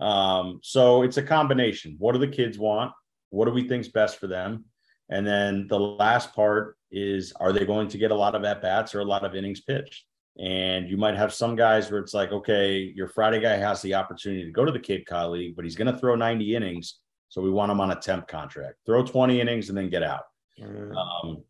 Um, 0.00 0.60
so 0.62 1.02
it's 1.02 1.16
a 1.16 1.22
combination. 1.22 1.96
What 1.98 2.12
do 2.12 2.18
the 2.18 2.28
kids 2.28 2.58
want? 2.58 2.92
What 3.30 3.46
do 3.46 3.52
we 3.52 3.68
think's 3.68 3.88
best 3.88 4.18
for 4.18 4.26
them? 4.26 4.64
And 5.10 5.26
then 5.26 5.66
the 5.68 5.78
last 5.78 6.34
part 6.34 6.76
is 6.90 7.32
are 7.40 7.52
they 7.52 7.64
going 7.64 7.88
to 7.88 7.98
get 7.98 8.10
a 8.10 8.14
lot 8.14 8.34
of 8.34 8.44
at 8.44 8.62
bats 8.62 8.94
or 8.94 9.00
a 9.00 9.04
lot 9.04 9.24
of 9.24 9.34
innings 9.34 9.60
pitched? 9.60 10.04
And 10.38 10.88
you 10.88 10.96
might 10.96 11.16
have 11.16 11.34
some 11.34 11.56
guys 11.56 11.90
where 11.90 12.00
it's 12.00 12.14
like, 12.14 12.30
okay, 12.30 12.92
your 12.94 13.08
Friday 13.08 13.40
guy 13.40 13.56
has 13.56 13.82
the 13.82 13.94
opportunity 13.94 14.44
to 14.44 14.52
go 14.52 14.64
to 14.64 14.70
the 14.70 14.78
Cape 14.78 15.06
Cod 15.06 15.30
League, 15.30 15.56
but 15.56 15.64
he's 15.64 15.74
going 15.74 15.92
to 15.92 15.98
throw 15.98 16.14
90 16.14 16.54
innings. 16.54 17.00
So 17.28 17.42
we 17.42 17.50
want 17.50 17.72
him 17.72 17.80
on 17.80 17.90
a 17.90 17.96
temp 17.96 18.28
contract. 18.28 18.76
Throw 18.86 19.02
20 19.02 19.40
innings 19.40 19.68
and 19.68 19.76
then 19.76 19.90
get 19.90 20.02
out. 20.02 20.22
Mm-hmm. 20.60 20.96
Um, 20.96 21.42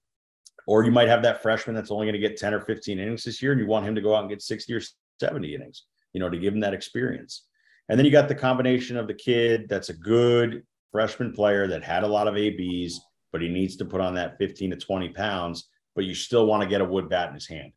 or 0.67 0.85
you 0.85 0.91
might 0.91 1.09
have 1.09 1.23
that 1.23 1.43
freshman 1.43 1.75
that's 1.75 1.91
only 1.91 2.07
going 2.07 2.21
to 2.21 2.29
get 2.29 2.37
10 2.37 2.55
or 2.55 2.61
15 2.61 2.99
innings 2.99 3.25
this 3.25 3.43
year, 3.43 3.53
and 3.53 3.61
you 3.61 3.67
want 3.67 3.87
him 3.87 3.95
to 3.95 4.01
go 4.01 4.15
out 4.15 4.21
and 4.21 4.29
get 4.29 4.43
60 4.43 4.73
or 4.75 4.81
70 5.21 5.55
innings, 5.55 5.85
you 6.13 6.21
know, 6.21 6.29
to 6.29 6.39
give 6.39 6.55
him 6.55 6.61
that 6.61 6.75
experience. 6.75 7.45
And 7.89 7.99
then 7.99 8.05
you 8.05 8.13
got 8.13 8.29
the 8.29 8.35
combination 8.35 8.97
of 8.97 9.07
the 9.07 9.15
kid 9.15 9.67
that's 9.69 9.89
a 9.89 9.95
good 9.95 10.63
freshman 10.93 11.33
player 11.33 11.67
that 11.69 11.85
had 11.85 12.03
a 12.03 12.09
lot 12.09 12.29
of 12.29 12.37
ABs, 12.37 13.01
but 13.33 13.43
he 13.43 13.49
needs 13.49 13.77
to 13.77 13.85
put 13.85 14.01
on 14.01 14.15
that 14.15 14.39
15 14.39 14.71
to 14.71 14.77
20 14.77 15.11
pounds, 15.11 15.69
but 15.95 16.05
you 16.05 16.15
still 16.15 16.47
want 16.47 16.63
to 16.63 16.69
get 16.69 16.81
a 16.81 16.85
wood 16.85 17.09
bat 17.09 17.29
in 17.29 17.35
his 17.35 17.49
hand. 17.49 17.73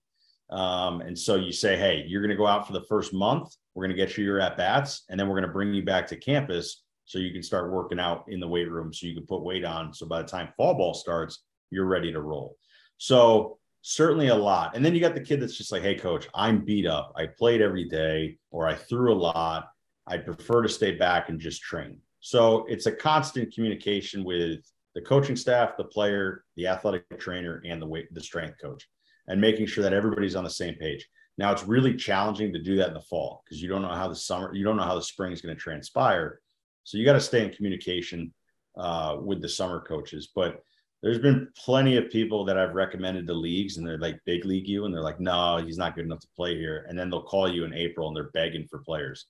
Um, 0.50 1.02
and 1.02 1.18
so 1.18 1.36
you 1.36 1.52
say, 1.52 1.78
hey, 1.78 2.04
you're 2.08 2.22
going 2.22 2.30
to 2.30 2.36
go 2.36 2.48
out 2.48 2.68
for 2.68 2.74
the 2.74 2.86
first 2.90 3.14
month. 3.14 3.56
We're 3.74 3.86
going 3.86 3.96
to 3.96 4.06
get 4.06 4.18
you 4.18 4.26
your 4.26 4.42
at 4.42 4.58
bats, 4.58 5.06
and 5.10 5.20
then 5.20 5.28
we're 5.28 5.36
going 5.36 5.48
to 5.48 5.54
bring 5.54 5.74
you 5.74 5.84
back 5.84 6.08
to 6.08 6.18
campus 6.18 6.84
so 7.06 7.20
you 7.20 7.32
can 7.32 7.44
start 7.44 7.72
working 7.72 8.00
out 8.00 8.26
in 8.28 8.40
the 8.40 8.48
weight 8.48 8.70
room 8.70 8.94
so 8.94 9.08
you 9.08 9.16
can 9.16 9.26
put 9.26 9.44
weight 9.44 9.66
on. 9.66 9.94
So 9.94 10.06
by 10.06 10.22
the 10.22 10.28
time 10.28 10.50
fall 10.58 10.74
ball 10.74 10.94
starts, 10.94 11.44
you're 11.70 11.86
ready 11.86 12.12
to 12.12 12.22
roll. 12.22 12.58
So 12.98 13.58
certainly 13.82 14.28
a 14.28 14.36
lot. 14.36 14.76
And 14.76 14.86
then 14.86 14.94
you 14.94 15.02
got 15.02 15.16
the 15.16 15.22
kid 15.22 15.42
that's 15.42 15.58
just 15.58 15.72
like, 15.72 15.82
hey, 15.82 15.96
coach, 15.96 16.28
I'm 16.34 16.64
beat 16.64 16.86
up. 16.86 17.14
I 17.16 17.28
played 17.28 17.62
every 17.62 17.86
day 17.86 18.38
or 18.52 18.68
I 18.68 18.76
threw 18.76 19.14
a 19.14 19.16
lot. 19.16 19.68
I 20.08 20.18
prefer 20.18 20.62
to 20.62 20.70
stay 20.70 20.94
back 20.94 21.30
and 21.30 21.40
just 21.40 21.62
train. 21.62 21.98
So 22.22 22.66
it's 22.70 22.86
a 22.86 22.92
constant 22.92 23.54
communication 23.54 24.24
with 24.24 24.60
the 24.94 25.02
coaching 25.02 25.36
staff, 25.36 25.76
the 25.76 25.84
player, 25.84 26.44
the 26.56 26.68
athletic 26.68 27.20
trainer, 27.20 27.62
and 27.66 27.82
the 27.82 27.88
weight, 27.88 28.14
the 28.14 28.22
strength 28.22 28.58
coach, 28.62 28.88
and 29.28 29.42
making 29.42 29.66
sure 29.66 29.84
that 29.84 29.94
everybody's 29.94 30.36
on 30.36 30.44
the 30.44 30.50
same 30.50 30.76
page. 30.76 31.08
Now 31.38 31.52
it's 31.52 31.64
really 31.64 31.96
challenging 31.96 32.54
to 32.54 32.62
do 32.62 32.76
that 32.78 32.90
in 32.90 32.94
the 32.94 33.02
fall 33.02 33.42
because 33.44 33.62
you 33.62 33.68
don't 33.68 33.82
know 33.82 33.90
how 33.90 34.08
the 34.08 34.16
summer, 34.16 34.54
you 34.54 34.64
don't 34.64 34.78
know 34.78 34.84
how 34.84 34.96
the 34.96 35.02
spring 35.02 35.32
is 35.32 35.42
going 35.42 35.56
to 35.56 35.60
transpire. 35.62 36.40
So 36.84 36.98
you 36.98 37.06
got 37.06 37.14
to 37.14 37.22
stay 37.22 37.44
in 37.44 37.54
communication 37.54 38.34
uh, 38.78 39.18
with 39.20 39.42
the 39.42 39.50
summer 39.50 39.82
coaches. 39.82 40.30
But 40.36 40.62
there's 41.02 41.20
been 41.20 41.48
plenty 41.58 41.98
of 41.98 42.12
people 42.12 42.46
that 42.46 42.60
I've 42.60 42.76
recommended 42.76 43.26
to 43.26 43.34
leagues, 43.34 43.78
and 43.78 43.88
they're 43.88 43.98
like 43.98 44.20
big 44.26 44.46
league 44.46 44.68
you, 44.68 44.86
and 44.86 44.94
they're 44.94 45.02
like, 45.02 45.20
no, 45.20 45.58
he's 45.58 45.78
not 45.78 45.96
good 45.96 46.06
enough 46.06 46.20
to 46.20 46.28
play 46.36 46.56
here. 46.56 46.86
And 46.88 47.00
then 47.00 47.10
they'll 47.10 47.24
call 47.24 47.52
you 47.52 47.66
in 47.66 47.74
April 47.74 48.08
and 48.08 48.16
they're 48.16 48.30
begging 48.32 48.68
for 48.70 48.80
players 48.80 49.26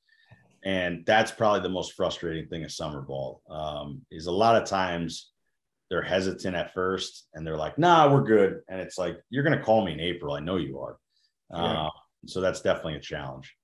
and 0.63 1.03
that's 1.05 1.31
probably 1.31 1.61
the 1.61 1.69
most 1.69 1.93
frustrating 1.93 2.47
thing 2.47 2.63
of 2.63 2.71
summer 2.71 3.01
ball. 3.01 3.41
Um, 3.49 4.01
is 4.11 4.27
a 4.27 4.31
lot 4.31 4.61
of 4.61 4.67
times 4.67 5.31
they're 5.89 6.01
hesitant 6.01 6.55
at 6.55 6.73
first 6.73 7.27
and 7.33 7.45
they're 7.45 7.57
like 7.57 7.77
nah 7.77 8.11
we're 8.11 8.23
good. 8.23 8.61
And 8.69 8.79
it's 8.79 8.97
like 8.97 9.19
you're 9.29 9.43
going 9.43 9.57
to 9.57 9.63
call 9.63 9.85
me 9.85 9.93
in 9.93 9.99
april. 9.99 10.35
I 10.35 10.39
know 10.39 10.57
you 10.57 10.79
are. 10.79 10.97
Yeah. 11.51 11.85
uh, 11.85 11.89
so 12.27 12.39
that's 12.39 12.61
definitely 12.61 12.95
a 12.95 13.01
challenge. 13.01 13.55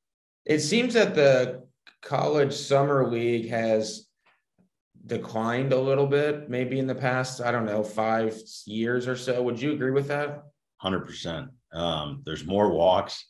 It 0.45 0.59
seems 0.59 0.93
that 0.95 1.15
the 1.15 1.63
college 2.01 2.53
summer 2.53 3.09
league 3.09 3.49
has 3.49 4.07
declined 5.05 5.71
a 5.71 5.79
little 5.79 6.07
bit 6.07 6.49
maybe 6.49 6.79
in 6.79 6.85
the 6.85 6.93
past 6.93 7.39
i 7.39 7.49
don't 7.49 7.65
know 7.65 7.81
five 7.81 8.37
years 8.65 9.07
or 9.07 9.15
so. 9.15 9.41
Would 9.41 9.61
you 9.61 9.71
agree 9.71 9.91
with 9.91 10.07
that? 10.07 10.43
100% 10.83 11.49
um, 11.73 12.21
there's 12.25 12.45
more 12.45 12.71
walks. 12.71 13.25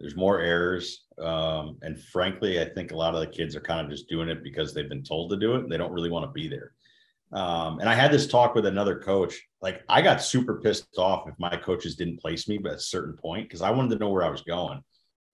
There's 0.00 0.16
more 0.16 0.40
errors. 0.40 1.01
Um, 1.18 1.78
and 1.82 2.00
frankly, 2.00 2.60
I 2.60 2.64
think 2.64 2.92
a 2.92 2.96
lot 2.96 3.14
of 3.14 3.20
the 3.20 3.26
kids 3.26 3.56
are 3.56 3.60
kind 3.60 3.84
of 3.84 3.90
just 3.90 4.08
doing 4.08 4.28
it 4.28 4.42
because 4.42 4.72
they've 4.72 4.88
been 4.88 5.02
told 5.02 5.30
to 5.30 5.36
do 5.36 5.56
it. 5.56 5.68
They 5.68 5.76
don't 5.76 5.92
really 5.92 6.10
want 6.10 6.24
to 6.24 6.32
be 6.32 6.48
there. 6.48 6.72
Um, 7.32 7.78
and 7.80 7.88
I 7.88 7.94
had 7.94 8.12
this 8.12 8.26
talk 8.26 8.54
with 8.54 8.66
another 8.66 8.98
coach. 8.98 9.40
Like 9.62 9.82
I 9.88 10.02
got 10.02 10.22
super 10.22 10.60
pissed 10.60 10.98
off 10.98 11.28
if 11.28 11.34
my 11.38 11.56
coaches 11.56 11.96
didn't 11.96 12.20
place 12.20 12.46
me 12.46 12.58
but 12.58 12.72
at 12.72 12.78
a 12.78 12.80
certain 12.80 13.16
point 13.16 13.48
because 13.48 13.62
I 13.62 13.70
wanted 13.70 13.90
to 13.90 13.98
know 13.98 14.10
where 14.10 14.24
I 14.24 14.30
was 14.30 14.42
going. 14.42 14.82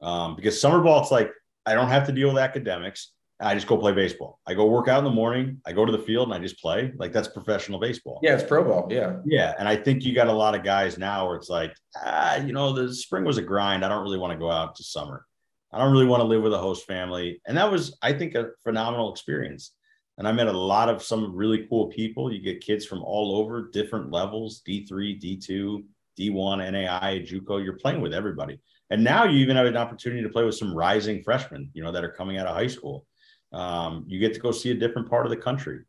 Um, 0.00 0.36
because 0.36 0.60
summer 0.60 0.80
ball, 0.80 1.02
it's 1.02 1.10
like 1.10 1.32
I 1.66 1.74
don't 1.74 1.88
have 1.88 2.06
to 2.06 2.12
deal 2.12 2.28
with 2.28 2.38
academics. 2.38 3.12
I 3.40 3.54
just 3.54 3.68
go 3.68 3.76
play 3.76 3.92
baseball. 3.92 4.40
I 4.46 4.54
go 4.54 4.66
work 4.66 4.88
out 4.88 4.98
in 4.98 5.04
the 5.04 5.10
morning. 5.10 5.60
I 5.64 5.72
go 5.72 5.84
to 5.84 5.92
the 5.92 5.98
field 5.98 6.28
and 6.28 6.34
I 6.34 6.40
just 6.40 6.60
play. 6.60 6.92
Like 6.96 7.12
that's 7.12 7.28
professional 7.28 7.78
baseball. 7.78 8.18
Yeah, 8.22 8.34
it's 8.34 8.42
pro 8.42 8.64
ball. 8.64 8.88
Yeah. 8.90 9.18
Yeah. 9.24 9.54
And 9.58 9.68
I 9.68 9.76
think 9.76 10.04
you 10.04 10.12
got 10.12 10.26
a 10.26 10.32
lot 10.32 10.56
of 10.56 10.64
guys 10.64 10.98
now 10.98 11.26
where 11.26 11.36
it's 11.36 11.48
like, 11.48 11.72
ah, 11.96 12.36
you 12.36 12.52
know, 12.52 12.72
the 12.72 12.92
spring 12.92 13.24
was 13.24 13.38
a 13.38 13.42
grind. 13.42 13.84
I 13.84 13.88
don't 13.88 14.02
really 14.02 14.18
want 14.18 14.32
to 14.32 14.38
go 14.38 14.50
out 14.50 14.74
to 14.76 14.84
summer. 14.84 15.24
I 15.72 15.78
don't 15.78 15.92
really 15.92 16.07
want 16.07 16.20
to 16.20 16.26
live 16.26 16.42
with 16.42 16.54
a 16.54 16.59
host 16.59 16.87
family. 16.87 17.40
And 17.46 17.57
that 17.57 17.70
was, 17.70 17.96
I 18.02 18.12
think, 18.12 18.35
a 18.35 18.50
phenomenal 18.64 19.12
experience. 19.12 19.72
And 20.16 20.26
I 20.26 20.33
met 20.33 20.48
a 20.48 20.52
lot 20.52 20.88
of 20.88 21.02
some 21.02 21.35
really 21.35 21.66
cool 21.68 21.88
people. 21.88 22.33
You 22.33 22.40
get 22.40 22.61
kids 22.61 22.85
from 22.85 23.02
all 23.02 23.37
over 23.37 23.68
different 23.70 24.11
levels 24.11 24.62
D3, 24.66 25.20
D2, 25.22 25.85
D1, 26.18 26.72
NAI, 26.72 27.20
Juco. 27.20 27.62
You're 27.62 27.74
playing 27.74 28.00
with 28.00 28.14
everybody. 28.14 28.59
And 28.90 29.04
now 29.04 29.24
you 29.24 29.38
even 29.38 29.57
have 29.57 29.66
an 29.66 29.76
opportunity 29.76 30.22
to 30.22 30.28
play 30.31 30.44
with 30.44 30.54
some 30.54 30.74
rising 30.74 31.22
freshmen, 31.22 31.70
you 31.74 31.83
know, 31.83 31.92
that 31.92 32.04
are 32.04 32.11
coming 32.11 32.38
out 32.38 32.46
of 32.46 32.57
high 32.57 32.66
school. 32.66 33.07
Um, 33.52 34.04
you 34.09 34.18
get 34.18 34.35
to 34.35 34.40
go 34.40 34.50
see 34.50 34.70
a 34.70 34.74
different 34.74 35.09
part 35.09 35.26
of 35.26 35.31
the 35.31 35.37
country. 35.37 35.85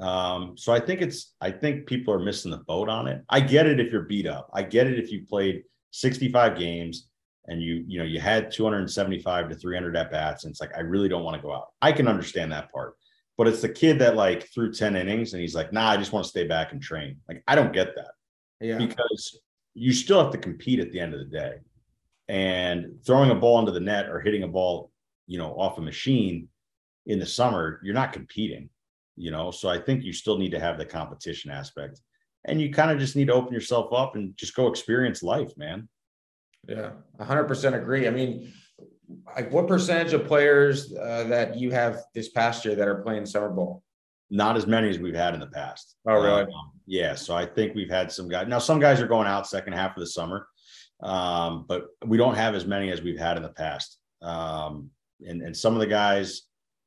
Um, 0.00 0.56
so 0.56 0.72
I 0.72 0.80
think 0.80 1.02
it's 1.02 1.34
I 1.40 1.50
think 1.50 1.86
people 1.86 2.12
are 2.14 2.18
missing 2.18 2.50
the 2.50 2.58
boat 2.58 2.88
on 2.88 3.06
it. 3.06 3.22
I 3.28 3.40
get 3.40 3.66
it 3.66 3.80
if 3.80 3.92
you're 3.92 4.02
beat 4.02 4.26
up. 4.26 4.50
I 4.52 4.62
get 4.62 4.86
it 4.86 4.98
if 4.98 5.12
you 5.12 5.24
played 5.26 5.62
65 5.90 6.58
games 6.58 7.08
and 7.46 7.62
you 7.62 7.84
you 7.86 7.98
know 7.98 8.04
you 8.04 8.20
had 8.20 8.50
275 8.50 9.48
to 9.48 9.54
300 9.54 9.96
at 9.96 10.10
bats 10.10 10.44
and 10.44 10.50
it's 10.50 10.60
like 10.60 10.76
I 10.76 10.80
really 10.80 11.08
don't 11.08 11.24
want 11.24 11.36
to 11.36 11.42
go 11.42 11.52
out. 11.52 11.68
I 11.82 11.92
can 11.92 12.08
understand 12.08 12.52
that 12.52 12.72
part. 12.72 12.94
But 13.36 13.48
it's 13.48 13.60
the 13.60 13.68
kid 13.68 13.98
that 13.98 14.14
like 14.14 14.48
threw 14.54 14.72
10 14.72 14.94
innings 14.96 15.32
and 15.32 15.42
he's 15.42 15.56
like, 15.56 15.72
"Nah, 15.72 15.90
I 15.90 15.96
just 15.96 16.12
want 16.12 16.24
to 16.24 16.30
stay 16.30 16.46
back 16.46 16.72
and 16.72 16.80
train." 16.80 17.16
Like 17.28 17.42
I 17.48 17.54
don't 17.56 17.72
get 17.72 17.94
that. 17.96 18.12
Yeah. 18.60 18.78
Because 18.78 19.40
you 19.74 19.92
still 19.92 20.22
have 20.22 20.32
to 20.32 20.38
compete 20.38 20.78
at 20.78 20.92
the 20.92 21.00
end 21.00 21.14
of 21.14 21.20
the 21.20 21.26
day. 21.26 21.56
And 22.28 22.98
throwing 23.04 23.30
a 23.30 23.34
ball 23.34 23.58
into 23.58 23.72
the 23.72 23.80
net 23.80 24.08
or 24.08 24.20
hitting 24.20 24.44
a 24.44 24.48
ball, 24.48 24.90
you 25.26 25.36
know, 25.36 25.50
off 25.58 25.78
a 25.78 25.82
machine 25.82 26.48
in 27.06 27.18
the 27.18 27.26
summer, 27.26 27.80
you're 27.82 27.92
not 27.92 28.12
competing, 28.12 28.70
you 29.16 29.30
know. 29.30 29.50
So 29.50 29.68
I 29.68 29.78
think 29.78 30.04
you 30.04 30.12
still 30.12 30.38
need 30.38 30.52
to 30.52 30.60
have 30.60 30.78
the 30.78 30.86
competition 30.86 31.50
aspect. 31.50 32.00
And 32.46 32.60
you 32.60 32.72
kind 32.72 32.90
of 32.90 32.98
just 32.98 33.16
need 33.16 33.26
to 33.26 33.34
open 33.34 33.52
yourself 33.52 33.92
up 33.92 34.16
and 34.16 34.36
just 34.36 34.54
go 34.54 34.68
experience 34.68 35.22
life, 35.22 35.56
man. 35.56 35.88
Yeah, 36.68 36.90
100% 37.20 37.74
agree. 37.74 38.06
I 38.06 38.10
mean, 38.10 38.52
like 39.36 39.52
what 39.52 39.68
percentage 39.68 40.12
of 40.12 40.26
players 40.26 40.94
uh, 40.94 41.24
that 41.24 41.56
you 41.56 41.70
have 41.70 42.02
this 42.14 42.30
past 42.30 42.64
year 42.64 42.74
that 42.74 42.88
are 42.88 43.02
playing 43.02 43.26
summer 43.26 43.50
ball? 43.50 43.82
Not 44.30 44.56
as 44.56 44.66
many 44.66 44.88
as 44.88 44.98
we've 44.98 45.14
had 45.14 45.34
in 45.34 45.40
the 45.40 45.46
past. 45.48 45.96
Oh, 46.06 46.14
really? 46.14 46.42
Um, 46.42 46.72
yeah. 46.86 47.14
So 47.14 47.34
I 47.34 47.46
think 47.46 47.74
we've 47.74 47.90
had 47.90 48.10
some 48.10 48.28
guys. 48.28 48.48
Now, 48.48 48.58
some 48.58 48.80
guys 48.80 49.00
are 49.00 49.06
going 49.06 49.26
out 49.26 49.46
second 49.46 49.74
half 49.74 49.96
of 49.96 50.00
the 50.00 50.06
summer. 50.06 50.46
um, 51.02 51.66
but 51.68 51.88
we 52.06 52.16
don't 52.16 52.34
have 52.34 52.54
as 52.54 52.66
many 52.66 52.90
as 52.90 53.02
we've 53.02 53.18
had 53.18 53.36
in 53.36 53.42
the 53.42 53.50
past. 53.50 53.98
Um, 54.22 54.90
and, 55.26 55.42
and 55.42 55.56
some 55.56 55.74
of 55.74 55.80
the 55.80 55.86
guys, 55.86 56.42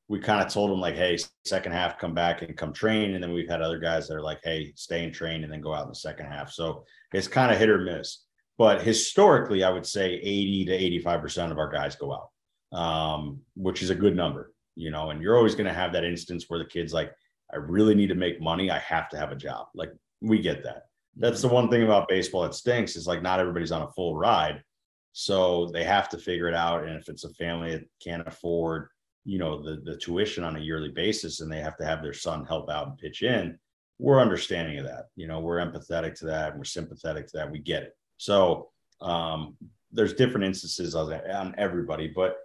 we 0.08 0.20
kind 0.20 0.44
of 0.44 0.52
told 0.52 0.72
them 0.72 0.80
like, 0.80 0.96
hey, 0.96 1.18
second 1.46 1.74
half, 1.74 2.00
come 2.00 2.14
back 2.14 2.42
and 2.42 2.56
come 2.58 2.74
train. 2.74 3.14
And 3.14 3.24
then 3.24 3.34
we've 3.34 3.50
had 3.50 3.62
other 3.62 3.78
guys 3.78 4.08
that 4.08 4.16
are 4.16 4.22
like, 4.22 4.40
hey, 4.44 4.74
stay 4.76 5.04
and 5.04 5.14
train 5.14 5.44
and 5.44 5.52
then 5.52 5.62
go 5.62 5.74
out 5.74 5.84
in 5.84 5.90
the 5.90 5.96
second 5.96 6.28
half. 6.28 6.52
So 6.52 6.86
it's 7.14 7.28
kind 7.28 7.52
of 7.52 7.60
hit 7.60 7.70
or 7.70 7.80
miss. 7.80 8.24
But 8.58 8.82
historically, 8.82 9.64
I 9.64 9.70
would 9.70 9.86
say 9.86 10.14
80 10.16 10.66
to 10.66 11.02
85% 11.02 11.52
of 11.52 11.60
our 11.60 11.70
guys 11.70 11.96
go 11.96 12.14
out, 12.14 12.78
um, 12.78 13.42
which 13.56 13.84
is 13.84 13.92
a 13.92 13.96
good 13.96 14.16
number, 14.16 14.52
you 14.76 14.90
know, 14.90 15.12
and 15.12 15.22
you're 15.22 15.38
always 15.38 15.56
going 15.56 15.68
to 15.68 15.74
have 15.74 15.94
that 15.94 16.04
instance 16.04 16.46
where 16.48 16.60
the 16.60 16.66
kid's 16.66 16.94
like, 16.94 17.12
I 17.54 17.58
really 17.58 17.96
need 17.96 18.08
to 18.08 18.16
make 18.16 18.42
money. 18.42 18.72
I 18.72 18.80
have 18.80 19.10
to 19.10 19.18
have 19.18 19.32
a 19.32 19.36
job. 19.36 19.68
Like 19.76 19.92
we 20.22 20.40
get 20.40 20.64
that. 20.64 20.84
That's 21.16 21.42
the 21.42 21.48
one 21.48 21.70
thing 21.70 21.84
about 21.84 22.10
baseball 22.10 22.44
that 22.44 22.54
stinks 22.54 22.96
is 22.96 23.08
like 23.08 23.22
not 23.22 23.40
everybody's 23.40 23.72
on 23.72 23.84
a 23.84 23.92
full 23.92 24.16
ride. 24.16 24.62
So 25.14 25.70
they 25.74 25.84
have 25.84 26.10
to 26.10 26.18
figure 26.18 26.48
it 26.48 26.54
out. 26.54 26.84
And 26.84 26.96
if 27.00 27.10
it's 27.10 27.24
a 27.24 27.34
family 27.34 27.72
that 27.72 27.86
can't 28.04 28.28
afford, 28.28 28.90
you 29.26 29.40
know, 29.40 29.62
the, 29.62 29.82
the 29.84 29.98
tuition 29.98 30.44
on 30.44 30.56
a 30.56 30.60
yearly 30.60 30.90
basis 30.90 31.42
and 31.42 31.52
they 31.52 31.60
have 31.60 31.78
to 31.78 31.86
have 31.86 32.02
their 32.02 32.14
son 32.14 32.46
help 32.46 32.70
out 32.70 32.88
and 32.88 32.98
pitch 32.98 33.24
in, 33.24 33.58
we're 34.00 34.22
understanding 34.22 34.78
of 34.78 34.86
that. 34.86 35.06
You 35.16 35.28
know, 35.28 35.40
we're 35.40 35.58
empathetic 35.58 36.14
to 36.20 36.26
that. 36.26 36.52
and 36.52 36.60
We're 36.60 36.66
sympathetic 36.66 37.28
to 37.28 37.38
that. 37.38 37.52
We 37.52 37.60
get 37.60 37.84
it. 37.84 37.98
So 38.18 38.70
um, 39.02 39.56
there's 39.92 40.14
different 40.14 40.46
instances 40.46 40.96
on, 40.96 41.12
on 41.14 41.56
everybody, 41.58 42.08
but 42.08 42.38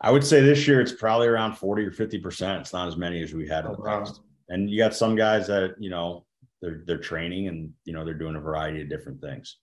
I 0.00 0.10
would 0.10 0.24
say 0.24 0.40
this 0.40 0.66
year 0.66 0.80
it's 0.80 0.92
probably 0.92 1.26
around 1.26 1.56
40 1.56 1.84
or 1.84 1.92
50 1.92 2.18
percent. 2.18 2.60
It's 2.60 2.72
not 2.72 2.88
as 2.88 2.96
many 2.96 3.22
as 3.22 3.34
we 3.34 3.48
had 3.48 3.64
in 3.64 3.72
the 3.72 3.78
oh, 3.78 3.84
past. 3.84 4.20
And 4.48 4.70
you 4.70 4.78
got 4.78 4.94
some 4.94 5.16
guys 5.16 5.46
that 5.48 5.74
you 5.78 5.90
know 5.90 6.24
they're 6.62 6.82
they're 6.86 6.98
training 6.98 7.48
and 7.48 7.72
you 7.84 7.92
know 7.92 8.04
they're 8.04 8.14
doing 8.14 8.36
a 8.36 8.40
variety 8.40 8.80
of 8.80 8.88
different 8.88 9.20
things. 9.20 9.56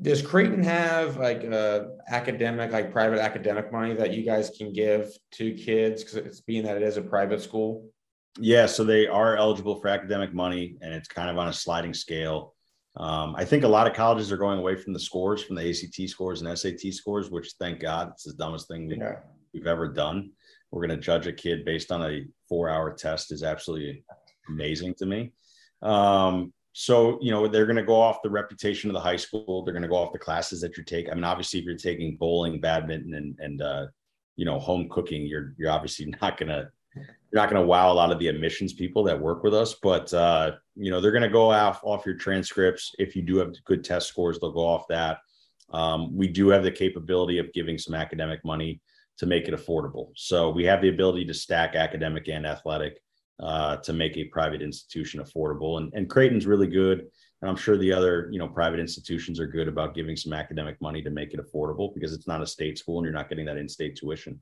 Does 0.00 0.22
Creighton 0.22 0.62
have 0.62 1.16
like 1.16 1.44
uh, 1.44 1.86
academic, 2.08 2.70
like 2.70 2.92
private 2.92 3.18
academic 3.18 3.72
money 3.72 3.94
that 3.94 4.14
you 4.14 4.24
guys 4.24 4.50
can 4.56 4.72
give 4.72 5.10
to 5.32 5.52
kids 5.52 6.04
because 6.04 6.16
it's 6.18 6.40
being 6.40 6.62
that 6.64 6.76
it 6.76 6.84
is 6.84 6.96
a 6.96 7.02
private 7.02 7.42
school? 7.42 7.90
Yeah, 8.38 8.66
so 8.66 8.84
they 8.84 9.08
are 9.08 9.36
eligible 9.36 9.80
for 9.80 9.88
academic 9.88 10.32
money, 10.32 10.76
and 10.80 10.94
it's 10.94 11.08
kind 11.08 11.28
of 11.28 11.36
on 11.38 11.48
a 11.48 11.52
sliding 11.52 11.92
scale. 11.92 12.54
Um, 12.98 13.36
I 13.36 13.44
think 13.44 13.62
a 13.62 13.68
lot 13.68 13.86
of 13.86 13.94
colleges 13.94 14.32
are 14.32 14.36
going 14.36 14.58
away 14.58 14.74
from 14.74 14.92
the 14.92 14.98
scores, 14.98 15.42
from 15.42 15.54
the 15.56 15.68
ACT 15.68 16.10
scores 16.10 16.42
and 16.42 16.58
SAT 16.58 16.92
scores, 16.92 17.30
which 17.30 17.54
thank 17.60 17.80
God 17.80 18.10
it's 18.10 18.24
the 18.24 18.32
dumbest 18.32 18.66
thing 18.66 18.88
we, 18.88 18.98
yeah. 18.98 19.20
we've 19.54 19.68
ever 19.68 19.88
done. 19.88 20.32
We're 20.70 20.86
going 20.86 20.98
to 20.98 21.02
judge 21.02 21.26
a 21.26 21.32
kid 21.32 21.64
based 21.64 21.92
on 21.92 22.02
a 22.02 22.26
four 22.48 22.68
hour 22.68 22.92
test 22.92 23.32
is 23.32 23.42
absolutely 23.44 24.04
amazing 24.48 24.94
to 24.98 25.06
me. 25.06 25.32
Um, 25.80 26.52
so, 26.72 27.18
you 27.22 27.30
know, 27.30 27.46
they're 27.46 27.66
going 27.66 27.76
to 27.76 27.82
go 27.82 28.00
off 28.00 28.22
the 28.22 28.30
reputation 28.30 28.90
of 28.90 28.94
the 28.94 29.00
high 29.00 29.16
school. 29.16 29.64
They're 29.64 29.74
going 29.74 29.82
to 29.82 29.88
go 29.88 29.96
off 29.96 30.12
the 30.12 30.18
classes 30.18 30.60
that 30.60 30.76
you 30.76 30.84
take. 30.84 31.08
I 31.08 31.14
mean, 31.14 31.24
obviously, 31.24 31.60
if 31.60 31.66
you're 31.66 31.76
taking 31.76 32.16
bowling, 32.16 32.60
badminton, 32.60 33.14
and, 33.14 33.38
and, 33.38 33.62
uh, 33.62 33.86
you 34.36 34.44
know, 34.44 34.58
home 34.58 34.88
cooking, 34.88 35.22
you're, 35.22 35.54
you're 35.56 35.70
obviously 35.70 36.06
not 36.22 36.36
going 36.36 36.50
to 36.50 36.68
you're 37.30 37.42
not 37.42 37.50
going 37.50 37.60
to 37.60 37.66
wow 37.66 37.92
a 37.92 37.94
lot 37.94 38.10
of 38.10 38.18
the 38.18 38.28
admissions 38.28 38.72
people 38.72 39.02
that 39.04 39.20
work 39.20 39.42
with 39.42 39.54
us, 39.54 39.74
but 39.82 40.12
uh, 40.14 40.52
you 40.74 40.90
know 40.90 41.00
they're 41.00 41.12
going 41.12 41.22
to 41.22 41.28
go 41.28 41.50
off 41.50 41.80
off 41.82 42.06
your 42.06 42.14
transcripts. 42.14 42.94
If 42.98 43.14
you 43.14 43.22
do 43.22 43.36
have 43.38 43.52
good 43.64 43.84
test 43.84 44.08
scores, 44.08 44.38
they'll 44.38 44.52
go 44.52 44.66
off 44.66 44.88
that. 44.88 45.18
Um, 45.70 46.16
we 46.16 46.28
do 46.28 46.48
have 46.48 46.62
the 46.62 46.70
capability 46.70 47.38
of 47.38 47.52
giving 47.52 47.76
some 47.76 47.94
academic 47.94 48.44
money 48.44 48.80
to 49.18 49.26
make 49.26 49.48
it 49.48 49.54
affordable. 49.54 50.10
So 50.14 50.50
we 50.50 50.64
have 50.64 50.80
the 50.80 50.88
ability 50.88 51.26
to 51.26 51.34
stack 51.34 51.74
academic 51.74 52.28
and 52.28 52.46
athletic 52.46 53.02
uh, 53.40 53.76
to 53.78 53.92
make 53.92 54.16
a 54.16 54.24
private 54.24 54.62
institution 54.62 55.20
affordable. 55.20 55.78
And, 55.78 55.92
and 55.94 56.08
Creighton's 56.08 56.46
really 56.46 56.68
good. 56.68 57.06
And 57.40 57.50
I'm 57.50 57.56
sure 57.56 57.76
the 57.76 57.92
other, 57.92 58.28
you 58.32 58.38
know, 58.38 58.48
private 58.48 58.80
institutions 58.80 59.38
are 59.38 59.46
good 59.46 59.68
about 59.68 59.94
giving 59.94 60.16
some 60.16 60.32
academic 60.32 60.80
money 60.80 61.02
to 61.02 61.10
make 61.10 61.34
it 61.34 61.40
affordable 61.40 61.94
because 61.94 62.12
it's 62.12 62.26
not 62.26 62.42
a 62.42 62.46
state 62.46 62.78
school 62.78 62.98
and 62.98 63.04
you're 63.04 63.12
not 63.12 63.28
getting 63.28 63.46
that 63.46 63.56
in-state 63.56 63.96
tuition. 63.96 64.40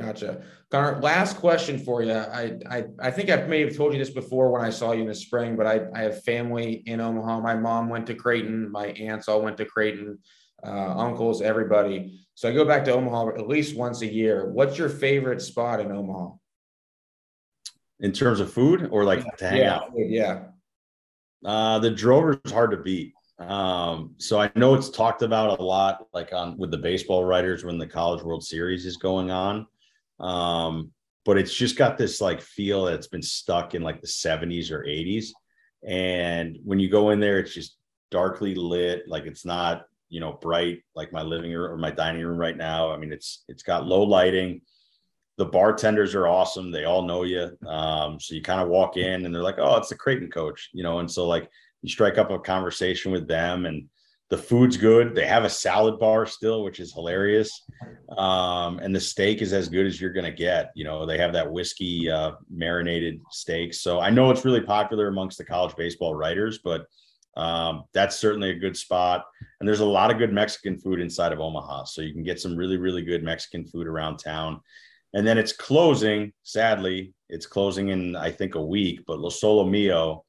Gotcha. 0.00 0.42
Connor, 0.70 0.98
last 1.00 1.36
question 1.36 1.78
for 1.78 2.02
you. 2.02 2.12
I, 2.12 2.58
I, 2.70 2.84
I 3.00 3.10
think 3.10 3.28
I 3.28 3.36
may 3.36 3.60
have 3.60 3.76
told 3.76 3.92
you 3.92 3.98
this 3.98 4.10
before 4.10 4.50
when 4.50 4.62
I 4.62 4.70
saw 4.70 4.92
you 4.92 5.02
in 5.02 5.08
the 5.08 5.14
spring, 5.14 5.56
but 5.56 5.66
I, 5.66 5.80
I 5.94 6.02
have 6.02 6.22
family 6.22 6.82
in 6.86 7.00
Omaha. 7.00 7.40
My 7.40 7.54
mom 7.54 7.88
went 7.90 8.06
to 8.06 8.14
Creighton. 8.14 8.70
My 8.70 8.86
aunts 8.86 9.28
all 9.28 9.42
went 9.42 9.58
to 9.58 9.66
Creighton, 9.66 10.18
uh, 10.64 10.96
uncles, 10.96 11.42
everybody. 11.42 12.24
So 12.34 12.48
I 12.48 12.54
go 12.54 12.64
back 12.64 12.84
to 12.86 12.92
Omaha 12.92 13.30
at 13.38 13.46
least 13.46 13.76
once 13.76 14.00
a 14.00 14.10
year. 14.10 14.50
What's 14.50 14.78
your 14.78 14.88
favorite 14.88 15.42
spot 15.42 15.80
in 15.80 15.92
Omaha? 15.92 16.30
In 17.98 18.12
terms 18.12 18.40
of 18.40 18.50
food 18.50 18.88
or 18.90 19.04
like 19.04 19.24
to 19.36 19.48
hang 19.48 19.58
yeah, 19.58 19.74
out? 19.74 19.92
Yeah. 19.94 20.44
Uh, 21.44 21.78
the 21.78 21.90
Drover 21.90 22.40
is 22.42 22.52
hard 22.52 22.70
to 22.70 22.78
beat. 22.78 23.12
Um, 23.38 24.14
so 24.18 24.40
I 24.40 24.50
know 24.54 24.74
it's 24.74 24.90
talked 24.90 25.22
about 25.22 25.58
a 25.58 25.62
lot, 25.62 26.06
like 26.14 26.32
on 26.32 26.56
with 26.56 26.70
the 26.70 26.78
baseball 26.78 27.24
writers 27.24 27.64
when 27.64 27.76
the 27.76 27.86
College 27.86 28.22
World 28.22 28.44
Series 28.44 28.86
is 28.86 28.96
going 28.96 29.30
on. 29.30 29.66
Um, 30.20 30.92
but 31.24 31.38
it's 31.38 31.54
just 31.54 31.76
got 31.76 31.98
this 31.98 32.20
like 32.20 32.40
feel 32.40 32.84
that's 32.84 33.08
been 33.08 33.22
stuck 33.22 33.74
in 33.74 33.82
like 33.82 34.00
the 34.00 34.06
70s 34.06 34.70
or 34.70 34.84
80s. 34.84 35.28
And 35.86 36.58
when 36.64 36.78
you 36.78 36.90
go 36.90 37.10
in 37.10 37.20
there, 37.20 37.38
it's 37.38 37.54
just 37.54 37.76
darkly 38.10 38.54
lit, 38.54 39.08
like 39.08 39.24
it's 39.24 39.44
not, 39.44 39.84
you 40.08 40.20
know, 40.20 40.32
bright 40.32 40.82
like 40.94 41.12
my 41.12 41.22
living 41.22 41.52
room 41.52 41.72
or 41.72 41.76
my 41.76 41.90
dining 41.90 42.24
room 42.24 42.38
right 42.38 42.56
now. 42.56 42.90
I 42.90 42.96
mean, 42.96 43.12
it's 43.12 43.44
it's 43.48 43.62
got 43.62 43.86
low 43.86 44.02
lighting. 44.02 44.62
The 45.38 45.46
bartenders 45.46 46.14
are 46.14 46.28
awesome. 46.28 46.70
They 46.70 46.84
all 46.84 47.02
know 47.02 47.22
you. 47.22 47.56
Um, 47.66 48.20
so 48.20 48.34
you 48.34 48.42
kind 48.42 48.60
of 48.60 48.68
walk 48.68 48.96
in 48.96 49.24
and 49.24 49.34
they're 49.34 49.42
like, 49.42 49.58
oh, 49.58 49.76
it's 49.76 49.88
the 49.88 49.94
Creighton 49.94 50.30
coach, 50.30 50.70
you 50.72 50.82
know, 50.82 50.98
and 50.98 51.10
so 51.10 51.26
like 51.26 51.48
you 51.82 51.88
strike 51.88 52.18
up 52.18 52.30
a 52.30 52.38
conversation 52.38 53.10
with 53.10 53.26
them 53.26 53.64
and 53.64 53.88
the 54.30 54.38
food's 54.38 54.76
good. 54.76 55.14
They 55.14 55.26
have 55.26 55.44
a 55.44 55.50
salad 55.50 55.98
bar 55.98 56.24
still, 56.24 56.62
which 56.62 56.78
is 56.78 56.94
hilarious. 56.94 57.50
Um, 58.16 58.78
and 58.78 58.94
the 58.94 59.00
steak 59.00 59.42
is 59.42 59.52
as 59.52 59.68
good 59.68 59.86
as 59.86 60.00
you're 60.00 60.12
going 60.12 60.24
to 60.24 60.32
get. 60.32 60.70
You 60.76 60.84
know, 60.84 61.04
they 61.04 61.18
have 61.18 61.32
that 61.32 61.50
whiskey 61.50 62.08
uh, 62.08 62.32
marinated 62.48 63.20
steak. 63.30 63.74
So 63.74 64.00
I 64.00 64.10
know 64.10 64.30
it's 64.30 64.44
really 64.44 64.60
popular 64.60 65.08
amongst 65.08 65.36
the 65.36 65.44
college 65.44 65.74
baseball 65.76 66.14
writers, 66.14 66.60
but 66.62 66.86
um, 67.36 67.84
that's 67.92 68.18
certainly 68.18 68.50
a 68.50 68.58
good 68.58 68.76
spot. 68.76 69.24
And 69.58 69.68
there's 69.68 69.80
a 69.80 69.84
lot 69.84 70.12
of 70.12 70.18
good 70.18 70.32
Mexican 70.32 70.78
food 70.78 71.00
inside 71.00 71.32
of 71.32 71.40
Omaha. 71.40 71.84
So 71.84 72.00
you 72.00 72.12
can 72.12 72.22
get 72.22 72.40
some 72.40 72.56
really, 72.56 72.76
really 72.76 73.02
good 73.02 73.24
Mexican 73.24 73.66
food 73.66 73.88
around 73.88 74.18
town. 74.18 74.60
And 75.12 75.26
then 75.26 75.38
it's 75.38 75.52
closing, 75.52 76.32
sadly, 76.44 77.14
it's 77.28 77.46
closing 77.46 77.88
in, 77.88 78.14
I 78.14 78.30
think, 78.30 78.54
a 78.54 78.64
week, 78.64 79.00
but 79.08 79.18
Lo 79.18 79.28
Sole 79.28 79.64
Mio 79.64 80.24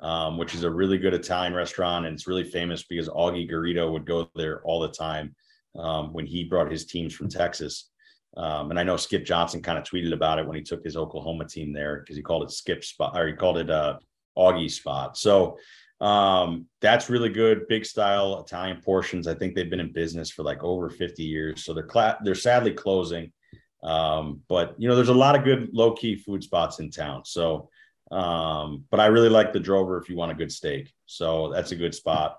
um, 0.00 0.38
which 0.38 0.54
is 0.54 0.64
a 0.64 0.70
really 0.70 0.98
good 0.98 1.14
Italian 1.14 1.54
restaurant. 1.54 2.06
And 2.06 2.14
it's 2.14 2.26
really 2.26 2.44
famous 2.44 2.82
because 2.84 3.08
Augie 3.08 3.50
Garrido 3.50 3.90
would 3.90 4.06
go 4.06 4.28
there 4.34 4.62
all 4.62 4.80
the 4.80 4.88
time 4.88 5.34
um, 5.78 6.12
when 6.12 6.26
he 6.26 6.44
brought 6.44 6.70
his 6.70 6.86
teams 6.86 7.14
from 7.14 7.28
Texas. 7.28 7.90
Um, 8.36 8.70
and 8.70 8.78
I 8.78 8.82
know 8.82 8.96
Skip 8.96 9.24
Johnson 9.24 9.62
kind 9.62 9.78
of 9.78 9.84
tweeted 9.84 10.12
about 10.12 10.38
it 10.38 10.46
when 10.46 10.56
he 10.56 10.62
took 10.62 10.84
his 10.84 10.96
Oklahoma 10.96 11.46
team 11.46 11.72
there 11.72 12.00
because 12.00 12.16
he 12.16 12.22
called 12.22 12.42
it 12.42 12.50
Skip 12.50 12.84
spot 12.84 13.18
or 13.18 13.26
he 13.26 13.32
called 13.32 13.58
it 13.58 13.70
uh, 13.70 13.98
Augie 14.36 14.70
spot. 14.70 15.16
So 15.16 15.58
um, 16.00 16.66
that's 16.82 17.08
really 17.08 17.30
good. 17.30 17.66
Big 17.68 17.86
style 17.86 18.40
Italian 18.40 18.82
portions. 18.82 19.26
I 19.26 19.34
think 19.34 19.54
they've 19.54 19.70
been 19.70 19.80
in 19.80 19.92
business 19.92 20.30
for 20.30 20.42
like 20.42 20.62
over 20.62 20.90
50 20.90 21.22
years. 21.22 21.64
So 21.64 21.72
they're 21.72 21.84
cla- 21.84 22.18
they're 22.22 22.34
sadly 22.34 22.72
closing. 22.72 23.32
Um, 23.82 24.40
but 24.48 24.74
you 24.78 24.88
know, 24.88 24.96
there's 24.96 25.08
a 25.08 25.14
lot 25.14 25.36
of 25.36 25.44
good 25.44 25.70
low 25.72 25.94
key 25.94 26.16
food 26.16 26.42
spots 26.42 26.80
in 26.80 26.90
town. 26.90 27.24
So 27.24 27.70
um, 28.10 28.84
but 28.90 29.00
I 29.00 29.06
really 29.06 29.28
like 29.28 29.52
the 29.52 29.60
Drover 29.60 30.00
if 30.00 30.08
you 30.08 30.16
want 30.16 30.32
a 30.32 30.34
good 30.34 30.52
steak. 30.52 30.92
So 31.06 31.50
that's 31.52 31.72
a 31.72 31.76
good 31.76 31.94
spot. 31.94 32.38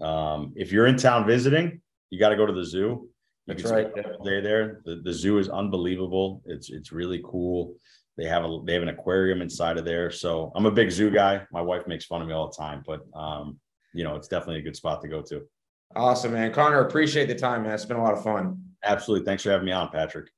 Um, 0.00 0.52
if 0.56 0.72
you're 0.72 0.86
in 0.86 0.96
town 0.96 1.26
visiting, 1.26 1.80
you 2.10 2.18
got 2.18 2.30
to 2.30 2.36
go 2.36 2.46
to 2.46 2.52
the 2.52 2.64
zoo. 2.64 3.08
You 3.46 3.54
that's 3.54 3.70
right. 3.70 3.94
Day 3.94 4.40
there. 4.40 4.80
The, 4.84 5.02
the 5.04 5.12
zoo 5.12 5.38
is 5.38 5.48
unbelievable. 5.48 6.42
It's 6.46 6.70
it's 6.70 6.92
really 6.92 7.22
cool. 7.24 7.76
They 8.16 8.24
have 8.24 8.44
a 8.44 8.60
they 8.64 8.72
have 8.72 8.82
an 8.82 8.88
aquarium 8.88 9.42
inside 9.42 9.76
of 9.76 9.84
there. 9.84 10.10
So 10.10 10.50
I'm 10.54 10.66
a 10.66 10.70
big 10.70 10.90
zoo 10.90 11.10
guy. 11.10 11.42
My 11.52 11.60
wife 11.60 11.86
makes 11.86 12.06
fun 12.06 12.22
of 12.22 12.28
me 12.28 12.34
all 12.34 12.48
the 12.48 12.56
time, 12.56 12.82
but 12.86 13.02
um, 13.14 13.58
you 13.92 14.02
know, 14.02 14.16
it's 14.16 14.28
definitely 14.28 14.60
a 14.60 14.62
good 14.62 14.76
spot 14.76 15.02
to 15.02 15.08
go 15.08 15.22
to. 15.22 15.42
Awesome, 15.94 16.32
man. 16.32 16.52
Connor, 16.52 16.80
appreciate 16.80 17.26
the 17.26 17.34
time, 17.34 17.62
man. 17.62 17.74
It's 17.74 17.84
been 17.84 17.98
a 17.98 18.02
lot 18.02 18.14
of 18.14 18.24
fun. 18.24 18.60
Absolutely. 18.82 19.24
Thanks 19.24 19.42
for 19.42 19.50
having 19.50 19.66
me 19.66 19.72
on, 19.72 19.90
Patrick. 19.90 20.28